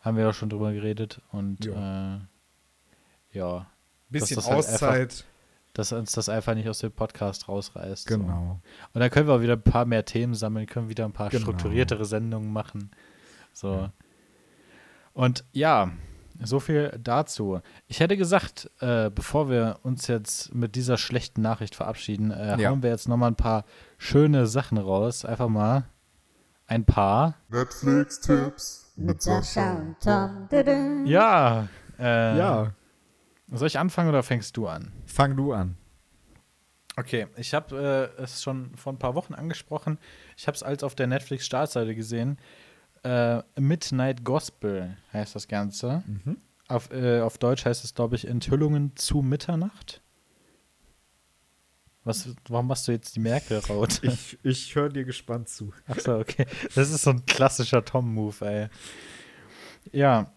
Haben 0.00 0.16
wir 0.16 0.24
ja 0.24 0.32
schon 0.32 0.48
drüber 0.48 0.72
geredet. 0.72 1.20
Und 1.30 1.64
ja, 1.66 2.16
äh, 2.16 2.20
ja 3.32 3.66
Bisschen 4.08 4.42
halt 4.42 4.54
Auszeit. 4.54 5.24
Dass 5.78 5.92
uns 5.92 6.12
das 6.12 6.28
einfach 6.28 6.54
nicht 6.54 6.68
aus 6.68 6.78
dem 6.78 6.92
Podcast 6.92 7.48
rausreißt. 7.48 8.08
So. 8.08 8.18
Genau. 8.18 8.60
Und 8.94 9.00
dann 9.00 9.10
können 9.10 9.26
wir 9.28 9.34
auch 9.34 9.40
wieder 9.40 9.54
ein 9.54 9.62
paar 9.62 9.84
mehr 9.84 10.04
Themen 10.04 10.34
sammeln, 10.34 10.66
können 10.66 10.88
wieder 10.88 11.04
ein 11.04 11.12
paar 11.12 11.28
Genau. 11.30 11.42
strukturiertere 11.42 12.04
Sendungen 12.04 12.52
machen. 12.52 12.90
So. 13.52 13.88
Und 15.12 15.44
ja, 15.52 15.90
so 16.42 16.60
viel 16.60 16.98
dazu. 17.02 17.60
Ich 17.88 18.00
hätte 18.00 18.16
gesagt, 18.16 18.70
äh, 18.80 19.10
bevor 19.10 19.48
wir 19.48 19.78
uns 19.82 20.06
jetzt 20.06 20.54
mit 20.54 20.74
dieser 20.76 20.98
schlechten 20.98 21.40
Nachricht 21.42 21.74
verabschieden, 21.74 22.30
äh, 22.30 22.60
Ja. 22.60 22.70
hauen 22.70 22.82
wir 22.82 22.90
jetzt 22.90 23.08
nochmal 23.08 23.30
ein 23.30 23.36
paar 23.36 23.64
schöne 23.98 24.46
Sachen 24.46 24.76
raus. 24.78 25.24
Einfach 25.24 25.48
mal 25.48 25.84
ein 26.66 26.84
paar. 26.84 27.34
Netflix-Tipps 27.48 28.92
mit 28.96 29.22
Sascha 29.22 29.74
und 29.74 29.96
Tom. 30.00 31.06
Ja. 31.06 31.68
Äh, 31.98 32.36
Ja, 32.38 32.72
Soll 33.50 33.68
ich 33.68 33.78
anfangen 33.78 34.08
oder 34.08 34.22
fängst 34.22 34.56
du 34.56 34.66
an? 34.66 34.92
fang 35.06 35.36
du 35.36 35.52
an. 35.52 35.76
Okay, 36.96 37.26
ich 37.36 37.52
habe 37.52 38.12
äh, 38.18 38.22
es 38.22 38.42
schon 38.42 38.74
vor 38.74 38.92
ein 38.92 38.98
paar 38.98 39.14
Wochen 39.14 39.34
angesprochen. 39.34 39.98
Ich 40.36 40.46
habe 40.46 40.56
es 40.56 40.62
als 40.62 40.82
auf 40.82 40.94
der 40.94 41.06
Netflix-Startseite 41.06 41.94
gesehen. 41.94 42.38
Äh, 43.02 43.42
Midnight 43.58 44.24
Gospel 44.24 44.96
heißt 45.12 45.34
das 45.34 45.46
Ganze. 45.46 46.02
Mhm. 46.06 46.38
Auf, 46.68 46.90
äh, 46.90 47.20
auf 47.20 47.36
Deutsch 47.38 47.66
heißt 47.66 47.84
es, 47.84 47.94
glaube 47.94 48.16
ich, 48.16 48.26
Enthüllungen 48.26 48.96
zu 48.96 49.20
Mitternacht. 49.20 50.00
Was, 52.02 52.34
warum 52.48 52.68
machst 52.68 52.88
du 52.88 52.92
jetzt 52.92 53.14
die 53.14 53.20
Merkel-Raute? 53.20 54.06
Ich, 54.06 54.38
ich 54.42 54.74
höre 54.74 54.88
dir 54.88 55.04
gespannt 55.04 55.48
zu. 55.48 55.72
Achso, 55.86 56.18
okay. 56.18 56.46
Das 56.74 56.90
ist 56.90 57.02
so 57.02 57.10
ein 57.10 57.26
klassischer 57.26 57.84
Tom-Move, 57.84 58.46
ey. 58.46 58.68
Ja. 59.92 60.32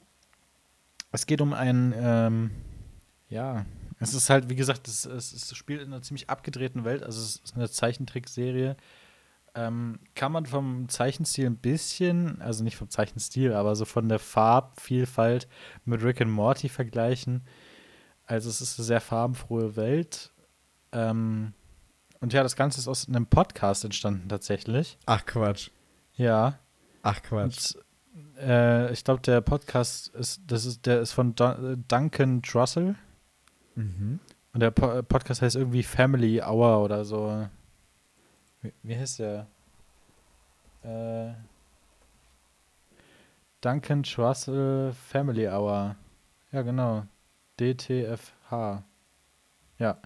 Es 1.11 1.25
geht 1.25 1.41
um 1.41 1.53
ein, 1.53 1.93
ähm, 1.97 2.51
ja, 3.29 3.65
es 3.99 4.13
ist 4.13 4.29
halt, 4.29 4.49
wie 4.49 4.55
gesagt, 4.55 4.87
es, 4.87 5.05
es, 5.05 5.33
es 5.33 5.55
spielt 5.55 5.81
in 5.81 5.93
einer 5.93 6.01
ziemlich 6.01 6.29
abgedrehten 6.29 6.85
Welt, 6.85 7.03
also 7.03 7.21
es 7.21 7.37
ist 7.37 7.55
eine 7.55 7.69
Zeichentrickserie. 7.69 8.75
Ähm, 9.55 9.99
kann 10.15 10.31
man 10.31 10.45
vom 10.45 10.87
Zeichenstil 10.89 11.47
ein 11.47 11.57
bisschen, 11.57 12.39
also 12.41 12.63
nicht 12.63 12.77
vom 12.77 12.89
Zeichenstil, 12.89 13.53
aber 13.53 13.75
so 13.75 13.85
von 13.85 14.07
der 14.07 14.19
Farbvielfalt 14.19 15.47
mit 15.85 16.03
Rick 16.03 16.21
and 16.21 16.31
Morty 16.31 16.69
vergleichen. 16.69 17.41
Also 18.25 18.49
es 18.49 18.61
ist 18.61 18.77
eine 18.79 18.85
sehr 18.85 19.01
farbenfrohe 19.01 19.75
Welt. 19.75 20.31
Ähm, 20.91 21.53
und 22.21 22.31
ja, 22.31 22.43
das 22.43 22.55
Ganze 22.55 22.79
ist 22.79 22.87
aus 22.87 23.07
einem 23.07 23.25
Podcast 23.25 23.83
entstanden 23.83 24.29
tatsächlich. 24.29 24.97
Ach 25.07 25.25
Quatsch. 25.25 25.71
Ja. 26.13 26.59
Ach 27.01 27.21
Quatsch. 27.21 27.75
Und, 27.75 28.37
äh, 28.39 28.91
ich 28.91 29.03
glaube, 29.03 29.21
der 29.21 29.41
Podcast 29.41 30.09
ist, 30.09 30.41
das 30.45 30.65
ist, 30.65 30.85
der 30.85 31.01
ist 31.01 31.11
von 31.11 31.33
Dun 31.35 31.83
Duncan 31.87 32.43
Trussell. 32.43 32.95
Mhm. 33.79 34.19
Und 34.53 34.59
der 34.59 34.71
po 34.71 35.01
Podcast 35.03 35.41
heißt 35.41 35.55
irgendwie 35.55 35.83
Family 35.83 36.41
Hour 36.41 36.83
oder 36.83 37.05
so. 37.05 37.47
Wie, 38.61 38.73
wie 38.83 38.95
heißt 38.95 39.19
der? 39.19 39.47
Äh, 40.83 41.33
Duncan 43.61 44.03
Trussell 44.03 44.93
Family 44.93 45.47
Hour. 45.47 45.95
Ja, 46.51 46.61
genau. 46.61 47.05
DTFH. 47.59 48.83
Ja. 49.77 49.97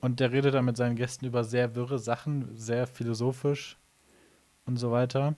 Und 0.00 0.20
der 0.20 0.32
redet 0.32 0.54
dann 0.54 0.64
mit 0.64 0.76
seinen 0.76 0.96
Gästen 0.96 1.26
über 1.26 1.44
sehr 1.44 1.74
wirre 1.74 1.98
Sachen, 1.98 2.56
sehr 2.56 2.86
philosophisch 2.86 3.78
und 4.64 4.76
so 4.76 4.92
weiter. 4.92 5.34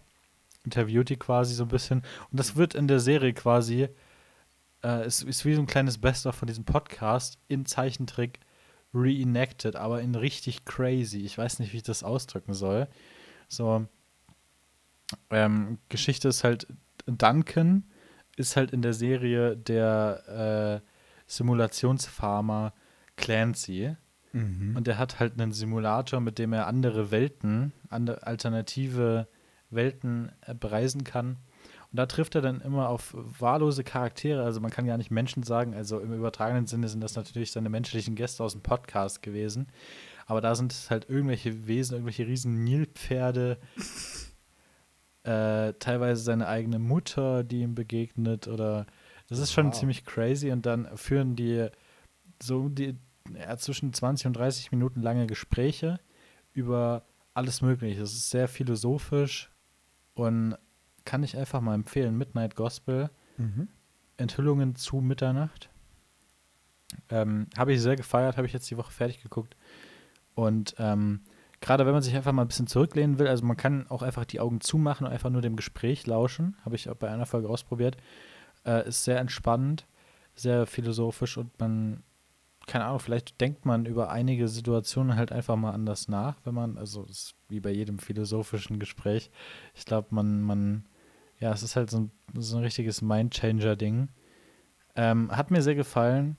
Interviewt 0.64 1.08
die 1.08 1.16
quasi 1.16 1.54
so 1.54 1.64
ein 1.64 1.68
bisschen. 1.68 2.02
Und 2.30 2.40
das 2.40 2.56
wird 2.56 2.74
in 2.74 2.88
der 2.88 3.00
Serie 3.00 3.32
quasi, 3.32 3.88
äh, 4.84 5.02
es 5.04 5.22
ist 5.22 5.44
wie 5.44 5.54
so 5.54 5.62
ein 5.62 5.66
kleines 5.66 5.98
Best-of 5.98 6.36
von 6.36 6.46
diesem 6.46 6.64
Podcast 6.64 7.38
in 7.48 7.66
Zeichentrick 7.66 8.38
reenacted, 8.92 9.74
aber 9.74 10.00
in 10.02 10.14
richtig 10.14 10.64
crazy. 10.64 11.20
Ich 11.20 11.36
weiß 11.36 11.58
nicht, 11.58 11.72
wie 11.72 11.78
ich 11.78 11.82
das 11.82 12.04
ausdrücken 12.04 12.54
soll. 12.54 12.86
So, 13.48 13.86
ähm, 15.30 15.78
Geschichte 15.88 16.28
ist 16.28 16.44
halt, 16.44 16.68
Duncan 17.06 17.84
ist 18.36 18.56
halt 18.56 18.72
in 18.72 18.82
der 18.82 18.94
Serie 18.94 19.56
der 19.56 20.82
äh, 20.84 20.88
Simulationsfarmer 21.26 22.72
Clancy. 23.16 23.96
Mhm. 24.32 24.76
Und 24.76 24.88
er 24.88 24.98
hat 24.98 25.20
halt 25.20 25.40
einen 25.40 25.52
Simulator, 25.52 26.20
mit 26.20 26.38
dem 26.38 26.52
er 26.52 26.66
andere 26.66 27.10
Welten, 27.10 27.72
andere 27.88 28.26
alternative 28.26 29.28
Welten 29.70 30.32
äh, 30.42 30.54
bereisen 30.54 31.04
kann. 31.04 31.36
Und 31.94 31.98
da 31.98 32.06
trifft 32.06 32.34
er 32.34 32.40
dann 32.40 32.60
immer 32.60 32.88
auf 32.88 33.14
wahllose 33.14 33.84
Charaktere. 33.84 34.42
Also 34.42 34.60
man 34.60 34.72
kann 34.72 34.84
gar 34.84 34.96
nicht 34.98 35.12
Menschen 35.12 35.44
sagen. 35.44 35.74
Also 35.74 36.00
im 36.00 36.12
übertragenen 36.12 36.66
Sinne 36.66 36.88
sind 36.88 37.00
das 37.00 37.14
natürlich 37.14 37.52
seine 37.52 37.68
menschlichen 37.68 38.16
Gäste 38.16 38.42
aus 38.42 38.50
dem 38.50 38.62
Podcast 38.62 39.22
gewesen. 39.22 39.68
Aber 40.26 40.40
da 40.40 40.56
sind 40.56 40.72
es 40.72 40.90
halt 40.90 41.08
irgendwelche 41.08 41.68
Wesen, 41.68 41.94
irgendwelche 41.94 42.26
riesen 42.26 42.64
Nilpferde. 42.64 43.58
äh, 45.22 45.72
teilweise 45.74 46.20
seine 46.20 46.48
eigene 46.48 46.80
Mutter, 46.80 47.44
die 47.44 47.60
ihm 47.60 47.76
begegnet. 47.76 48.48
Oder 48.48 48.86
das 49.28 49.38
ist 49.38 49.52
schon 49.52 49.66
Wow. 49.66 49.74
ziemlich 49.78 50.04
crazy. 50.04 50.50
Und 50.50 50.66
dann 50.66 50.96
führen 50.96 51.36
die 51.36 51.68
so 52.42 52.68
die 52.68 52.96
ja, 53.38 53.56
zwischen 53.56 53.92
20 53.92 54.26
und 54.26 54.32
30 54.32 54.72
Minuten 54.72 55.00
lange 55.00 55.28
Gespräche 55.28 56.00
über 56.54 57.04
alles 57.34 57.62
Mögliche. 57.62 58.02
Es 58.02 58.14
ist 58.14 58.30
sehr 58.30 58.48
philosophisch 58.48 59.52
und 60.14 60.56
kann 61.04 61.22
ich 61.22 61.36
einfach 61.36 61.60
mal 61.60 61.74
empfehlen. 61.74 62.16
Midnight 62.16 62.54
Gospel, 62.56 63.10
Mhm. 63.36 63.68
Enthüllungen 64.16 64.76
zu 64.76 64.96
Mitternacht. 64.98 65.68
Ähm, 67.10 67.48
habe 67.58 67.72
ich 67.72 67.82
sehr 67.82 67.96
gefeiert, 67.96 68.36
habe 68.36 68.46
ich 68.46 68.52
jetzt 68.52 68.70
die 68.70 68.76
Woche 68.76 68.92
fertig 68.92 69.22
geguckt. 69.22 69.56
Und 70.34 70.74
ähm, 70.78 71.20
gerade 71.60 71.84
wenn 71.86 71.92
man 71.94 72.02
sich 72.02 72.14
einfach 72.14 72.32
mal 72.32 72.42
ein 72.42 72.48
bisschen 72.48 72.66
zurücklehnen 72.68 73.18
will, 73.18 73.26
also 73.26 73.44
man 73.44 73.56
kann 73.56 73.88
auch 73.88 74.02
einfach 74.02 74.24
die 74.24 74.38
Augen 74.40 74.60
zumachen 74.60 75.06
und 75.06 75.12
einfach 75.12 75.30
nur 75.30 75.42
dem 75.42 75.56
Gespräch 75.56 76.06
lauschen. 76.06 76.56
Habe 76.64 76.76
ich 76.76 76.88
auch 76.88 76.94
bei 76.94 77.10
einer 77.10 77.26
Folge 77.26 77.48
ausprobiert. 77.48 77.96
Äh, 78.64 78.88
ist 78.88 79.04
sehr 79.04 79.18
entspannend, 79.18 79.86
sehr 80.36 80.66
philosophisch 80.66 81.36
und 81.36 81.58
man, 81.58 82.02
keine 82.66 82.84
Ahnung, 82.84 83.00
vielleicht 83.00 83.40
denkt 83.40 83.66
man 83.66 83.84
über 83.86 84.10
einige 84.10 84.46
Situationen 84.48 85.16
halt 85.16 85.32
einfach 85.32 85.56
mal 85.56 85.72
anders 85.72 86.08
nach, 86.08 86.36
wenn 86.44 86.54
man, 86.54 86.78
also 86.78 87.06
wie 87.48 87.60
bei 87.60 87.70
jedem 87.70 87.98
philosophischen 87.98 88.78
Gespräch. 88.78 89.30
Ich 89.74 89.84
glaube, 89.84 90.08
man, 90.14 90.40
man, 90.40 90.84
ja, 91.38 91.52
es 91.52 91.62
ist 91.62 91.76
halt 91.76 91.90
so 91.90 91.98
ein, 91.98 92.10
so 92.36 92.56
ein 92.56 92.64
richtiges 92.64 93.02
Mindchanger-Ding. 93.02 94.08
Ähm, 94.96 95.30
hat 95.30 95.50
mir 95.50 95.62
sehr 95.62 95.74
gefallen. 95.74 96.36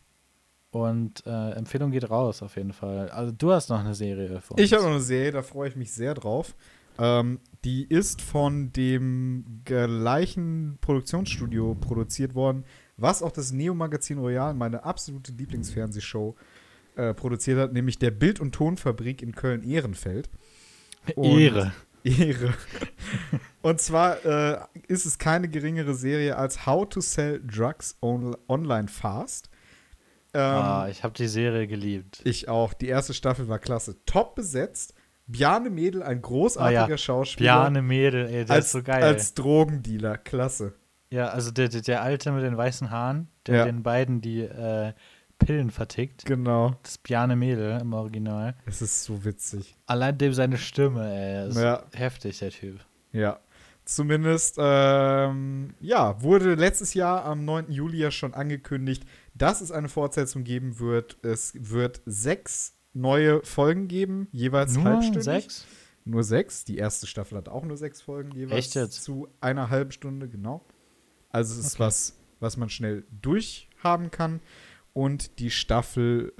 Und 0.71 1.25
äh, 1.25 1.51
Empfehlung 1.51 1.91
geht 1.91 2.09
raus 2.09 2.41
auf 2.41 2.57
jeden 2.57 2.73
Fall. 2.73 3.09
Also 3.09 3.31
du 3.31 3.53
hast 3.53 3.69
noch 3.69 3.79
eine 3.79 3.95
Serie 3.95 4.41
uns. 4.55 4.61
Ich 4.61 4.73
habe 4.73 4.83
noch 4.83 4.91
eine 4.91 4.99
Serie, 4.99 5.31
da 5.31 5.41
freue 5.41 5.69
ich 5.69 5.77
mich 5.77 5.93
sehr 5.93 6.13
drauf. 6.13 6.53
Ähm, 6.97 7.39
die 7.63 7.85
ist 7.85 8.21
von 8.21 8.73
dem 8.73 9.61
gleichen 9.63 10.77
Produktionsstudio 10.81 11.75
produziert 11.75 12.35
worden, 12.35 12.65
was 12.97 13.23
auch 13.23 13.31
das 13.31 13.51
Neo-Magazin 13.53 14.17
Royal, 14.17 14.53
meine 14.53 14.83
absolute 14.83 15.31
Lieblingsfernsehshow, 15.31 16.35
äh, 16.95 17.13
produziert 17.13 17.57
hat, 17.57 17.73
nämlich 17.73 17.97
der 17.97 18.11
Bild- 18.11 18.39
und 18.39 18.53
Tonfabrik 18.53 19.21
in 19.21 19.33
Köln-Ehrenfeld. 19.33 20.29
Ehre. 21.15 21.73
Ehre. 22.05 22.53
Und 23.61 23.81
zwar 23.81 24.23
äh, 24.25 24.59
ist 24.87 25.05
es 25.05 25.17
keine 25.17 25.47
geringere 25.47 25.93
Serie 25.95 26.35
als 26.37 26.65
How 26.65 26.87
to 26.87 27.01
Sell 27.01 27.41
Drugs 27.45 27.97
on 28.01 28.35
Online 28.47 28.87
Fast. 28.87 29.49
Ähm, 30.33 30.41
ah, 30.41 30.87
ich 30.89 31.03
habe 31.03 31.13
die 31.13 31.27
Serie 31.27 31.65
geliebt. 31.67 32.21
ich 32.25 32.47
auch. 32.49 32.73
Die 32.73 32.87
erste 32.87 33.13
Staffel 33.13 33.47
war 33.47 33.57
klasse. 33.59 33.95
Top 34.05 34.35
besetzt. 34.35 34.93
Bjarne 35.27 35.71
Mädel, 35.71 36.03
ein 36.03 36.21
großartiger 36.21 36.83
Ah 36.85 36.89
ja, 36.89 36.97
Schauspieler. 36.97 37.53
Bjarne 37.53 37.81
Mädel, 37.81 38.27
ey, 38.27 38.45
der 38.45 38.55
als, 38.57 38.65
ist 38.65 38.71
so 38.73 38.83
geil. 38.83 39.01
als 39.01 39.33
Drogendealer. 39.33 40.17
Klasse. 40.19 40.73
ja, 41.09 41.29
also 41.29 41.49
der, 41.49 41.69
der, 41.69 41.81
der 41.81 42.01
Alte 42.03 42.31
mit 42.31 42.43
den 42.43 42.55
weißen 42.57 42.91
Haaren, 42.91 43.29
der 43.47 43.55
Ja. 43.59 43.65
den 43.65 43.81
beiden 43.81 44.21
die 44.21 44.41
äh, 44.41 44.93
Pillen 45.39 45.69
vertickt. 45.71 46.25
Genau. 46.25 46.75
Das 46.83 46.91
ist 46.93 47.03
Bjarne 47.03 47.35
Mädel 47.35 47.79
im 47.81 47.93
Original. 47.93 48.55
Es 48.65 48.81
ist 48.81 49.03
so 49.03 49.23
witzig. 49.25 49.75
Allein 49.85 50.17
dem 50.17 50.33
seine 50.33 50.57
Stimme, 50.57 51.13
ey, 51.13 51.49
ist 51.49 51.57
Ja. 51.57 51.83
heftig, 51.93 52.39
der 52.39 52.51
Typ. 52.51 52.79
Ja. 53.11 53.39
Zumindest, 53.83 54.55
ähm, 54.57 55.75
ja, 55.79 56.19
wurde 56.21 56.55
letztes 56.55 56.95
Jahr 56.95 57.23
am 57.25 57.45
9. 57.45 57.69
Juli 57.71 57.97
ja 57.99 58.09
schon 58.09 58.33
angekündigt, 58.33 59.03
dass 59.35 59.61
es 59.61 59.71
eine 59.71 59.89
Fortsetzung 59.89 60.43
geben 60.43 60.79
wird. 60.79 61.17
Es 61.23 61.53
wird 61.55 62.01
sechs 62.07 62.73
neue 62.93 63.43
Folgen 63.43 63.87
geben, 63.87 64.27
jeweils 64.31 64.73
Nur 64.75 64.85
halbstündig. 64.85 65.23
sechs? 65.23 65.65
nur 66.03 66.23
sechs. 66.23 66.65
Die 66.65 66.77
erste 66.77 67.05
Staffel 67.07 67.37
hat 67.37 67.49
auch 67.49 67.63
nur 67.63 67.77
sechs 67.77 68.01
Folgen 68.01 68.31
jeweils. 68.31 68.57
Echt 68.67 68.75
jetzt? 68.75 69.03
Zu 69.03 69.27
einer 69.41 69.69
halben 69.69 69.91
Stunde, 69.91 70.29
genau. 70.29 70.63
Also 71.29 71.53
es 71.59 71.65
ist 71.65 71.73
Okay. 71.75 71.83
was, 71.83 72.13
was 72.39 72.57
man 72.57 72.69
schnell 72.69 73.03
durchhaben 73.21 74.09
kann. 74.11 74.39
Und 74.95 75.39
die 75.39 75.51
Staffel 75.51 76.31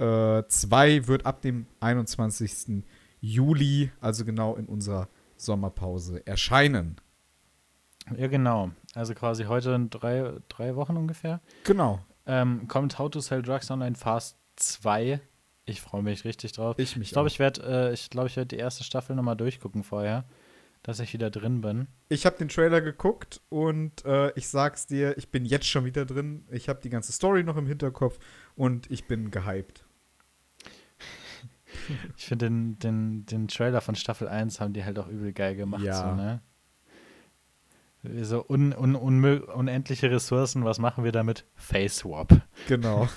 2 0.48 1.08
wird 1.08 1.26
ab 1.26 1.42
dem 1.42 1.66
21. 1.80 2.84
Juli, 3.20 3.92
also 4.00 4.24
genau 4.24 4.56
in 4.56 4.64
unserer 4.64 5.08
Sommerpause, 5.36 6.26
erscheinen. 6.26 6.96
Ja, 8.16 8.28
genau. 8.28 8.70
Also 8.94 9.12
quasi 9.14 9.44
heute 9.44 9.72
in 9.72 9.90
drei, 9.90 10.32
drei 10.48 10.74
Wochen 10.74 10.96
ungefähr. 10.96 11.42
Genau. 11.64 12.00
Ähm, 12.24 12.66
kommt 12.66 12.98
How 12.98 13.10
to 13.10 13.20
Sell 13.20 13.42
Drugs 13.42 13.70
Online 13.70 13.94
Fast 13.94 14.38
2. 14.56 15.20
Ich 15.66 15.82
freue 15.82 16.02
mich 16.02 16.24
richtig 16.24 16.52
drauf. 16.52 16.78
Ich 16.78 16.96
mich 16.96 17.08
Ich 17.08 17.12
glaube, 17.12 17.28
ich 17.28 17.38
werde 17.38 17.90
äh, 17.90 17.92
ich 17.92 18.08
glaub, 18.08 18.24
ich 18.24 18.38
werd 18.38 18.52
die 18.52 18.56
erste 18.56 18.84
Staffel 18.84 19.14
nochmal 19.16 19.36
durchgucken 19.36 19.82
vorher, 19.82 20.24
dass 20.86 21.00
ich 21.00 21.12
wieder 21.12 21.30
drin 21.30 21.62
bin. 21.62 21.88
Ich 22.08 22.26
habe 22.26 22.36
den 22.38 22.46
Trailer 22.48 22.80
geguckt 22.80 23.40
und 23.48 24.04
äh, 24.04 24.30
ich 24.38 24.46
sag's 24.48 24.86
dir, 24.86 25.18
ich 25.18 25.30
bin 25.32 25.44
jetzt 25.44 25.66
schon 25.66 25.84
wieder 25.84 26.04
drin. 26.06 26.46
Ich 26.48 26.68
habe 26.68 26.80
die 26.80 26.90
ganze 26.90 27.10
Story 27.10 27.42
noch 27.42 27.56
im 27.56 27.66
Hinterkopf 27.66 28.20
und 28.54 28.88
ich 28.90 29.06
bin 29.08 29.30
gehypt. 29.32 29.84
Ich 32.16 32.24
finde 32.26 32.46
den, 32.46 32.78
den, 32.78 33.26
den 33.26 33.48
Trailer 33.48 33.80
von 33.80 33.94
Staffel 33.96 34.28
1 34.28 34.60
haben 34.60 34.72
die 34.72 34.84
halt 34.84 34.98
auch 34.98 35.08
übel 35.08 35.32
geil 35.32 35.56
gemacht. 35.56 35.82
Ja. 35.82 36.00
So, 36.08 36.14
ne? 36.14 36.40
so 38.24 38.44
un, 38.48 38.72
un, 38.72 38.96
unmö- 38.96 39.44
unendliche 39.44 40.10
Ressourcen, 40.10 40.64
was 40.64 40.78
machen 40.78 41.04
wir 41.04 41.12
damit? 41.12 41.44
Face 41.54 41.98
Swap. 41.98 42.32
Genau. 42.68 43.08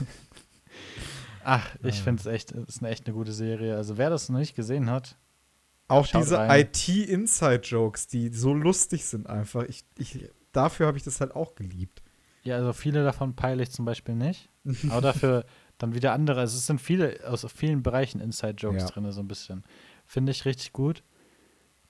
Ach, 1.44 1.74
ich 1.84 1.98
Ja. 2.00 2.04
finde 2.04 2.20
es 2.22 2.26
echt, 2.26 2.52
ist 2.52 2.80
eine 2.82 2.90
echt 2.90 3.06
eine 3.06 3.16
gute 3.16 3.32
Serie. 3.32 3.76
Also 3.78 3.98
wer 3.98 4.10
das 4.10 4.28
noch 4.30 4.40
nicht 4.40 4.56
gesehen 4.56 4.90
hat, 4.90 5.16
Auch 5.90 6.06
Schaut 6.06 6.22
diese. 6.24 6.38
IT-Inside-Jokes, 6.50 8.08
die 8.08 8.30
so 8.30 8.54
lustig 8.54 9.06
sind 9.06 9.28
einfach. 9.28 9.64
Ich, 9.64 9.84
ich, 9.98 10.30
dafür 10.54 10.88
habe 10.88 10.98
ich 10.98 11.04
das 11.04 11.20
halt 11.20 11.36
auch 11.36 11.56
geliebt. 11.56 12.02
ja, 12.44 12.56
also 12.56 12.72
viele 12.74 13.04
davon 13.04 13.36
peile 13.36 13.62
ich 13.64 13.72
zum 13.72 13.86
Beispiel 13.86 14.16
nicht. 14.16 14.50
aber 14.90 15.02
dafür 15.02 15.46
dann 15.78 15.94
wieder 15.96 16.14
andere. 16.14 16.40
Also 16.40 16.58
es 16.58 16.66
sind 16.66 16.80
viele 16.80 17.20
aus 17.28 17.46
vielen 17.54 17.84
Bereichen 17.84 18.22
Inside-Jokes 18.22 18.84
Ja. 18.84 18.90
drin, 18.90 19.12
so 19.12 19.22
ein 19.22 19.28
bisschen. 19.28 19.64
Finde 20.06 20.32
ich 20.32 20.46
richtig 20.46 20.74
gut. 20.74 21.04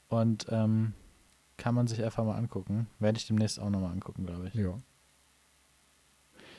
Und 0.07 0.47
ähm, 0.49 0.93
kann 1.57 1.75
man 1.75 1.87
sich 1.87 2.03
einfach 2.03 2.23
mal 2.23 2.35
angucken. 2.37 2.87
Werde 2.99 3.17
ich 3.17 3.27
demnächst 3.27 3.59
auch 3.59 3.69
nochmal 3.69 3.91
angucken, 3.91 4.25
glaube 4.25 4.47
ich. 4.47 4.53
Ja. 4.53 4.77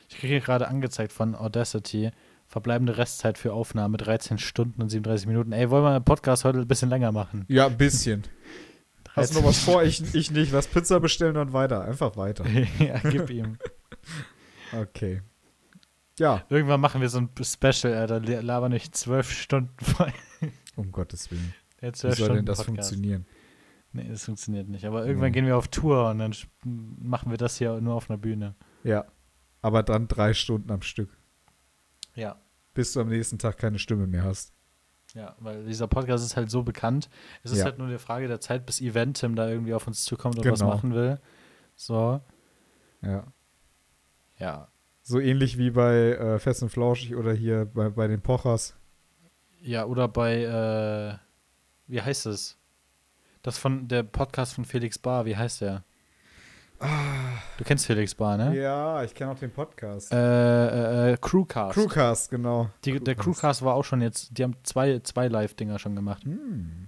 Ich 0.09 0.17
kriege 0.17 0.41
gerade 0.41 0.67
angezeigt 0.67 1.11
von 1.13 1.35
Audacity. 1.35 2.11
Verbleibende 2.51 2.97
Restzeit 2.97 3.37
für 3.37 3.53
Aufnahme 3.53 3.95
13 3.95 4.37
Stunden 4.37 4.81
und 4.81 4.89
37 4.89 5.25
Minuten. 5.25 5.53
Ey, 5.53 5.69
wollen 5.69 5.85
wir 5.85 5.97
den 5.97 6.03
Podcast 6.03 6.43
heute 6.43 6.59
ein 6.59 6.67
bisschen 6.67 6.89
länger 6.89 7.13
machen? 7.13 7.45
Ja, 7.47 7.67
ein 7.67 7.77
bisschen. 7.77 8.23
Hast 9.15 9.31
du 9.31 9.35
13 9.35 9.41
noch 9.41 9.49
was 9.49 9.59
vor? 9.63 9.83
Ich, 9.83 10.13
ich 10.13 10.31
nicht. 10.31 10.51
Was 10.51 10.67
Pizza 10.67 10.99
bestellen 10.99 11.37
und 11.37 11.53
weiter. 11.53 11.85
Einfach 11.85 12.17
weiter. 12.17 12.45
ja, 12.79 12.99
gib 13.09 13.29
ihm. 13.29 13.57
Okay. 14.73 15.21
Ja, 16.17 16.43
Irgendwann 16.49 16.79
machen 16.79 17.01
wir 17.01 17.09
so 17.09 17.17
ein 17.19 17.29
Special, 17.43 17.93
Alter. 17.93 18.21
La- 18.21 18.39
Laber 18.39 18.69
nicht 18.69 18.95
zwölf 18.95 19.29
Stunden 19.31 19.73
voll. 19.83 20.13
um 20.77 20.91
Gottes 20.93 21.29
Willen. 21.31 21.53
Wie 21.81 21.91
12 21.91 21.99
soll 21.99 22.09
denn 22.11 22.25
Stunden 22.25 22.45
das 22.45 22.57
Podcast. 22.63 22.89
funktionieren? 22.89 23.25
Nee, 23.91 24.07
das 24.09 24.23
funktioniert 24.25 24.69
nicht. 24.69 24.85
Aber 24.85 25.05
irgendwann 25.05 25.31
Nee. 25.31 25.39
gehen 25.39 25.45
wir 25.45 25.57
auf 25.57 25.67
Tour 25.67 26.09
und 26.09 26.19
dann 26.19 26.33
machen 26.63 27.31
wir 27.31 27.37
das 27.37 27.57
hier 27.57 27.81
nur 27.81 27.95
auf 27.95 28.09
einer 28.09 28.17
Bühne. 28.17 28.55
Ja. 28.85 29.05
Aber 29.61 29.83
dann 29.83 30.07
drei 30.07 30.33
Stunden 30.33 30.71
am 30.71 30.81
Stück. 30.83 31.09
Ja. 32.15 32.37
Bis 32.73 32.93
du 32.93 33.01
am 33.01 33.09
nächsten 33.09 33.37
Tag 33.39 33.57
keine 33.57 33.79
Stimme 33.79 34.07
mehr 34.07 34.23
hast. 34.23 34.53
Ja, 35.13 35.35
weil 35.39 35.65
dieser 35.65 35.87
Podcast 35.87 36.23
ist 36.25 36.37
halt 36.37 36.49
so 36.49 36.63
bekannt. 36.63 37.09
Es 37.43 37.51
ist 37.51 37.59
Ja. 37.59 37.65
halt 37.65 37.77
nur 37.77 37.87
eine 37.87 37.99
Frage 37.99 38.27
der 38.29 38.39
Zeit, 38.39 38.65
bis 38.65 38.79
Eventim 38.79 39.35
da 39.35 39.49
irgendwie 39.49 39.73
auf 39.73 39.85
uns 39.87 40.05
zukommt 40.05 40.37
und 40.39 40.49
was 40.49 40.59
Genau. 40.59 40.73
machen 40.73 40.93
will. 40.93 41.19
So, 41.75 42.21
Ja. 43.01 43.25
ja. 44.37 44.67
So 45.03 45.19
ähnlich 45.19 45.57
wie 45.57 45.71
bei 45.71 46.11
äh, 46.13 46.39
Fest 46.39 46.61
und 46.63 46.69
Flauschig 46.69 47.15
oder 47.15 47.33
hier 47.33 47.65
bei, 47.65 47.89
bei 47.89 48.07
den 48.07 48.21
Pochers. 48.21 48.75
Ja, 49.59 49.85
oder 49.85 50.07
bei, 50.07 50.43
äh, 50.43 51.17
wie 51.87 52.01
heißt 52.01 52.27
es? 52.27 52.57
Das 53.41 53.57
von, 53.57 53.87
der 53.87 54.03
Podcast 54.03 54.53
von 54.53 54.63
Felix 54.65 54.97
Bar, 54.99 55.25
wie 55.25 55.35
heißt 55.35 55.61
der? 55.61 55.83
Du 57.57 57.63
kennst 57.63 57.85
Felix 57.85 58.15
Bar, 58.15 58.37
ne? 58.37 58.59
Ja, 58.59 59.03
ich 59.03 59.13
kenne 59.13 59.31
auch 59.31 59.37
den 59.39 59.51
Podcast. 59.51 60.11
Äh, 60.11 60.17
äh, 60.17 61.13
äh, 61.13 61.17
Crewcast. 61.17 61.75
Crewcast, 61.75 62.29
genau. 62.31 62.69
Die, 62.85 62.99
der 62.99 63.15
Crewcast 63.15 63.61
war 63.61 63.75
auch 63.75 63.83
schon 63.83 64.01
jetzt, 64.01 64.35
die 64.37 64.43
haben 64.43 64.55
zwei, 64.63 64.99
zwei 64.99 65.27
Live-Dinger 65.27 65.77
schon 65.77 65.95
gemacht. 65.95 66.23
Hm. 66.23 66.87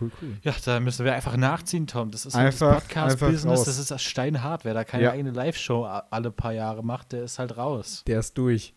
Cool, 0.00 0.10
cool. 0.22 0.36
Ja, 0.42 0.54
da 0.64 0.80
müssen 0.80 1.04
wir 1.04 1.14
einfach 1.14 1.36
nachziehen, 1.36 1.86
Tom. 1.86 2.10
Das 2.10 2.24
ist 2.26 2.34
Einfach- 2.34 2.74
das 2.76 2.84
Podcast-Business, 2.84 3.64
das 3.64 3.78
ist 3.78 3.90
das 3.90 4.02
steinhart. 4.02 4.64
Wer 4.64 4.74
da 4.74 4.84
keine 4.84 5.04
Ja. 5.04 5.10
eigene 5.12 5.30
Live-Show 5.32 5.84
alle 5.84 6.30
paar 6.30 6.52
Jahre 6.52 6.82
macht, 6.84 7.12
der 7.12 7.24
ist 7.24 7.38
halt 7.38 7.56
raus. 7.56 8.04
Der 8.06 8.20
ist 8.20 8.36
durch. 8.38 8.74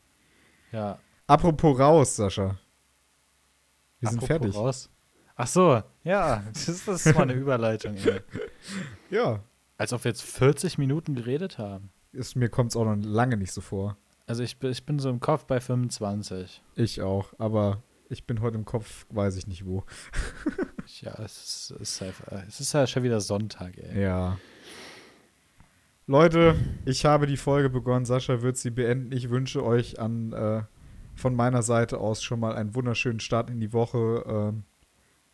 Ja. 0.72 0.98
Apropos 1.28 1.78
raus, 1.80 2.16
Sascha. 2.16 2.58
Wir 4.00 4.10
sind 4.10 4.24
Apropos 4.24 4.28
fertig. 4.28 4.56
Raus. 4.56 4.90
Ach 5.36 5.48
so, 5.48 5.82
ja, 6.04 6.44
das 6.54 6.68
ist, 6.68 6.88
das 6.88 7.06
ist 7.06 7.16
mal 7.16 7.24
eine 7.24 7.34
Überleitung. 7.34 7.96
Ey. 7.96 8.22
Ja. 9.10 9.40
Als 9.82 9.94
ob 9.94 10.04
wir 10.04 10.12
jetzt 10.12 10.22
40 10.22 10.78
Minuten 10.78 11.16
geredet 11.16 11.58
haben. 11.58 11.90
Ist, 12.12 12.36
mir 12.36 12.50
kommt 12.50 12.70
es 12.70 12.76
auch 12.76 12.86
noch 12.86 12.96
lange 13.04 13.36
nicht 13.36 13.52
so 13.52 13.62
vor. 13.62 13.98
Also 14.28 14.44
ich, 14.44 14.58
bin- 14.60 14.70
ich 14.70 14.86
bin 14.86 15.00
so 15.00 15.10
im 15.10 15.20
Kopf 15.20 15.46
bei 15.46 15.60
25. 15.60 16.62
Ich 16.76 17.02
auch. 17.02 17.34
Aber 17.40 17.82
ich 18.08 18.28
bin 18.28 18.42
heute 18.42 18.58
im 18.60 18.66
Kopf, 18.66 19.08
weiß 19.10 19.38
ich 19.38 19.48
nicht 19.48 19.66
wo. 19.66 19.84
Ja, 21.02 21.14
es 21.24 21.38
ist, 21.44 21.72
es 21.80 21.94
ist, 21.94 22.02
einfach, 22.04 22.28
es 22.48 22.60
ist 22.60 22.74
ja 22.74 22.86
schon 22.86 23.02
wieder 23.04 23.22
Sonntag, 23.22 23.78
ey. 23.78 24.02
Ja. 24.04 24.38
Leute, 26.06 26.56
ich 26.86 27.06
habe 27.06 27.26
die 27.28 27.38
Folge 27.38 27.70
begonnen. 27.70 28.06
Sascha 28.06 28.42
wird 28.42 28.58
sie 28.58 28.72
beenden. 28.72 29.12
Ich 29.12 29.30
wünsche 29.30 29.64
euch 29.64 30.00
an 30.00 30.34
äh, 30.34 30.64
von 31.16 31.34
meiner 31.36 31.64
Seite 31.64 31.98
aus 32.00 32.22
schon 32.22 32.40
mal 32.40 32.56
einen 32.56 32.76
wunderschönen 32.76 33.20
Start 33.20 33.50
in 33.50 33.60
die 33.60 33.74
Woche. 33.74 34.24
Ähm, 34.28 34.64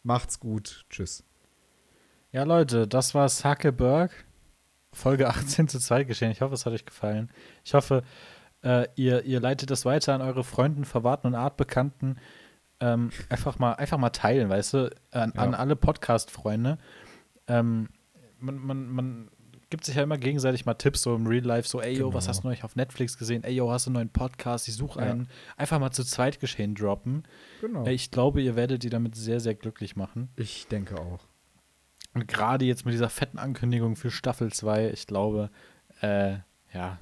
macht's 0.03 0.39
gut. 0.39 0.85
Tschüss. 0.89 1.23
Ja, 2.31 2.43
Leute, 2.43 2.87
das 2.87 3.15
war 3.15 3.27
Zuckerberg. 3.27 4.11
Folge 4.97 5.27
18 5.29 5.67
zu 5.69 5.79
2 5.79 6.03
geschehen. 6.03 6.31
Ich 6.31 6.41
hoffe, 6.41 6.53
es 6.53 6.65
hat 6.65 6.73
euch 6.73 6.85
gefallen. 6.85 7.29
Ich 7.63 7.73
hoffe, 7.73 8.03
äh, 8.63 8.87
ihr, 8.95 9.23
ihr 9.23 9.39
leitet 9.39 9.71
das 9.71 9.85
weiter 9.85 10.13
an 10.13 10.21
eure 10.21 10.43
Freunden, 10.43 10.83
Verwandten 10.83 11.27
und 11.27 11.35
Artbekannten. 11.35 12.19
Ähm, 12.79 13.11
einfach, 13.29 13.57
mal, 13.59 13.73
einfach 13.73 13.97
mal 13.97 14.09
teilen, 14.11 14.49
weißt 14.49 14.73
du, 14.73 14.95
an, 15.11 15.33
Ja. 15.35 15.41
an 15.41 15.53
alle 15.55 15.75
Podcast-Freunde. 15.75 16.77
Ähm, 17.47 17.89
man, 18.39 18.57
man, 18.59 18.87
man 18.89 19.31
gibt 19.69 19.83
sich 19.83 19.95
ja 19.95 20.03
immer 20.03 20.17
gegenseitig 20.17 20.65
mal 20.65 20.75
Tipps 20.75 21.01
so 21.01 21.15
im 21.15 21.25
Real 21.27 21.43
Life, 21.43 21.67
so, 21.67 21.81
ey, 21.81 21.97
yo, 21.97 22.13
was 22.13 22.25
Genau. 22.25 22.29
hast 22.29 22.43
du 22.43 22.47
neulich 22.47 22.63
auf 22.63 22.75
Netflix 22.75 23.17
gesehen? 23.17 23.43
Ey, 23.43 23.53
yo, 23.55 23.71
hast 23.71 23.85
du 23.85 23.89
einen 23.89 23.95
neuen 23.95 24.09
Podcast? 24.09 24.67
Ich 24.67 24.75
suche 24.75 24.99
Ja. 25.01 25.07
einen. 25.11 25.27
Einfach 25.57 25.79
mal 25.79 25.91
zu 25.91 26.03
zweit 26.03 26.39
geschehen 26.39 26.75
droppen. 26.75 27.23
Genau. 27.61 27.85
Äh, 27.85 27.93
Ich 27.93 28.11
glaube, 28.11 28.41
ihr 28.41 28.55
werdet 28.55 28.83
die 28.83 28.89
damit 28.89 29.15
sehr, 29.15 29.39
sehr 29.39 29.55
glücklich 29.55 29.95
machen. 29.95 30.29
Ich 30.35 30.67
denke 30.67 30.99
auch. 30.99 31.19
Und 32.17 32.27
gerade 32.27 32.65
jetzt 32.65 32.83
mit 32.83 32.95
dieser 32.95 33.09
fetten 33.09 33.37
Ankündigung 33.37 33.95
für 33.95 34.09
Staffel 34.09 34.51
2, 34.51 34.89
ich 34.89 35.05
glaube, 35.05 35.51
äh, 36.01 36.37
ja, 36.73 36.97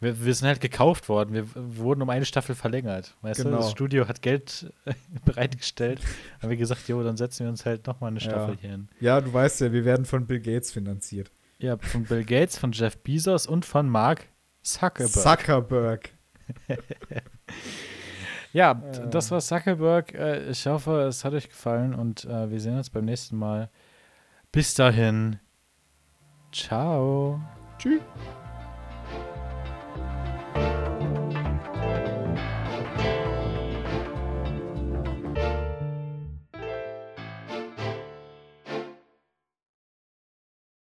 wir, 0.00 0.24
wir 0.24 0.34
sind 0.34 0.48
halt 0.48 0.60
gekauft 0.60 1.08
worden. 1.08 1.32
Wir, 1.34 1.46
wurden 1.54 2.02
um 2.02 2.10
eine 2.10 2.24
Staffel 2.24 2.56
verlängert. 2.56 3.14
Weißt 3.22 3.40
du, 3.40 3.44
Genau. 3.44 3.58
das 3.58 3.70
Studio 3.70 4.08
hat 4.08 4.22
Geld 4.22 4.72
bereitgestellt. 5.24 6.00
Haben 6.42 6.50
wir 6.50 6.56
gesagt, 6.56 6.88
jo, 6.88 7.00
dann 7.04 7.16
setzen 7.16 7.44
wir 7.44 7.50
uns 7.50 7.64
halt 7.64 7.86
nochmal 7.86 8.10
eine 8.10 8.18
Staffel 8.18 8.54
Ja. 8.54 8.60
hier 8.60 8.70
hin. 8.70 8.88
Ja, 8.98 9.20
du 9.20 9.32
weißt 9.32 9.60
ja, 9.60 9.72
wir 9.72 9.84
werden 9.84 10.04
von 10.04 10.26
Bill 10.26 10.40
Gates 10.40 10.72
finanziert. 10.72 11.30
Ja, 11.58 11.78
von 11.78 12.02
Bill 12.04 12.24
Gates, 12.24 12.58
von 12.58 12.72
Jeff 12.72 12.98
Bezos 12.98 13.46
und 13.46 13.64
von 13.64 13.88
Mark 13.88 14.26
Zuckerberg. 14.62 15.10
Zuckerberg. 15.12 16.10
ja, 18.52 18.74
das 18.74 19.30
war 19.30 19.40
Zuckerberg. 19.40 20.12
Äh, 20.14 20.50
ich 20.50 20.66
hoffe, 20.66 21.02
es 21.02 21.24
hat 21.24 21.34
euch 21.34 21.48
gefallen 21.48 21.94
und 21.94 22.24
äh, 22.24 22.50
wir 22.50 22.58
sehen 22.60 22.76
uns 22.76 22.90
beim 22.90 23.04
nächsten 23.04 23.36
Mal. 23.36 23.70
Bis 24.52 24.74
dahin. 24.74 25.38
Ciao. 26.52 27.40
Tschüss. 27.78 28.00